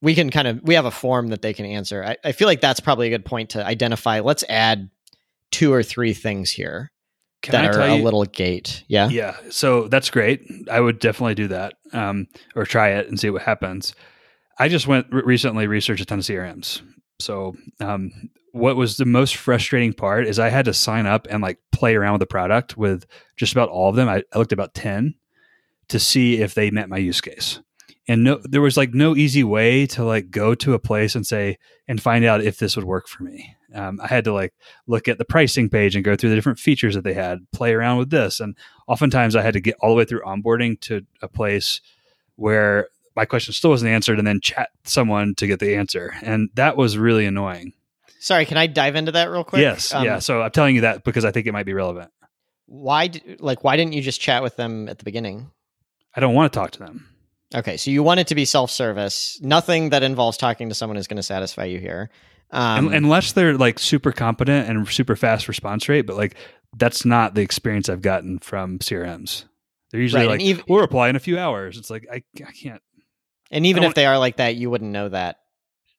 we 0.00 0.14
can 0.14 0.30
kind 0.30 0.48
of 0.48 0.62
we 0.62 0.74
have 0.74 0.84
a 0.84 0.90
form 0.90 1.28
that 1.28 1.42
they 1.42 1.54
can 1.54 1.66
answer. 1.66 2.04
I, 2.04 2.16
I, 2.24 2.32
feel 2.32 2.48
like 2.48 2.60
that's 2.60 2.80
probably 2.80 3.06
a 3.06 3.10
good 3.10 3.24
point 3.24 3.50
to 3.50 3.64
identify. 3.64 4.20
Let's 4.20 4.44
add 4.48 4.90
two 5.50 5.72
or 5.72 5.82
three 5.82 6.14
things 6.14 6.50
here 6.50 6.90
can 7.44 7.52
that 7.52 7.74
I 7.74 7.78
are 7.78 7.90
a 7.92 7.96
you, 7.96 8.02
little 8.02 8.24
gate 8.24 8.84
yeah 8.88 9.08
yeah 9.08 9.36
so 9.50 9.86
that's 9.88 10.10
great 10.10 10.42
i 10.70 10.80
would 10.80 10.98
definitely 10.98 11.36
do 11.36 11.48
that 11.48 11.74
um, 11.92 12.26
or 12.56 12.64
try 12.64 12.90
it 12.90 13.08
and 13.08 13.20
see 13.20 13.30
what 13.30 13.42
happens 13.42 13.94
i 14.58 14.68
just 14.68 14.86
went 14.86 15.06
re- 15.12 15.22
recently 15.24 15.66
researched 15.66 16.02
a 16.02 16.04
ton 16.04 16.18
of 16.18 16.24
crms 16.24 16.82
so 17.20 17.54
um, 17.80 18.30
what 18.54 18.76
was 18.76 18.96
the 18.96 19.04
most 19.04 19.34
frustrating 19.34 19.92
part 19.92 20.28
is 20.28 20.38
I 20.38 20.48
had 20.48 20.66
to 20.66 20.72
sign 20.72 21.06
up 21.06 21.26
and 21.28 21.42
like 21.42 21.58
play 21.72 21.96
around 21.96 22.12
with 22.12 22.20
the 22.20 22.26
product 22.26 22.76
with 22.76 23.04
just 23.36 23.52
about 23.52 23.68
all 23.68 23.88
of 23.88 23.96
them. 23.96 24.08
I, 24.08 24.22
I 24.32 24.38
looked 24.38 24.52
about 24.52 24.74
10 24.74 25.14
to 25.88 25.98
see 25.98 26.40
if 26.40 26.54
they 26.54 26.70
met 26.70 26.88
my 26.88 26.98
use 26.98 27.20
case. 27.20 27.60
And 28.06 28.22
no, 28.22 28.40
there 28.44 28.60
was 28.60 28.76
like 28.76 28.94
no 28.94 29.16
easy 29.16 29.42
way 29.42 29.86
to 29.88 30.04
like 30.04 30.30
go 30.30 30.54
to 30.54 30.74
a 30.74 30.78
place 30.78 31.16
and 31.16 31.26
say, 31.26 31.58
and 31.88 32.00
find 32.00 32.24
out 32.24 32.42
if 32.42 32.58
this 32.58 32.76
would 32.76 32.84
work 32.84 33.08
for 33.08 33.24
me. 33.24 33.56
Um, 33.74 34.00
I 34.00 34.06
had 34.06 34.24
to 34.24 34.32
like 34.32 34.54
look 34.86 35.08
at 35.08 35.18
the 35.18 35.24
pricing 35.24 35.68
page 35.68 35.96
and 35.96 36.04
go 36.04 36.16
through 36.16 36.30
the 36.30 36.36
different 36.36 36.58
features 36.58 36.94
that 36.94 37.04
they 37.04 37.14
had, 37.14 37.40
play 37.52 37.72
around 37.72 37.98
with 37.98 38.10
this. 38.10 38.40
And 38.40 38.56
oftentimes 38.86 39.34
I 39.34 39.42
had 39.42 39.54
to 39.54 39.60
get 39.60 39.76
all 39.80 39.90
the 39.90 39.96
way 39.96 40.04
through 40.04 40.22
onboarding 40.22 40.80
to 40.82 41.04
a 41.20 41.28
place 41.28 41.80
where 42.36 42.88
my 43.16 43.24
question 43.24 43.52
still 43.52 43.70
wasn't 43.70 43.90
answered 43.90 44.18
and 44.18 44.26
then 44.26 44.40
chat 44.40 44.70
someone 44.84 45.34
to 45.36 45.46
get 45.46 45.60
the 45.60 45.76
answer. 45.76 46.14
And 46.22 46.50
that 46.54 46.76
was 46.76 46.98
really 46.98 47.26
annoying. 47.26 47.72
Sorry, 48.20 48.46
can 48.46 48.56
I 48.56 48.66
dive 48.66 48.96
into 48.96 49.12
that 49.12 49.30
real 49.30 49.44
quick? 49.44 49.60
Yes, 49.60 49.92
um, 49.92 50.04
yeah. 50.04 50.18
So 50.18 50.42
I'm 50.42 50.50
telling 50.50 50.74
you 50.74 50.80
that 50.80 51.04
because 51.04 51.24
I 51.24 51.30
think 51.30 51.46
it 51.46 51.52
might 51.52 51.66
be 51.66 51.74
relevant. 51.74 52.10
Why, 52.66 53.10
like, 53.38 53.62
why 53.62 53.76
didn't 53.76 53.92
you 53.92 54.00
just 54.00 54.20
chat 54.20 54.42
with 54.42 54.56
them 54.56 54.88
at 54.88 54.98
the 54.98 55.04
beginning? 55.04 55.50
I 56.16 56.20
don't 56.20 56.34
want 56.34 56.52
to 56.52 56.58
talk 56.58 56.70
to 56.72 56.78
them. 56.78 57.06
Okay, 57.54 57.76
so 57.76 57.90
you 57.90 58.02
want 58.02 58.20
it 58.20 58.28
to 58.28 58.34
be 58.34 58.46
self-service. 58.46 59.40
Nothing 59.42 59.90
that 59.90 60.02
involves 60.02 60.38
talking 60.38 60.70
to 60.70 60.74
someone 60.74 60.96
is 60.96 61.06
going 61.06 61.18
to 61.18 61.22
satisfy 61.22 61.66
you 61.66 61.78
here, 61.78 62.10
um, 62.54 62.92
unless 62.92 63.32
they're 63.32 63.56
like 63.58 63.78
super 63.78 64.12
competent 64.12 64.68
and 64.68 64.88
super 64.88 65.16
fast 65.16 65.48
response 65.48 65.88
rate. 65.88 66.02
But 66.02 66.16
like, 66.16 66.36
that's 66.76 67.04
not 67.04 67.34
the 67.34 67.42
experience 67.42 67.88
I've 67.88 68.02
gotten 68.02 68.38
from 68.38 68.78
CRMs. 68.78 69.44
They're 69.90 70.00
usually 70.00 70.26
right, 70.26 70.40
like, 70.40 70.68
"We'll 70.68 70.80
reply 70.80 71.08
in 71.08 71.16
a 71.16 71.20
few 71.20 71.38
hours." 71.38 71.78
It's 71.78 71.90
like 71.90 72.06
I, 72.10 72.22
I 72.44 72.52
can't. 72.52 72.82
And 73.50 73.66
even 73.66 73.84
if 73.84 73.94
they 73.94 74.06
are 74.06 74.18
like 74.18 74.36
that, 74.38 74.56
you 74.56 74.70
wouldn't 74.70 74.90
know 74.90 75.08
that 75.08 75.36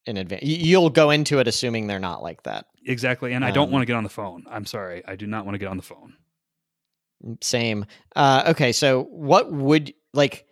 in 0.05 0.17
advance. 0.17 0.43
You'll 0.43 0.89
go 0.89 1.11
into 1.11 1.39
it 1.39 1.47
assuming 1.47 1.87
they're 1.87 1.99
not 1.99 2.21
like 2.21 2.43
that. 2.43 2.65
Exactly. 2.85 3.33
And 3.33 3.45
I 3.45 3.51
don't 3.51 3.67
Um, 3.67 3.71
want 3.71 3.81
to 3.83 3.85
get 3.85 3.95
on 3.95 4.03
the 4.03 4.09
phone. 4.09 4.43
I'm 4.49 4.65
sorry. 4.65 5.03
I 5.07 5.15
do 5.15 5.25
not 5.27 5.45
want 5.45 5.55
to 5.55 5.59
get 5.59 5.69
on 5.69 5.77
the 5.77 5.83
phone. 5.83 6.13
Same. 7.41 7.85
Uh, 8.15 8.43
okay, 8.47 8.71
so 8.71 9.03
what 9.03 9.51
would 9.51 9.93
like? 10.13 10.45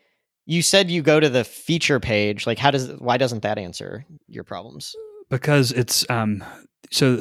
You 0.46 0.62
said 0.62 0.90
you 0.90 1.02
go 1.02 1.20
to 1.20 1.30
the 1.30 1.44
feature 1.44 2.00
page. 2.00 2.48
Like, 2.48 2.58
how 2.58 2.72
does 2.72 2.90
why 3.00 3.18
doesn't 3.18 3.44
that 3.44 3.58
answer 3.58 4.06
your 4.28 4.44
problems? 4.44 4.96
Because 5.34 5.72
it's 5.72 6.08
um 6.12 6.44
so 6.92 7.20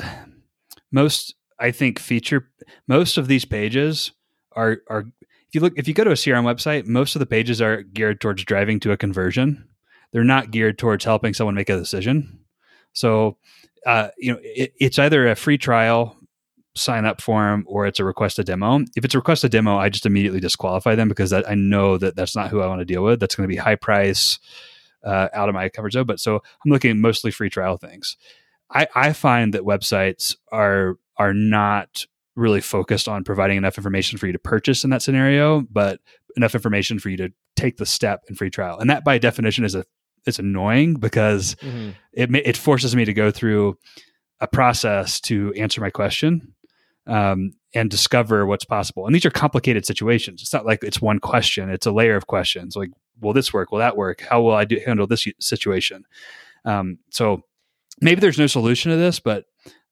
most 0.91 1.35
i 1.59 1.71
think 1.71 1.99
feature 1.99 2.51
most 2.87 3.17
of 3.17 3.27
these 3.27 3.47
pages 3.47 4.13
are 4.55 4.83
are 4.91 5.07
if 5.49 5.55
you 5.55 5.61
look 5.63 5.73
if 5.77 5.89
you 5.89 5.95
go 5.95 6.05
to 6.05 6.11
a 6.11 6.15
crm 6.15 6.45
website 6.45 6.87
most 6.87 7.17
of 7.17 7.21
the 7.21 7.27
pages 7.27 7.63
are 7.63 7.81
geared 7.83 8.21
towards 8.21 8.45
driving 8.45 8.79
to 8.81 8.93
a 8.93 8.97
conversion. 8.97 9.67
They're 10.13 10.25
not 10.25 10.51
geared 10.51 10.79
towards 10.79 11.07
helping 11.07 11.33
someone 11.33 11.55
make 11.55 11.71
a 11.71 11.79
decision. 11.79 12.41
So 12.93 13.39
uh, 13.87 14.09
you 14.19 14.33
know 14.33 14.39
it, 14.43 14.75
it's 14.79 14.99
either 14.99 15.27
a 15.27 15.35
free 15.35 15.57
trial 15.57 16.15
sign 16.75 17.07
up 17.07 17.23
form 17.23 17.65
or 17.67 17.87
it's 17.87 17.99
a 17.99 18.05
request 18.05 18.39
a 18.39 18.45
demo. 18.45 18.81
If 18.95 19.07
it's 19.07 19.15
a 19.15 19.19
request 19.19 19.43
a 19.45 19.49
demo 19.49 19.79
i 19.79 19.89
just 19.89 20.05
immediately 20.05 20.41
disqualify 20.41 20.97
them 20.97 21.09
because 21.09 21.31
that, 21.31 21.49
i 21.49 21.55
know 21.55 21.97
that 21.97 22.15
that's 22.15 22.37
not 22.37 22.51
who 22.51 22.61
i 22.61 22.67
want 22.67 22.83
to 22.83 22.85
deal 22.85 23.03
with. 23.03 23.21
That's 23.21 23.35
going 23.35 23.49
to 23.49 23.55
be 23.55 23.57
high 23.57 23.77
price 23.77 24.39
uh, 25.05 25.29
out 25.33 25.49
of 25.49 25.55
my 25.55 25.69
comfort 25.69 25.93
zone. 25.93 26.07
But 26.07 26.21
so 26.21 26.37
I'm 26.37 26.71
looking 26.71 26.91
at 26.91 26.97
mostly 26.97 27.31
free 27.31 27.51
trial 27.51 27.77
things. 27.77 28.17
I, 28.71 28.87
I 28.95 29.13
find 29.13 29.55
that 29.55 29.63
websites 29.63 30.37
are 30.51 30.97
are 31.17 31.35
not 31.35 32.07
really 32.35 32.61
focused 32.61 33.09
on 33.09 33.25
providing 33.25 33.59
enough 33.59 33.77
information 33.77 34.19
for 34.19 34.27
you 34.27 34.33
to 34.33 34.39
purchase 34.39 34.85
in 34.85 34.91
that 34.91 35.03
scenario, 35.03 35.61
but 35.71 36.01
enough 36.37 36.55
information 36.55 36.99
for 36.99 37.11
you 37.11 37.17
to 37.19 37.31
take 37.57 37.77
the 37.77 37.85
step 37.87 38.25
in 38.29 38.35
free 38.35 38.49
trial. 38.51 38.79
And 38.79 38.89
that 38.89 39.05
by 39.05 39.19
definition 39.19 39.65
is 39.65 39.75
a 39.75 39.85
it's 40.27 40.39
annoying 40.39 40.95
because 40.95 41.57
it 42.13 42.35
it 42.35 42.57
forces 42.57 42.95
me 42.95 43.05
to 43.05 43.13
go 43.13 43.31
through 43.31 43.77
a 44.41 44.47
process 44.47 45.21
to 45.21 45.53
answer 45.55 45.81
my 45.81 45.91
question 45.91 46.55
um, 47.07 47.53
and 47.75 47.91
discover 47.91 48.47
what's 48.47 48.65
possible. 48.65 49.07
And 49.07 49.15
these 49.15 49.25
are 49.25 49.31
complicated 49.31 49.87
situations. 49.87 50.43
It's 50.43 50.53
not 50.53 50.67
like 50.67 50.83
it's 50.83 51.01
one 51.01 51.19
question; 51.19 51.71
it's 51.71 51.87
a 51.87 51.93
layer 51.93 52.17
of 52.17 52.27
questions. 52.27 52.77
Like, 52.77 52.91
will 53.23 53.33
this 53.33 53.53
work? 53.53 53.73
Will 53.73 53.79
that 53.79 53.97
work? 53.97 54.21
How 54.21 54.43
will 54.43 54.53
I 54.55 54.65
do, 54.65 54.81
handle 54.85 55.07
this 55.07 55.27
situation? 55.41 56.05
Um, 56.65 56.99
so 57.11 57.43
maybe 58.01 58.21
there's 58.21 58.39
no 58.39 58.47
solution 58.47 58.91
to 58.91 58.97
this, 58.97 59.21
but 59.21 59.45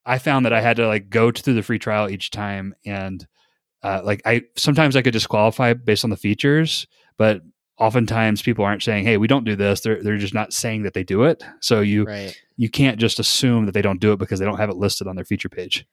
I 0.04 0.18
found 0.18 0.46
that 0.46 0.52
I 0.52 0.60
had 0.60 0.76
to 0.76 0.86
like 0.86 1.10
go 1.10 1.30
through 1.30 1.54
the 1.54 1.62
free 1.62 1.78
trial 1.78 2.08
each 2.10 2.30
time, 2.30 2.74
and 2.84 3.26
uh, 3.82 4.02
like 4.04 4.22
I 4.24 4.42
sometimes 4.56 4.96
I 4.96 5.02
could 5.02 5.12
disqualify 5.12 5.72
based 5.74 6.04
on 6.04 6.10
the 6.10 6.16
features, 6.16 6.86
but 7.16 7.42
oftentimes 7.78 8.42
people 8.42 8.64
aren't 8.64 8.82
saying, 8.82 9.04
"Hey, 9.04 9.16
we 9.16 9.26
don't 9.26 9.44
do 9.44 9.56
this." 9.56 9.80
They're 9.80 10.02
they're 10.02 10.18
just 10.18 10.34
not 10.34 10.52
saying 10.52 10.82
that 10.82 10.94
they 10.94 11.04
do 11.04 11.24
it. 11.24 11.42
So 11.60 11.80
you 11.80 12.04
Right. 12.04 12.38
you 12.56 12.68
can't 12.68 12.98
just 12.98 13.18
assume 13.18 13.66
that 13.66 13.72
they 13.72 13.82
don't 13.82 14.00
do 14.00 14.12
it 14.12 14.18
because 14.18 14.38
they 14.38 14.44
don't 14.44 14.58
have 14.58 14.70
it 14.70 14.76
listed 14.76 15.06
on 15.06 15.16
their 15.16 15.24
feature 15.24 15.48
page. 15.48 15.86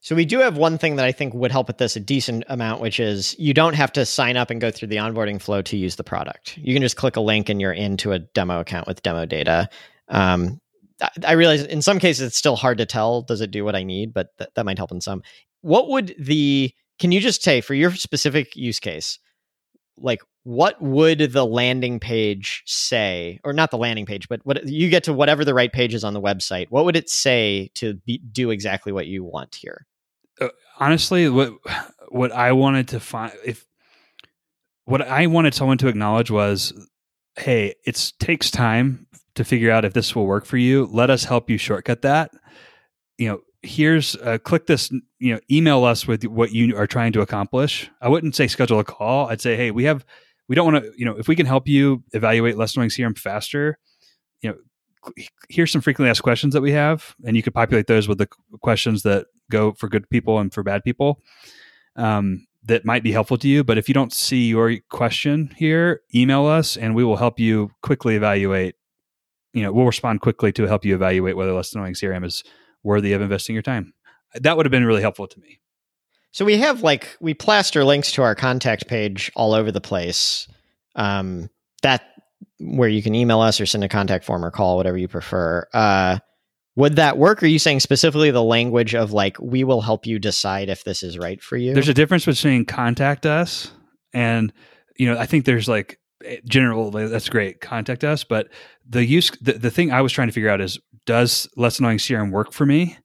So 0.00 0.14
we 0.14 0.24
do 0.24 0.38
have 0.38 0.56
one 0.56 0.78
thing 0.78 0.96
that 0.96 1.04
I 1.04 1.12
think 1.12 1.34
would 1.34 1.50
help 1.50 1.66
with 1.66 1.78
this 1.78 1.96
a 1.96 2.00
decent 2.00 2.44
amount, 2.48 2.80
which 2.80 3.00
is 3.00 3.34
you 3.38 3.52
don't 3.52 3.74
have 3.74 3.92
to 3.94 4.06
sign 4.06 4.36
up 4.36 4.50
and 4.50 4.60
go 4.60 4.70
through 4.70 4.88
the 4.88 4.96
onboarding 4.96 5.40
flow 5.40 5.60
to 5.62 5.76
use 5.76 5.96
the 5.96 6.04
product. 6.04 6.56
You 6.56 6.72
can 6.72 6.82
just 6.82 6.96
click 6.96 7.16
a 7.16 7.20
link 7.20 7.48
and 7.48 7.60
you're 7.60 7.72
into 7.72 8.12
a 8.12 8.20
demo 8.20 8.60
account 8.60 8.86
with 8.86 9.02
demo 9.02 9.26
data. 9.26 9.68
Um, 10.08 10.60
I- 11.24 11.32
realize 11.32 11.64
in 11.64 11.82
some 11.82 11.98
cases 11.98 12.28
it's 12.28 12.36
still 12.36 12.56
hard 12.56 12.78
to 12.78 12.86
tell. 12.86 13.22
Does 13.22 13.40
it 13.40 13.50
do 13.50 13.64
what 13.64 13.76
I 13.76 13.82
need? 13.82 14.12
But 14.14 14.28
th- 14.38 14.50
that 14.54 14.64
might 14.64 14.78
help 14.78 14.92
in 14.92 15.00
some. 15.00 15.22
What 15.62 15.88
would 15.88 16.14
the? 16.18 16.72
Can 16.98 17.12
you 17.12 17.20
just 17.20 17.42
say 17.42 17.60
for 17.60 17.74
your 17.74 17.92
specific 17.94 18.56
use 18.56 18.80
case, 18.80 19.18
like 19.96 20.20
what 20.48 20.80
would 20.80 21.32
the 21.32 21.44
landing 21.44 22.00
page 22.00 22.62
say, 22.66 23.38
or 23.44 23.52
not 23.52 23.70
the 23.70 23.78
landing 23.78 24.06
page, 24.06 24.28
but 24.28 24.40
what 24.44 24.66
you 24.66 24.88
get 24.88 25.04
to 25.04 25.12
whatever 25.12 25.44
the 25.44 25.54
right 25.54 25.72
page 25.72 25.94
is 25.94 26.04
on 26.04 26.14
the 26.14 26.20
website? 26.20 26.66
What 26.70 26.84
would 26.84 26.96
it 26.96 27.10
say 27.10 27.70
to 27.74 27.94
be, 27.94 28.18
do 28.18 28.50
exactly 28.50 28.92
what 28.92 29.06
you 29.06 29.24
want 29.24 29.54
here? 29.54 29.86
honestly 30.78 31.28
what 31.28 31.52
what 32.10 32.30
i 32.30 32.52
wanted 32.52 32.86
to 32.86 33.00
find 33.00 33.32
if 33.44 33.66
what 34.84 35.02
i 35.02 35.26
wanted 35.26 35.52
someone 35.52 35.76
to 35.76 35.88
acknowledge 35.88 36.30
was 36.30 36.72
hey 37.36 37.74
it 37.84 38.12
takes 38.20 38.48
time 38.48 39.08
to 39.38 39.44
figure 39.44 39.70
out 39.70 39.84
if 39.84 39.94
this 39.94 40.14
will 40.14 40.26
work 40.26 40.44
for 40.44 40.56
you. 40.56 40.88
Let 40.92 41.10
us 41.10 41.24
help 41.24 41.48
you 41.48 41.58
shortcut 41.58 42.02
that. 42.02 42.32
You 43.16 43.28
know 43.28 43.40
here's 43.62 44.14
uh, 44.16 44.38
click 44.38 44.66
this 44.66 44.90
you 45.18 45.34
know 45.34 45.40
email 45.50 45.84
us 45.84 46.06
with 46.06 46.24
what 46.24 46.52
you 46.52 46.76
are 46.76 46.86
trying 46.86 47.12
to 47.12 47.20
accomplish. 47.20 47.90
I 48.00 48.08
wouldn't 48.08 48.36
say 48.36 48.48
schedule 48.48 48.78
a 48.78 48.84
call. 48.84 49.28
I'd 49.28 49.40
say 49.40 49.56
hey 49.56 49.70
we 49.70 49.84
have 49.84 50.04
we 50.48 50.54
don't 50.54 50.72
want 50.72 50.84
to 50.84 50.92
you 50.96 51.04
know 51.04 51.16
if 51.16 51.28
we 51.28 51.36
can 51.36 51.46
help 51.46 51.68
you 51.68 52.02
evaluate 52.12 52.56
less 52.56 52.74
annoying 52.74 52.90
crm 52.90 53.16
faster 53.16 53.78
you 54.40 54.50
know 54.50 54.56
here's 55.48 55.70
some 55.70 55.80
frequently 55.80 56.10
asked 56.10 56.22
questions 56.22 56.52
that 56.54 56.60
we 56.60 56.72
have 56.72 57.14
and 57.24 57.36
you 57.36 57.42
could 57.42 57.54
populate 57.54 57.86
those 57.86 58.08
with 58.08 58.18
the 58.18 58.28
questions 58.60 59.02
that 59.02 59.26
go 59.50 59.72
for 59.72 59.88
good 59.88 60.08
people 60.10 60.38
and 60.38 60.52
for 60.52 60.62
bad 60.62 60.82
people 60.82 61.22
um, 61.96 62.46
that 62.64 62.84
might 62.84 63.02
be 63.02 63.12
helpful 63.12 63.38
to 63.38 63.48
you. 63.48 63.64
But 63.64 63.78
if 63.78 63.88
you 63.88 63.94
don't 63.94 64.12
see 64.12 64.48
your 64.48 64.76
question 64.90 65.54
here 65.56 66.02
email 66.14 66.46
us 66.46 66.76
and 66.76 66.94
we 66.94 67.04
will 67.04 67.16
help 67.16 67.38
you 67.38 67.70
quickly 67.82 68.14
evaluate 68.14 68.76
you 69.52 69.62
know 69.62 69.72
we'll 69.72 69.86
respond 69.86 70.20
quickly 70.20 70.52
to 70.52 70.64
help 70.64 70.84
you 70.84 70.94
evaluate 70.94 71.36
whether 71.36 71.52
less 71.52 71.74
annoying 71.74 71.94
crm 71.94 72.24
is 72.24 72.44
worthy 72.82 73.12
of 73.12 73.22
investing 73.22 73.54
your 73.54 73.62
time. 73.62 73.92
That 74.34 74.56
would 74.56 74.66
have 74.66 74.70
been 74.70 74.84
really 74.84 75.00
helpful 75.00 75.26
to 75.26 75.40
me 75.40 75.60
So 76.32 76.44
we 76.44 76.58
have 76.58 76.82
like 76.82 77.16
we 77.20 77.34
plaster 77.34 77.84
links 77.84 78.12
to 78.12 78.22
our 78.22 78.34
contact 78.34 78.86
page 78.88 79.30
all 79.34 79.54
over 79.54 79.72
the 79.72 79.80
place. 79.80 80.48
Um, 80.94 81.48
that 81.82 82.02
where 82.58 82.88
you 82.88 83.02
can 83.02 83.14
email 83.14 83.40
us 83.40 83.60
or 83.60 83.66
send 83.66 83.84
a 83.84 83.88
contact 83.88 84.24
form 84.24 84.44
or 84.44 84.50
call, 84.50 84.76
whatever 84.76 84.98
you 84.98 85.08
prefer. 85.08 85.66
Uh, 85.72 86.18
would 86.76 86.96
that 86.96 87.18
work? 87.18 87.42
Or 87.42 87.46
are 87.46 87.48
you 87.48 87.58
saying 87.58 87.80
specifically 87.80 88.30
the 88.30 88.42
language 88.42 88.94
of 88.94 89.12
like 89.12 89.36
we 89.40 89.64
will 89.64 89.80
help 89.80 90.06
you 90.06 90.18
decide 90.18 90.68
if 90.68 90.84
this 90.84 91.02
is 91.02 91.18
right 91.18 91.42
for 91.42 91.56
you? 91.56 91.74
there's 91.74 91.88
a 91.88 91.94
difference 91.94 92.24
between 92.24 92.64
contact 92.64 93.26
us 93.26 93.72
and 94.12 94.52
you 94.96 95.06
know 95.06 95.18
i 95.18 95.26
think 95.26 95.44
there's 95.44 95.68
like 95.68 95.98
general 96.44 96.90
that's 96.90 97.28
great 97.28 97.60
contact 97.60 98.04
us 98.04 98.24
but 98.24 98.48
the 98.88 99.04
use 99.04 99.30
the, 99.40 99.52
the 99.52 99.70
thing 99.70 99.92
i 99.92 100.00
was 100.00 100.12
trying 100.12 100.28
to 100.28 100.32
figure 100.32 100.50
out 100.50 100.60
is 100.60 100.78
does 101.06 101.48
less 101.56 101.78
annoying 101.78 101.98
crm 101.98 102.30
work 102.30 102.52
for 102.52 102.66
me 102.66 102.96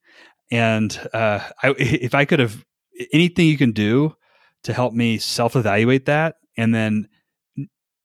and 0.52 1.00
uh 1.14 1.40
I, 1.62 1.70
if 1.78 2.16
i 2.16 2.26
could 2.26 2.40
have 2.40 2.64
anything 3.12 3.48
you 3.48 3.58
can 3.58 3.72
do 3.72 4.16
to 4.64 4.74
help 4.74 4.94
me 4.94 5.18
self-evaluate 5.18 6.06
that 6.06 6.36
and 6.58 6.74
then 6.74 7.08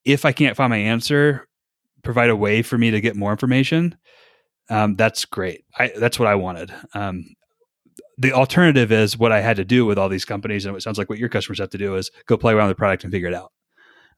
if 0.05 0.25
i 0.25 0.31
can't 0.31 0.55
find 0.55 0.69
my 0.69 0.77
answer 0.77 1.47
provide 2.03 2.29
a 2.29 2.35
way 2.35 2.61
for 2.61 2.77
me 2.77 2.91
to 2.91 3.01
get 3.01 3.15
more 3.15 3.31
information 3.31 3.95
um, 4.69 4.95
that's 4.95 5.25
great. 5.25 5.65
I, 5.77 5.91
that's 5.97 6.19
what 6.19 6.27
i 6.27 6.35
wanted. 6.35 6.73
Um, 6.93 7.25
the 8.17 8.33
alternative 8.33 8.91
is 8.91 9.17
what 9.17 9.31
I 9.31 9.39
had 9.39 9.55
to 9.57 9.65
do 9.65 9.85
with 9.85 9.97
all 9.97 10.09
these 10.09 10.25
companies, 10.25 10.65
and 10.65 10.75
it 10.75 10.81
sounds 10.81 10.97
like 10.97 11.09
what 11.09 11.19
your 11.19 11.29
customers 11.29 11.59
have 11.59 11.69
to 11.69 11.77
do 11.77 11.95
is 11.95 12.11
go 12.25 12.37
play 12.37 12.53
around 12.53 12.67
with 12.67 12.75
the 12.75 12.79
product 12.79 13.03
and 13.03 13.11
figure 13.11 13.29
it 13.29 13.33
out, 13.33 13.51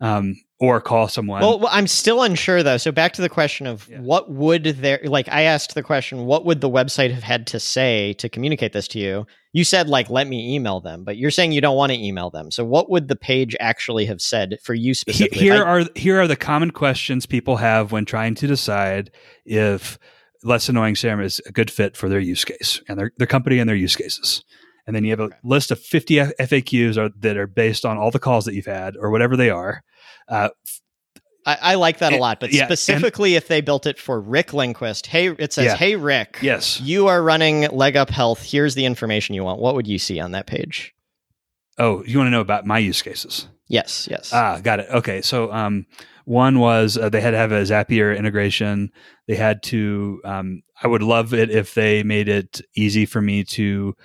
um, 0.02 0.36
or 0.60 0.82
call 0.82 1.08
someone. 1.08 1.42
Well, 1.42 1.68
I'm 1.72 1.88
still 1.88 2.22
unsure 2.24 2.62
though. 2.64 2.78
So 2.78 2.92
back 2.92 3.14
to 3.14 3.22
the 3.22 3.30
question 3.30 3.66
of 3.68 3.88
Yeah. 3.90 4.00
what 4.02 4.30
would 4.32 4.64
there 4.64 5.00
like 5.04 5.28
I 5.30 5.44
asked 5.44 5.74
the 5.76 5.84
question, 5.84 6.26
what 6.26 6.46
would 6.46 6.62
the 6.62 6.70
website 6.70 7.12
have 7.12 7.24
had 7.24 7.48
to 7.48 7.60
say 7.60 8.14
to 8.14 8.28
communicate 8.30 8.74
this 8.74 8.88
to 8.90 9.00
you? 9.00 9.26
You 9.54 9.64
said 9.64 9.88
like 9.90 10.10
let 10.10 10.28
me 10.28 10.54
email 10.56 10.80
them, 10.82 11.04
but 11.04 11.18
you're 11.18 11.32
saying 11.32 11.52
you 11.52 11.62
don't 11.62 11.78
want 11.78 11.92
to 11.92 11.98
email 11.98 12.30
them. 12.30 12.52
So 12.52 12.64
what 12.66 12.90
would 12.90 13.08
the 13.08 13.16
page 13.16 13.56
actually 13.60 14.06
have 14.06 14.22
said 14.22 14.58
for 14.64 14.74
you 14.74 14.94
specifically? 14.94 15.40
here 15.40 15.64
I- 15.64 15.70
are 15.82 15.86
here 15.96 16.20
are 16.20 16.28
the 16.28 16.36
common 16.36 16.72
questions 16.72 17.26
people 17.26 17.58
have 17.58 17.92
when 17.92 18.06
trying 18.06 18.36
to 18.36 18.48
decide 18.48 19.12
if 19.46 19.98
less 20.44 20.68
annoying 20.70 20.96
CRM 20.96 21.24
is 21.24 21.40
a 21.46 21.52
good 21.52 21.70
fit 21.70 21.96
for 21.96 22.10
their 22.10 22.20
use 22.20 22.44
case 22.46 22.82
and 22.88 22.98
their 23.00 23.12
their 23.18 23.28
company 23.28 23.60
and 23.60 23.70
their 23.70 23.76
use 23.76 23.96
cases. 23.96 24.44
And 24.88 24.96
then 24.96 25.04
you 25.06 25.12
have 25.12 25.20
a 25.20 25.30
list 25.44 25.70
of 25.70 25.80
50 25.80 26.16
FAQs 26.40 26.98
are, 26.98 27.12
that 27.20 27.38
are 27.38 27.46
based 27.46 27.86
on 27.86 27.98
all 28.00 28.10
the 28.10 28.18
calls 28.18 28.46
that 28.46 28.56
you've 28.56 28.66
had 28.66 28.98
or 28.98 29.12
whatever 29.12 29.38
they 29.38 29.52
are. 29.52 29.84
Uh, 30.32 30.50
I, 31.46 31.58
I 31.62 31.76
like 31.76 31.98
that 32.00 32.14
a 32.14 32.18
lot, 32.18 32.40
but 32.40 32.52
yeah, 32.54 32.62
and- 32.62 32.68
specifically 32.70 33.36
if 33.36 33.48
they 33.48 33.62
built 33.62 33.86
it 33.86 34.00
for 34.00 34.20
Rick 34.20 34.54
Lindquist, 34.54 35.08
hey, 35.08 35.28
it 35.30 35.52
says, 35.54 35.66
Yeah. 35.66 35.76
"Hey 35.76 35.96
Rick, 35.96 36.38
yes. 36.42 36.80
you 36.82 37.08
are 37.08 37.22
running 37.22 37.68
Leg 37.70 37.98
Up 37.98 38.10
Health. 38.10 38.44
Here's 38.44 38.76
the 38.76 38.86
information 38.86 39.36
you 39.36 39.44
want." 39.44 39.60
What 39.60 39.76
would 39.76 39.88
you 39.88 39.98
see 40.00 40.20
on 40.20 40.32
that 40.32 40.46
page? 40.48 40.94
Oh, 41.78 42.04
you 42.06 42.18
want 42.18 42.28
to 42.28 42.32
know 42.32 42.42
about 42.42 42.66
my 42.66 42.78
use 42.80 43.02
cases? 43.02 43.48
Yes, 43.68 44.08
yes. 44.12 44.32
Ah, 44.34 44.60
got 44.62 44.82
it. 44.82 44.88
Okay, 44.92 45.22
so 45.22 45.52
um, 45.52 45.86
one 46.26 46.60
was 46.60 46.98
uh, 46.98 47.10
they 47.10 47.22
had 47.22 47.32
to 47.32 47.38
have 47.38 47.52
a 47.52 47.62
Zapier 47.64 48.16
integration. 48.16 48.92
They 49.28 49.36
had 49.36 49.64
to. 49.64 50.22
Um, 50.24 50.62
I 50.84 50.88
would 50.88 51.02
love 51.02 51.34
it 51.34 51.50
if 51.50 51.74
they 51.74 52.04
made 52.04 52.28
it 52.30 52.62
easy 52.76 53.06
for 53.08 53.22
me 53.22 53.44
to 53.46 53.96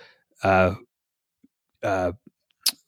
uh, 0.42 0.74
uh, 1.82 2.12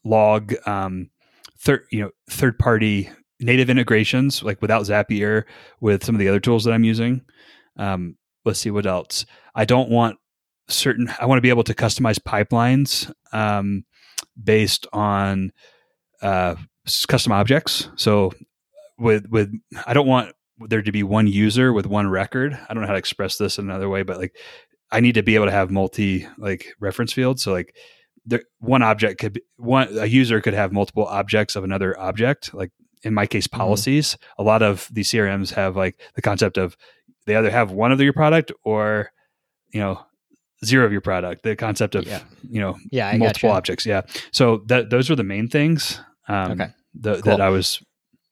log 0.05 0.55
um, 0.66 1.11
third, 1.59 1.84
you 1.91 2.01
know, 2.01 2.11
third 2.30 2.59
party 2.59 3.11
native 3.41 3.70
integrations, 3.70 4.43
like 4.43 4.61
without 4.61 4.82
Zapier, 4.82 5.45
with 5.80 6.05
some 6.05 6.14
of 6.14 6.18
the 6.18 6.28
other 6.28 6.41
tools 6.41 6.64
that 6.64 6.72
I'm 6.72 6.84
using. 6.84 7.22
Um, 7.76 8.16
let's 8.45 8.61
see 8.61 8.70
what 8.70 8.86
else. 8.86 9.26
I 9.55 9.64
don't 9.64 9.91
want 9.91 10.18
certain. 10.68 11.12
I 11.20 11.26
want 11.26 11.39
to 11.39 11.43
be 11.43 11.51
able 11.51 11.64
to 11.64 11.74
customize 11.74 12.18
pipelines 12.18 13.12
um, 13.32 13.84
based 14.43 14.86
on 14.93 15.53
uh, 16.22 16.57
custom 17.07 17.32
objects. 17.32 17.89
So 17.97 18.32
with 18.99 19.26
with 19.28 19.53
I 19.86 19.95
don't 19.95 20.07
want 20.07 20.32
there 20.59 20.82
to 20.82 20.93
be 20.93 21.03
one 21.03 21.26
user 21.26 21.72
with 21.72 21.86
one 21.86 22.09
record. 22.09 22.59
I 22.68 22.74
don't 22.74 22.82
know 22.82 22.89
how 22.89 22.95
to 22.95 22.99
express 22.99 23.36
this 23.36 23.59
another 23.59 23.89
way, 23.89 24.03
but 24.03 24.18
like 24.18 24.36
I 24.91 25.01
need 25.01 25.14
to 25.14 25.22
be 25.22 25.34
able 25.34 25.47
to 25.47 25.53
have 25.53 25.70
multi 25.70 26.26
like 26.36 26.74
reference 26.80 27.12
fields. 27.12 27.43
So 27.43 27.53
like 27.53 27.76
there, 28.26 28.43
one 28.59 28.82
object 28.82 29.20
could 29.20 29.34
be 29.34 29.43
one 29.57 29.97
a 29.99 30.07
user 30.07 30.41
could 30.41 30.55
have 30.55 30.72
multiple 30.72 31.07
objects 31.07 31.57
of 31.57 31.64
another 31.64 31.99
object. 31.99 32.53
Like 32.55 32.72
in 33.03 33.14
my 33.14 33.26
case, 33.26 33.46
mm-hmm. 33.46 33.59
policies. 33.59 34.14
Mm-hmm. 34.14 34.42
A 34.42 34.44
lot 34.44 34.62
of 34.62 34.88
these 34.92 35.11
CRMs 35.11 35.53
have 35.55 35.76
like 35.76 36.01
the 36.14 36.22
concept 36.22 36.59
of 36.59 36.76
they 37.26 37.36
either 37.36 37.51
have 37.51 37.70
one 37.70 37.92
of 37.92 38.01
your 38.01 38.12
product 38.12 38.53
or 38.64 39.11
you 39.72 39.80
know 39.80 40.01
zero 40.64 40.84
of 40.84 40.92
your 40.92 41.01
product. 41.01 41.42
The 41.42 41.57
concept 41.57 41.94
of 41.94 42.07
yeah. 42.07 42.22
you 42.49 42.61
know 42.61 42.76
yeah, 42.90 43.16
multiple 43.16 43.51
objects. 43.51 43.86
Yeah. 43.86 44.03
So 44.32 44.62
that 44.66 44.90
those 44.90 45.11
are 45.11 45.16
the 45.16 45.24
main 45.24 45.49
things. 45.49 46.01
Um, 46.28 46.53
okay. 46.53 46.68
The, 46.94 47.14
cool. 47.14 47.22
That 47.22 47.40
I 47.40 47.49
was 47.49 47.82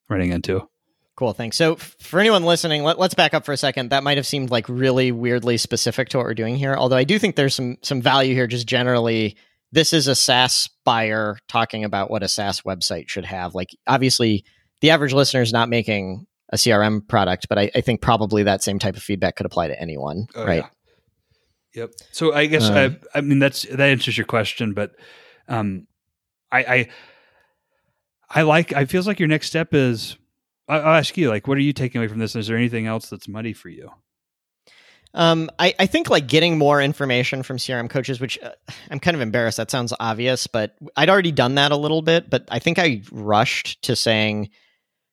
running 0.08 0.32
into. 0.32 0.68
Cool, 1.16 1.32
thanks. 1.32 1.56
So, 1.56 1.76
for 1.76 2.20
anyone 2.20 2.44
listening, 2.44 2.82
let, 2.82 2.98
us 2.98 3.14
back 3.14 3.32
up 3.32 3.46
for 3.46 3.52
a 3.52 3.56
second. 3.56 3.88
That 3.90 4.04
might 4.04 4.18
have 4.18 4.26
seemed 4.26 4.50
like 4.50 4.68
really 4.68 5.12
weirdly 5.12 5.56
specific 5.56 6.10
to 6.10 6.18
what 6.18 6.26
we're 6.26 6.34
doing 6.34 6.56
here. 6.56 6.74
Although 6.74 6.96
I 6.96 7.04
do 7.04 7.18
think 7.18 7.36
there's 7.36 7.54
some 7.54 7.78
some 7.80 8.02
value 8.02 8.34
here. 8.34 8.46
Just 8.46 8.66
generally, 8.66 9.36
this 9.72 9.94
is 9.94 10.08
a 10.08 10.14
SaaS 10.14 10.68
buyer 10.84 11.38
talking 11.48 11.84
about 11.84 12.10
what 12.10 12.22
a 12.22 12.28
SaaS 12.28 12.62
website 12.62 13.08
should 13.08 13.24
have. 13.24 13.54
Like, 13.54 13.70
obviously, 13.86 14.44
the 14.80 14.90
average 14.90 15.12
listener 15.12 15.42
is 15.42 15.52
not 15.52 15.68
making 15.68 16.26
a 16.52 16.56
CRM 16.56 17.06
product, 17.06 17.48
but 17.48 17.58
I, 17.58 17.70
I 17.74 17.80
think 17.80 18.00
probably 18.00 18.44
that 18.44 18.62
same 18.62 18.78
type 18.78 18.96
of 18.96 19.02
feedback 19.02 19.36
could 19.36 19.46
apply 19.46 19.68
to 19.68 19.80
anyone, 19.80 20.26
oh, 20.34 20.44
right? 20.44 20.64
Yeah. 21.74 21.82
Yep. 21.82 21.92
So 22.12 22.32
I 22.32 22.46
guess 22.46 22.70
um, 22.70 22.98
I, 23.14 23.18
I 23.18 23.20
mean 23.20 23.38
that's 23.38 23.62
that 23.62 23.80
answers 23.80 24.16
your 24.16 24.26
question, 24.26 24.72
but 24.72 24.92
um, 25.48 25.86
I, 26.50 26.58
I 26.58 26.88
I 28.30 28.42
like. 28.42 28.72
I 28.72 28.86
feels 28.86 29.06
like 29.06 29.18
your 29.18 29.28
next 29.28 29.48
step 29.48 29.74
is 29.74 30.16
I'll 30.68 30.94
ask 30.94 31.16
you, 31.16 31.28
like, 31.28 31.46
what 31.46 31.56
are 31.56 31.62
you 31.62 31.72
taking 31.72 32.00
away 32.00 32.08
from 32.08 32.18
this? 32.18 32.34
Is 32.34 32.48
there 32.48 32.56
anything 32.56 32.86
else 32.86 33.08
that's 33.08 33.28
muddy 33.28 33.52
for 33.52 33.68
you? 33.68 33.90
Um, 35.14 35.48
I, 35.58 35.74
I 35.78 35.86
think 35.86 36.10
like 36.10 36.26
getting 36.26 36.58
more 36.58 36.82
information 36.82 37.42
from 37.42 37.56
CRM 37.56 37.88
coaches, 37.88 38.20
which 38.20 38.38
uh, 38.42 38.50
I'm 38.90 38.98
kind 38.98 39.14
of 39.14 39.20
embarrassed. 39.20 39.56
That 39.56 39.70
sounds 39.70 39.94
obvious, 39.98 40.46
but 40.46 40.76
I'd 40.96 41.08
already 41.08 41.32
done 41.32 41.54
that 41.54 41.72
a 41.72 41.76
little 41.76 42.02
bit. 42.02 42.28
But 42.28 42.46
I 42.50 42.58
think 42.58 42.78
I 42.78 43.02
rushed 43.10 43.82
to 43.82 43.96
saying, 43.96 44.50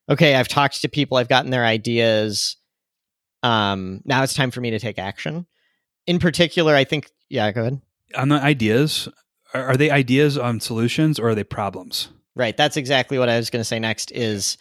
okay, 0.10 0.36
I've 0.36 0.48
talked 0.48 0.82
to 0.82 0.90
people, 0.90 1.18
I've 1.18 1.30
gotten 1.30 1.52
their 1.52 1.66
ideas. 1.66 2.58
Um, 3.42 4.02
now 4.06 4.24
it's 4.24 4.34
time 4.34 4.52
for 4.52 4.62
me 4.62 4.72
to 4.72 4.80
take 4.80 5.00
action. 5.00 5.46
In 6.08 6.20
particular, 6.20 6.76
I 6.76 6.84
think, 6.84 7.12
yeah, 7.30 7.52
go 7.52 7.62
ahead. 7.62 7.82
On 8.16 8.30
the 8.30 8.36
ideas, 8.36 9.08
are, 9.54 9.64
are 9.64 9.78
they 9.78 9.90
ideas 9.90 10.38
on 10.38 10.60
solutions 10.60 11.20
or 11.20 11.30
are 11.30 11.36
they 11.36 11.44
problems? 11.44 12.10
Right. 12.36 12.56
That's 12.56 12.78
exactly 12.78 13.20
what 13.20 13.30
I 13.30 13.38
was 13.38 13.50
going 13.50 13.62
to 13.62 13.66
say 13.66 13.80
next. 13.80 14.12
Is 14.12 14.58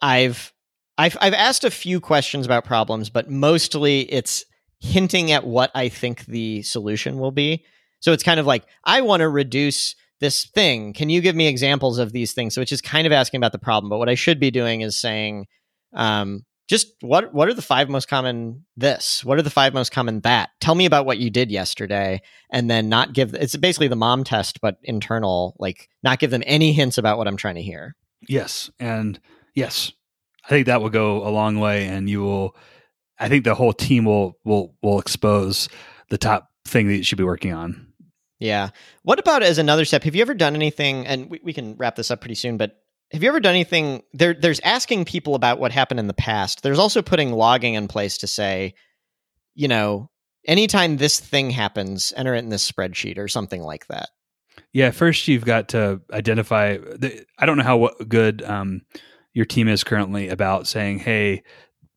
I've 0.00 0.52
I've 0.96 1.16
I've 1.20 1.34
asked 1.34 1.64
a 1.64 1.70
few 1.70 2.00
questions 2.00 2.46
about 2.46 2.64
problems, 2.64 3.10
but 3.10 3.30
mostly 3.30 4.02
it's 4.02 4.44
hinting 4.78 5.32
at 5.32 5.46
what 5.46 5.70
I 5.74 5.88
think 5.88 6.26
the 6.26 6.62
solution 6.62 7.18
will 7.18 7.32
be. 7.32 7.64
So 8.00 8.12
it's 8.12 8.22
kind 8.22 8.38
of 8.38 8.46
like 8.46 8.64
I 8.84 9.00
want 9.00 9.20
to 9.20 9.28
reduce 9.28 9.96
this 10.20 10.46
thing. 10.46 10.92
Can 10.92 11.10
you 11.10 11.20
give 11.20 11.36
me 11.36 11.46
examples 11.46 11.98
of 11.98 12.12
these 12.12 12.32
things? 12.32 12.54
So 12.54 12.60
it's 12.60 12.70
just 12.70 12.84
kind 12.84 13.06
of 13.06 13.12
asking 13.12 13.38
about 13.38 13.52
the 13.52 13.58
problem. 13.58 13.90
But 13.90 13.98
what 13.98 14.08
I 14.08 14.14
should 14.14 14.40
be 14.40 14.50
doing 14.50 14.80
is 14.80 14.98
saying, 14.98 15.46
um, 15.94 16.44
just 16.68 16.88
what 17.00 17.32
what 17.32 17.48
are 17.48 17.54
the 17.54 17.62
five 17.62 17.88
most 17.88 18.08
common 18.08 18.64
this? 18.76 19.24
What 19.24 19.38
are 19.38 19.42
the 19.42 19.50
five 19.50 19.72
most 19.72 19.92
common 19.92 20.20
that? 20.20 20.50
Tell 20.60 20.74
me 20.74 20.84
about 20.84 21.06
what 21.06 21.18
you 21.18 21.30
did 21.30 21.52
yesterday, 21.52 22.22
and 22.50 22.68
then 22.68 22.88
not 22.88 23.12
give. 23.12 23.34
It's 23.34 23.54
basically 23.56 23.88
the 23.88 23.96
mom 23.96 24.24
test, 24.24 24.60
but 24.60 24.78
internal. 24.82 25.54
Like 25.60 25.88
not 26.02 26.18
give 26.18 26.32
them 26.32 26.42
any 26.44 26.72
hints 26.72 26.98
about 26.98 27.18
what 27.18 27.28
I'm 27.28 27.36
trying 27.36 27.54
to 27.54 27.62
hear. 27.62 27.94
Yes, 28.28 28.68
and 28.80 29.20
Yes, 29.56 29.90
I 30.44 30.50
think 30.50 30.66
that 30.66 30.82
will 30.82 30.90
go 30.90 31.26
a 31.26 31.30
long 31.30 31.58
way, 31.58 31.88
and 31.88 32.08
you 32.08 32.20
will. 32.20 32.54
I 33.18 33.28
think 33.28 33.44
the 33.44 33.54
whole 33.54 33.72
team 33.72 34.04
will 34.04 34.38
will 34.44 34.76
will 34.82 35.00
expose 35.00 35.68
the 36.10 36.18
top 36.18 36.50
thing 36.66 36.86
that 36.88 36.96
you 36.98 37.02
should 37.02 37.18
be 37.18 37.24
working 37.24 37.54
on. 37.54 37.85
Yeah. 38.38 38.70
What 39.02 39.18
about 39.18 39.42
as 39.42 39.58
another 39.58 39.84
step? 39.84 40.02
Have 40.04 40.14
you 40.14 40.22
ever 40.22 40.34
done 40.34 40.54
anything? 40.54 41.06
And 41.06 41.30
we, 41.30 41.40
we 41.42 41.52
can 41.52 41.76
wrap 41.76 41.96
this 41.96 42.10
up 42.10 42.20
pretty 42.20 42.34
soon, 42.34 42.56
but 42.56 42.76
have 43.12 43.22
you 43.22 43.28
ever 43.28 43.40
done 43.40 43.54
anything? 43.54 44.02
There, 44.12 44.34
there's 44.34 44.60
asking 44.60 45.04
people 45.04 45.34
about 45.34 45.58
what 45.58 45.72
happened 45.72 46.00
in 46.00 46.06
the 46.06 46.14
past. 46.14 46.62
There's 46.62 46.78
also 46.78 47.02
putting 47.02 47.32
logging 47.32 47.74
in 47.74 47.88
place 47.88 48.18
to 48.18 48.26
say, 48.26 48.74
you 49.54 49.68
know, 49.68 50.10
anytime 50.46 50.96
this 50.96 51.20
thing 51.20 51.50
happens, 51.50 52.12
enter 52.16 52.34
it 52.34 52.40
in 52.40 52.50
this 52.50 52.70
spreadsheet 52.70 53.16
or 53.18 53.28
something 53.28 53.62
like 53.62 53.86
that. 53.86 54.08
Yeah. 54.72 54.90
First, 54.90 55.28
you've 55.28 55.44
got 55.44 55.68
to 55.70 56.00
identify. 56.12 56.76
The, 56.76 57.24
I 57.38 57.46
don't 57.46 57.58
know 57.58 57.64
how 57.64 57.90
good 58.06 58.42
um, 58.42 58.82
your 59.32 59.44
team 59.44 59.68
is 59.68 59.84
currently 59.84 60.28
about 60.28 60.66
saying, 60.66 60.98
"Hey, 60.98 61.42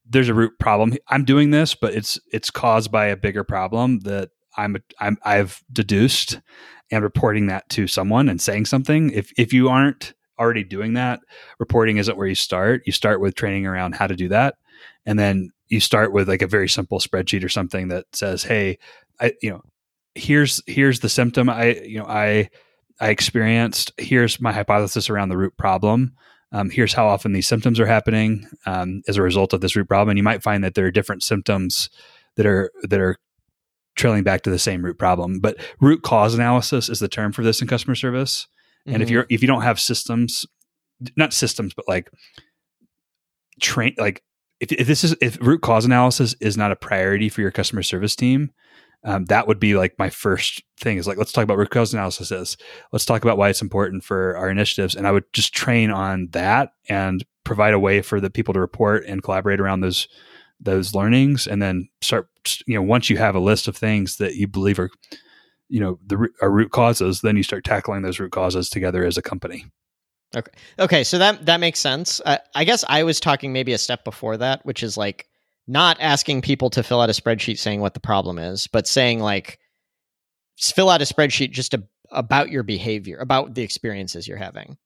there's 0.10 0.30
a 0.30 0.34
root 0.34 0.60
problem. 0.60 0.96
I'm 1.08 1.24
doing 1.24 1.52
this, 1.52 1.76
but 1.76 1.94
it's 1.94 2.20
it's 2.32 2.50
caused 2.52 2.92
by 2.92 3.08
a 3.08 3.18
bigger 3.18 3.44
problem 3.44 4.00
that 4.02 4.30
I'm 4.64 4.78
I'm 5.00 5.18
I've 5.24 5.64
deduced 5.72 6.40
and 6.92 7.04
reporting 7.04 7.48
that 7.48 7.68
to 7.70 7.88
someone 7.88 8.30
and 8.30 8.42
saying 8.42 8.66
something. 8.66 9.12
If 9.12 9.32
if 9.38 9.54
you 9.54 9.70
aren't 9.70 10.14
already 10.40 10.64
doing 10.64 10.94
that, 10.94 11.20
reporting 11.60 11.98
isn't 11.98 12.18
where 12.18 12.28
you 12.28 12.36
start. 12.36 12.84
You 12.86 12.94
start 12.94 13.22
with 13.22 13.36
training 13.36 13.66
around 13.66 13.96
how 13.96 14.08
to 14.08 14.16
do 14.16 14.28
that, 14.30 14.56
and 15.06 15.18
then 15.20 15.52
you 15.68 15.80
start 15.80 16.14
with 16.14 16.28
like 16.28 16.42
a 16.42 16.48
very 16.48 16.70
simple 16.70 17.00
spreadsheet 17.00 17.44
or 17.44 17.50
something 17.50 17.90
that 17.90 18.06
says, 18.14 18.44
"Hey, 18.44 18.78
I 19.20 19.34
you 19.42 19.52
know, 19.52 19.62
here's 20.16 20.62
here's 20.68 21.00
the 21.00 21.10
symptom 21.10 21.50
I 21.50 21.76
you 21.84 22.00
know 22.00 22.06
I 22.06 22.50
I 23.00 23.10
experienced. 23.10 23.94
Here's 23.98 24.42
my 24.42 24.52
hypothesis 24.54 25.10
around 25.10 25.30
the 25.30 25.38
root 25.38 25.58
problem." 25.58 26.14
um, 26.52 26.70
here's 26.70 26.94
how 26.94 27.08
often 27.08 27.34
these 27.34 27.48
symptoms 27.48 27.80
are 27.80 27.86
happening 27.86 28.48
um, 28.66 29.02
as 29.08 29.18
a 29.18 29.22
result 29.22 29.54
of 29.54 29.62
this 29.62 29.76
root 29.76 29.88
problem 29.88 30.10
and 30.10 30.18
you 30.18 30.24
might 30.24 30.44
find 30.44 30.64
that 30.64 30.74
there 30.74 30.86
are 30.86 30.92
different 30.92 31.24
symptoms 31.24 31.90
that 32.36 32.46
are 32.46 32.72
that 32.84 33.00
are 33.00 33.18
trailing 34.00 34.24
back 34.24 34.42
to 34.42 34.50
the 34.50 34.58
same 34.58 34.84
root 34.84 34.98
problem 34.98 35.40
but 35.40 35.58
root 35.82 36.02
cause 36.04 36.34
analysis 36.34 36.88
is 36.88 37.00
the 37.00 37.08
term 37.10 37.34
for 37.34 37.44
this 37.44 37.62
in 37.62 37.68
customer 37.68 37.96
service 37.96 38.48
and 38.86 38.96
mm-hmm. 38.96 39.04
if 39.04 39.10
you're 39.10 39.26
if 39.30 39.42
you 39.42 39.48
don't 39.48 39.62
have 39.62 39.80
systems 39.80 40.46
not 41.18 41.34
systems 41.34 41.74
but 41.74 41.88
like 41.88 42.10
train 43.60 43.94
like 43.98 44.24
if, 44.62 44.72
if 44.72 44.88
this 44.88 45.04
is 45.04 45.16
if 45.22 45.38
root 45.42 45.62
cause 45.62 45.84
analysis 45.84 46.34
is 46.40 46.56
not 46.56 46.72
a 46.72 46.78
priority 46.78 47.28
for 47.28 47.42
your 47.42 47.52
customer 47.52 47.84
service 47.84 48.16
team 48.16 48.52
um, 49.04 49.26
that 49.26 49.48
would 49.48 49.60
be 49.60 49.76
like 49.76 50.00
my 50.00 50.10
first 50.10 50.64
thing 50.80 50.98
is 50.98 51.06
like 51.06 51.18
let's 51.18 51.34
talk 51.34 51.44
about 51.44 51.58
root 51.58 51.70
cause 51.70 51.94
analysis 51.94 52.32
is 52.32 52.56
let's 52.94 53.06
talk 53.06 53.24
about 53.24 53.38
why 53.38 53.50
it's 53.50 53.62
important 53.62 54.04
for 54.04 54.38
our 54.38 54.50
initiatives 54.50 54.96
and 54.96 55.08
i 55.08 55.12
would 55.12 55.26
just 55.34 55.54
train 55.54 55.92
on 55.92 56.30
that 56.32 56.72
and 56.88 57.26
provide 57.44 57.74
a 57.74 57.80
way 57.80 58.02
for 58.02 58.22
the 58.22 58.30
people 58.30 58.54
to 58.54 58.62
report 58.62 59.06
and 59.06 59.24
collaborate 59.24 59.60
around 59.60 59.82
those 59.82 60.08
those 60.60 60.94
learnings 60.94 61.48
and 61.48 61.62
then 61.62 61.88
start 62.02 62.28
you 62.66 62.76
know 62.76 62.82
once 62.82 63.10
you 63.10 63.18
have 63.18 63.36
a 63.36 63.40
list 63.40 63.68
of 63.68 63.78
things 63.78 64.18
that 64.18 64.36
you 64.36 64.48
believe 64.48 64.80
are 64.80 64.90
you 65.70 65.80
know 65.80 66.00
the 66.06 66.30
are 66.42 66.52
root 66.52 66.72
causes 66.72 67.22
then 67.22 67.38
you 67.38 67.44
start 67.44 67.64
tackling 67.64 68.02
those 68.02 68.20
root 68.20 68.32
causes 68.32 68.70
together 68.70 69.06
as 69.06 69.18
a 69.18 69.22
company. 69.22 69.66
Okay. 70.36 70.52
Okay 70.78 71.04
so 71.04 71.18
that 71.18 71.46
that 71.46 71.60
makes 71.60 71.80
sense. 71.80 72.22
Uh, 72.26 72.38
i 72.56 72.64
guess 72.64 72.84
i 72.88 73.04
was 73.04 73.20
talking 73.20 73.54
maybe 73.54 73.74
a 73.74 73.78
step 73.78 74.04
before 74.04 74.38
that 74.38 74.66
which 74.66 74.84
is 74.84 74.98
like 74.98 75.30
not 75.70 75.98
asking 76.00 76.42
people 76.42 76.72
to 76.72 76.82
fill 76.82 77.00
out 77.00 77.12
a 77.12 77.14
spreadsheet 77.14 77.60
saying 77.60 77.80
what 77.80 77.94
the 77.94 78.00
problem 78.00 78.40
is, 78.40 78.66
but 78.66 78.88
saying 78.88 79.20
like 79.20 79.60
fill 80.58 80.90
out 80.90 81.02
a 81.02 81.06
spreadsheet 81.06 81.52
just 81.52 81.72
to, 81.72 81.84
about 82.10 82.50
your 82.50 82.64
behavior, 82.64 83.20
about 83.20 83.54
the 83.54 83.62
experiences 83.62 84.28
you're 84.28 84.36
having. 84.36 84.78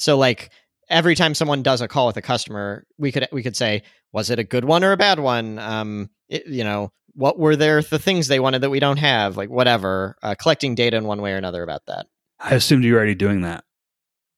So 0.00 0.18
like 0.18 0.50
every 0.88 1.14
time 1.14 1.34
someone 1.34 1.62
does 1.62 1.80
a 1.80 1.88
call 1.88 2.06
with 2.06 2.16
a 2.16 2.22
customer, 2.22 2.86
we 2.98 3.12
could 3.12 3.28
we 3.32 3.42
could 3.42 3.56
say, 3.56 3.82
was 4.12 4.30
it 4.30 4.38
a 4.38 4.44
good 4.44 4.64
one 4.64 4.84
or 4.84 4.92
a 4.92 4.96
bad 4.96 5.20
one? 5.20 5.58
Um, 5.58 6.10
it, 6.28 6.46
you 6.46 6.64
know, 6.64 6.92
what 7.14 7.38
were 7.38 7.56
there 7.56 7.82
the 7.82 7.98
things 7.98 8.28
they 8.28 8.40
wanted 8.40 8.60
that 8.62 8.70
we 8.70 8.80
don't 8.80 8.98
have? 8.98 9.36
Like 9.36 9.50
whatever, 9.50 10.16
uh, 10.22 10.34
collecting 10.34 10.74
data 10.74 10.96
in 10.96 11.04
one 11.04 11.20
way 11.20 11.32
or 11.32 11.36
another 11.36 11.62
about 11.62 11.86
that. 11.86 12.06
I 12.40 12.54
assumed 12.54 12.84
you 12.84 12.92
were 12.92 12.98
already 12.98 13.14
doing 13.14 13.42
that. 13.42 13.64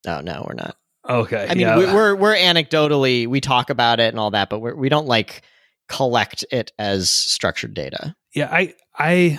Oh 0.07 0.20
no, 0.20 0.44
we're 0.48 0.55
not. 0.55 0.76
Okay. 1.09 1.46
I 1.48 1.55
mean, 1.55 1.61
yeah. 1.61 1.78
we, 1.78 1.86
we're 1.86 2.14
we're 2.14 2.36
anecdotally 2.36 3.26
we 3.26 3.40
talk 3.40 3.70
about 3.70 4.01
it 4.01 4.09
and 4.09 4.18
all 4.18 4.30
that, 4.32 4.51
but 4.51 4.61
we're, 4.61 4.74
we 4.74 4.88
don't 4.88 5.07
like 5.07 5.42
collect 5.88 6.44
it 6.51 6.72
as 6.78 7.11
structured 7.11 7.74
data. 7.74 8.14
Yeah, 8.34 8.48
I 8.51 8.74
I 8.96 9.38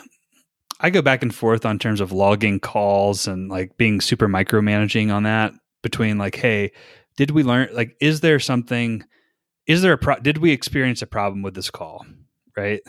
I 0.80 0.90
go 0.90 1.02
back 1.02 1.22
and 1.22 1.34
forth 1.34 1.66
on 1.66 1.80
terms 1.80 2.02
of 2.02 2.12
logging 2.12 2.60
calls 2.60 3.28
and 3.28 3.50
like 3.50 3.78
being 3.78 4.02
super 4.02 4.28
micromanaging 4.28 5.14
on 5.14 5.24
that 5.24 5.54
between 5.82 6.18
like, 6.18 6.36
hey, 6.36 6.72
did 7.18 7.32
we 7.32 7.44
learn 7.44 7.70
like 7.74 7.96
is 8.00 8.22
there 8.22 8.40
something 8.40 9.04
is 9.68 9.82
there 9.82 9.94
a 9.94 9.98
pro- 9.98 10.20
did 10.20 10.38
we 10.38 10.52
experience 10.52 11.02
a 11.02 11.08
problem 11.08 11.42
with 11.42 11.54
this 11.54 11.70
call? 11.70 12.06
Right? 12.58 12.82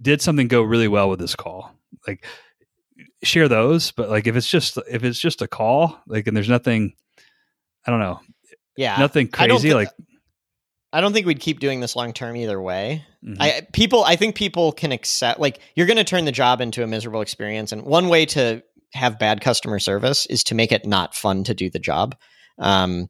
Did 0.00 0.22
something 0.22 0.48
go 0.48 0.62
really 0.62 0.88
well 0.88 1.08
with 1.08 1.18
this 1.18 1.34
call? 1.34 1.74
Like 2.06 2.24
share 3.22 3.48
those, 3.48 3.92
but 3.92 4.08
like 4.08 4.26
if 4.26 4.36
it's 4.36 4.48
just 4.48 4.78
if 4.88 5.04
it's 5.04 5.18
just 5.18 5.42
a 5.42 5.48
call, 5.48 6.00
like 6.06 6.26
and 6.26 6.36
there's 6.36 6.48
nothing 6.48 6.94
I 7.86 7.90
don't 7.90 8.00
know. 8.00 8.20
Yeah. 8.76 8.96
Nothing 8.98 9.28
crazy 9.28 9.68
th- 9.68 9.74
like 9.74 9.88
I 10.92 11.00
don't 11.00 11.12
think 11.12 11.26
we'd 11.26 11.40
keep 11.40 11.60
doing 11.60 11.80
this 11.80 11.94
long 11.94 12.12
term 12.12 12.36
either 12.36 12.60
way. 12.60 13.04
Mm-hmm. 13.24 13.40
I 13.40 13.66
people 13.72 14.04
I 14.04 14.16
think 14.16 14.34
people 14.34 14.72
can 14.72 14.92
accept 14.92 15.40
like 15.40 15.60
you're 15.74 15.86
going 15.86 15.96
to 15.96 16.04
turn 16.04 16.24
the 16.24 16.32
job 16.32 16.60
into 16.60 16.82
a 16.82 16.86
miserable 16.86 17.20
experience 17.20 17.72
and 17.72 17.82
one 17.82 18.08
way 18.08 18.26
to 18.26 18.62
have 18.92 19.18
bad 19.18 19.40
customer 19.40 19.78
service 19.78 20.26
is 20.26 20.42
to 20.44 20.54
make 20.54 20.72
it 20.72 20.84
not 20.84 21.14
fun 21.14 21.44
to 21.44 21.54
do 21.54 21.70
the 21.70 21.78
job. 21.78 22.16
Um, 22.58 23.08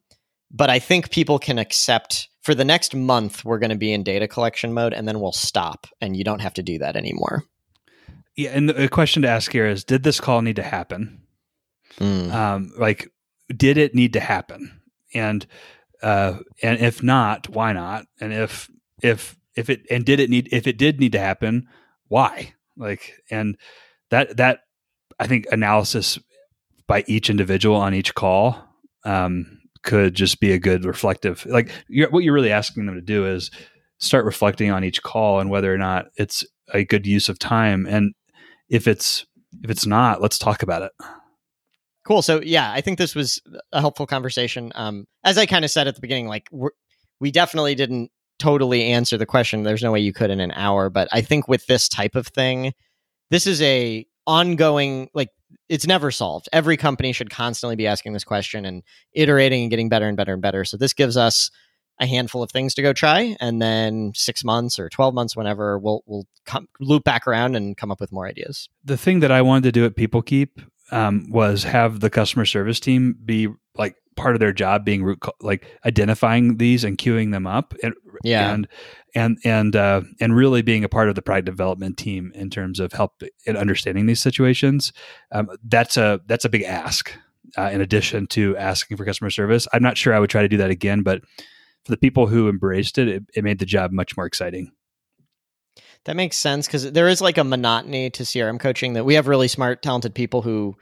but 0.50 0.70
I 0.70 0.78
think 0.78 1.10
people 1.10 1.38
can 1.38 1.58
accept 1.58 2.28
for 2.42 2.54
the 2.54 2.64
next 2.64 2.94
month, 2.94 3.44
we're 3.44 3.58
going 3.58 3.70
to 3.70 3.76
be 3.76 3.92
in 3.92 4.02
data 4.02 4.26
collection 4.26 4.72
mode 4.72 4.92
and 4.92 5.06
then 5.06 5.20
we'll 5.20 5.32
stop 5.32 5.86
and 6.00 6.16
you 6.16 6.24
don't 6.24 6.40
have 6.40 6.54
to 6.54 6.62
do 6.62 6.78
that 6.78 6.96
anymore. 6.96 7.44
Yeah. 8.36 8.50
And 8.50 8.68
the 8.68 8.88
question 8.88 9.22
to 9.22 9.28
ask 9.28 9.52
here 9.52 9.66
is 9.66 9.84
Did 9.84 10.02
this 10.02 10.20
call 10.20 10.42
need 10.42 10.56
to 10.56 10.62
happen? 10.62 11.22
Mm. 11.98 12.32
Um, 12.32 12.72
like, 12.78 13.10
did 13.54 13.76
it 13.76 13.94
need 13.94 14.14
to 14.14 14.20
happen? 14.20 14.80
And, 15.12 15.46
uh, 16.02 16.38
and 16.62 16.80
if 16.80 17.02
not, 17.02 17.48
why 17.48 17.72
not? 17.72 18.06
And 18.20 18.32
if, 18.32 18.70
if, 19.02 19.36
if 19.54 19.68
it, 19.68 19.82
and 19.90 20.04
did 20.04 20.20
it 20.20 20.30
need, 20.30 20.48
if 20.52 20.66
it 20.66 20.78
did 20.78 21.00
need 21.00 21.12
to 21.12 21.18
happen, 21.18 21.68
why? 22.08 22.54
Like, 22.76 23.20
and 23.30 23.58
that, 24.08 24.36
that, 24.38 24.60
I 25.18 25.26
think 25.26 25.46
analysis 25.52 26.18
by 26.86 27.04
each 27.06 27.28
individual 27.28 27.76
on 27.76 27.92
each 27.92 28.14
call 28.14 28.64
um, 29.04 29.59
could 29.82 30.14
just 30.14 30.40
be 30.40 30.52
a 30.52 30.58
good 30.58 30.84
reflective 30.84 31.46
like 31.46 31.70
you're, 31.88 32.10
what 32.10 32.22
you're 32.22 32.34
really 32.34 32.52
asking 32.52 32.86
them 32.86 32.94
to 32.94 33.00
do 33.00 33.26
is 33.26 33.50
start 34.00 34.24
reflecting 34.24 34.70
on 34.70 34.82
each 34.82 35.02
call 35.02 35.40
and 35.40 35.50
whether 35.50 35.72
or 35.72 35.78
not 35.78 36.06
it's 36.16 36.44
a 36.72 36.84
good 36.84 37.06
use 37.06 37.28
of 37.28 37.38
time. 37.38 37.86
And 37.86 38.14
if 38.68 38.88
it's 38.88 39.26
if 39.62 39.70
it's 39.70 39.86
not 39.86 40.20
let's 40.20 40.38
talk 40.38 40.62
about 40.62 40.82
it. 40.82 40.92
Cool. 42.04 42.22
So 42.22 42.40
yeah 42.42 42.72
i 42.72 42.80
think 42.80 42.98
this 42.98 43.14
was 43.14 43.40
a 43.72 43.80
helpful 43.80 44.06
conversation. 44.06 44.72
Um 44.74 45.06
as 45.24 45.38
i 45.38 45.46
kind 45.46 45.64
of 45.64 45.70
said 45.70 45.86
at 45.86 45.94
the 45.94 46.00
beginning 46.00 46.28
like 46.28 46.48
we 47.20 47.30
definitely 47.30 47.74
didn't 47.74 48.10
totally 48.38 48.84
answer 48.84 49.18
the 49.18 49.26
question. 49.26 49.62
There's 49.62 49.82
no 49.82 49.92
way 49.92 50.00
you 50.00 50.14
could 50.14 50.30
in 50.30 50.40
an 50.40 50.52
hour. 50.52 50.90
But 50.90 51.08
i 51.12 51.20
think 51.20 51.46
with 51.46 51.66
this 51.66 51.88
type 51.88 52.16
of 52.16 52.26
thing 52.26 52.72
this 53.30 53.46
is 53.46 53.62
a 53.62 54.06
ongoing 54.26 55.08
like 55.14 55.30
it's 55.68 55.86
never 55.86 56.10
solved. 56.10 56.48
Every 56.52 56.76
company 56.76 57.12
should 57.12 57.30
constantly 57.30 57.76
be 57.76 57.86
asking 57.86 58.12
this 58.12 58.24
question 58.24 58.64
and 58.64 58.82
iterating 59.12 59.62
and 59.62 59.70
getting 59.70 59.88
better 59.88 60.06
and 60.08 60.16
better 60.16 60.32
and 60.32 60.42
better. 60.42 60.64
So 60.64 60.76
this 60.76 60.92
gives 60.92 61.16
us 61.16 61.50
a 62.00 62.06
handful 62.06 62.42
of 62.42 62.50
things 62.50 62.74
to 62.74 62.82
go 62.82 62.92
try, 62.94 63.36
and 63.40 63.60
then 63.60 64.12
six 64.14 64.42
months 64.42 64.78
or 64.78 64.88
twelve 64.88 65.12
months, 65.12 65.36
whenever 65.36 65.78
we'll 65.78 66.02
we'll 66.06 66.26
come, 66.46 66.66
loop 66.80 67.04
back 67.04 67.26
around 67.26 67.56
and 67.56 67.76
come 67.76 67.90
up 67.90 68.00
with 68.00 68.10
more 68.10 68.26
ideas. 68.26 68.68
The 68.84 68.96
thing 68.96 69.20
that 69.20 69.30
I 69.30 69.42
wanted 69.42 69.64
to 69.64 69.72
do 69.72 69.84
at 69.84 69.96
PeopleKeep 69.96 70.48
um, 70.92 71.26
was 71.30 71.64
have 71.64 72.00
the 72.00 72.10
customer 72.10 72.44
service 72.44 72.80
team 72.80 73.16
be 73.24 73.48
like 73.76 73.96
part 74.16 74.34
of 74.34 74.40
their 74.40 74.52
job 74.52 74.84
being 74.84 75.02
root 75.02 75.18
like 75.40 75.66
identifying 75.86 76.58
these 76.58 76.84
and 76.84 76.98
queuing 76.98 77.32
them 77.32 77.46
up 77.46 77.74
and 77.82 77.94
yeah. 78.22 78.52
and 78.52 78.68
and 79.14 79.38
and 79.44 79.76
uh, 79.76 80.02
and 80.20 80.36
really 80.36 80.62
being 80.62 80.84
a 80.84 80.88
part 80.88 81.08
of 81.08 81.14
the 81.14 81.22
product 81.22 81.46
development 81.46 81.96
team 81.96 82.32
in 82.34 82.50
terms 82.50 82.80
of 82.80 82.92
help 82.92 83.22
in 83.46 83.56
understanding 83.56 84.06
these 84.06 84.20
situations 84.20 84.92
um, 85.32 85.48
that's 85.64 85.96
a 85.96 86.20
that's 86.26 86.44
a 86.44 86.48
big 86.48 86.62
ask 86.62 87.12
uh, 87.56 87.70
in 87.72 87.80
addition 87.80 88.26
to 88.28 88.56
asking 88.56 88.96
for 88.96 89.04
customer 89.04 89.30
service. 89.30 89.66
I'm 89.72 89.82
not 89.82 89.96
sure 89.96 90.14
i 90.14 90.18
would 90.18 90.30
try 90.30 90.42
to 90.42 90.48
do 90.48 90.58
that 90.58 90.70
again 90.70 91.02
but 91.02 91.22
for 91.84 91.92
the 91.92 91.96
people 91.96 92.26
who 92.26 92.48
embraced 92.48 92.98
it 92.98 93.08
it, 93.08 93.22
it 93.34 93.44
made 93.44 93.58
the 93.58 93.66
job 93.66 93.90
much 93.92 94.16
more 94.16 94.26
exciting 94.26 94.72
that 96.04 96.16
makes 96.16 96.36
sense 96.36 96.66
because 96.66 96.90
there 96.92 97.08
is 97.08 97.20
like 97.20 97.38
a 97.38 97.44
monotony 97.44 98.10
to 98.10 98.22
crm 98.22 98.58
coaching 98.58 98.94
that 98.94 99.04
we 99.04 99.14
have 99.14 99.28
really 99.28 99.48
smart 99.48 99.82
talented 99.82 100.14
people 100.14 100.42
who 100.42 100.76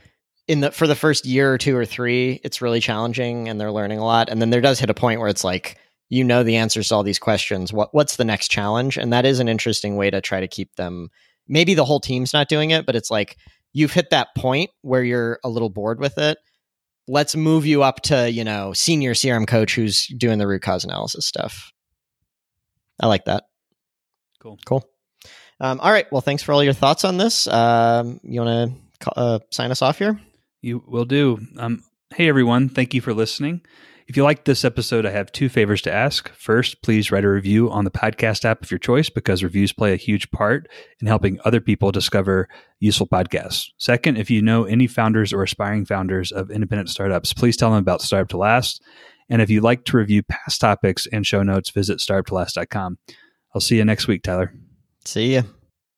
in 0.49 0.61
the 0.61 0.73
for 0.73 0.87
the 0.87 0.97
first 0.97 1.27
year 1.27 1.53
or 1.53 1.59
two 1.59 1.77
or 1.77 1.85
three, 1.85 2.41
it's 2.43 2.62
really 2.62 2.81
challenging 2.81 3.49
and 3.49 3.61
they're 3.61 3.71
learning 3.71 3.99
a 3.99 4.05
lot. 4.05 4.31
And 4.31 4.41
then 4.41 4.51
there 4.51 4.62
does 4.62 4.81
hit 4.81 4.91
a 4.91 4.95
point 4.95 5.21
where 5.21 5.29
it's 5.29 5.45
like, 5.45 5.77
you 6.09 6.25
know 6.25 6.43
the 6.43 6.57
answers 6.57 6.89
to 6.89 6.95
all 6.95 7.03
these 7.03 7.19
questions. 7.19 7.71
What 7.71 7.91
what's 7.93 8.16
the 8.16 8.25
next 8.25 8.51
challenge? 8.51 8.97
And 8.97 9.12
that 9.12 9.27
is 9.27 9.41
an 9.41 9.49
interesting 9.49 9.97
way 9.97 10.11
to 10.11 10.23
try 10.23 10.41
to 10.41 10.49
keep 10.49 10.75
them. 10.77 11.11
Maybe 11.47 11.75
the 11.75 11.85
whole 11.85 12.01
team's 12.01 12.33
not 12.33 12.49
doing 12.49 12.71
it, 12.71 12.87
but 12.87 12.97
it's 12.97 13.11
like 13.11 13.37
you've 13.75 13.93
hit 13.93 14.11
that 14.11 14.35
point 14.35 14.71
where 14.81 15.05
you're 15.05 15.39
a 15.45 15.51
little 15.51 15.69
bored 15.69 16.01
with 16.01 16.16
it. 16.16 16.39
Let's 17.07 17.37
move 17.37 17.66
you 17.66 17.83
up 17.83 18.01
to, 18.03 18.31
you 18.31 18.45
know, 18.45 18.73
senior 18.73 19.12
CRM 19.12 19.47
coach 19.47 19.75
who's 19.75 20.07
doing 20.07 20.39
the 20.39 20.47
root 20.47 20.62
cause 20.62 20.85
analysis 20.85 21.27
stuff. 21.27 21.73
I 23.01 23.07
like 23.07 23.27
that. 23.27 23.45
Cool. 24.41 24.59
Cool. 24.66 24.85
Um, 25.61 25.81
all 25.81 25.91
right. 25.91 26.11
Well, 26.13 26.21
thanks 26.21 26.43
for 26.43 26.53
all 26.53 26.63
your 26.63 26.73
thoughts 26.73 27.05
on 27.05 27.17
this. 27.17 27.47
Um, 27.47 28.21
you 28.23 28.41
want 28.41 28.73
to 29.01 29.11
uh, 29.17 29.39
sign 29.51 29.71
us 29.71 29.83
off 29.83 29.99
here? 29.99 30.21
You 30.61 30.83
will 30.87 31.05
do. 31.05 31.39
Um, 31.57 31.83
hey, 32.15 32.29
everyone. 32.29 32.69
Thank 32.69 32.95
you 32.95 33.01
for 33.01 33.15
listening. 33.15 33.63
If 34.09 34.17
you 34.17 34.25
liked 34.25 34.47
this 34.47 34.65
episode, 34.65 35.05
I 35.05 35.11
have 35.11 35.31
two 35.33 35.51
favors 35.51 35.83
to 35.83 35.93
ask. 35.93 36.31
First, 36.31 36.83
please 36.83 37.13
write 37.13 37.27
a 37.27 37.29
review 37.29 37.71
on 37.71 37.85
the 37.85 37.91
podcast 37.91 38.47
app 38.47 38.63
of 38.63 38.71
your 38.71 38.79
choice 38.79 39.11
because 39.11 39.45
reviews 39.45 39.71
play 39.71 39.93
a 39.93 39.97
huge 39.97 40.31
part 40.31 40.67
in 40.99 41.07
helping 41.07 41.39
other 41.45 41.61
people 41.61 41.93
discover 41.93 42.49
useful 42.81 43.07
podcasts. 43.07 43.69
Second, 43.77 44.17
if 44.17 44.31
you 44.31 44.41
know 44.41 44.65
any 44.65 44.87
founders 44.87 45.35
or 45.35 45.43
aspiring 45.43 45.85
founders 45.85 46.33
of 46.33 46.51
independent 46.51 46.89
startups, 46.89 47.35
please 47.35 47.59
tell 47.59 47.71
them 47.71 47.81
about 47.81 48.01
Startup 48.01 48.29
to 48.31 48.39
Last. 48.39 48.83
And 49.29 49.43
if 49.43 49.51
you'd 49.51 49.63
like 49.63 49.85
to 49.85 49.99
review 49.99 50.23
past 50.23 50.59
topics 50.59 51.07
and 51.13 51.27
show 51.27 51.43
notes, 51.43 51.69
visit 51.69 51.99
startuptolast.com. 51.99 52.99
I'll 53.55 53.61
see 53.61 53.77
you 53.77 53.85
next 53.85 54.09
week, 54.09 54.23
Tyler. 54.23 54.55
See 55.05 55.34
you. 55.34 55.58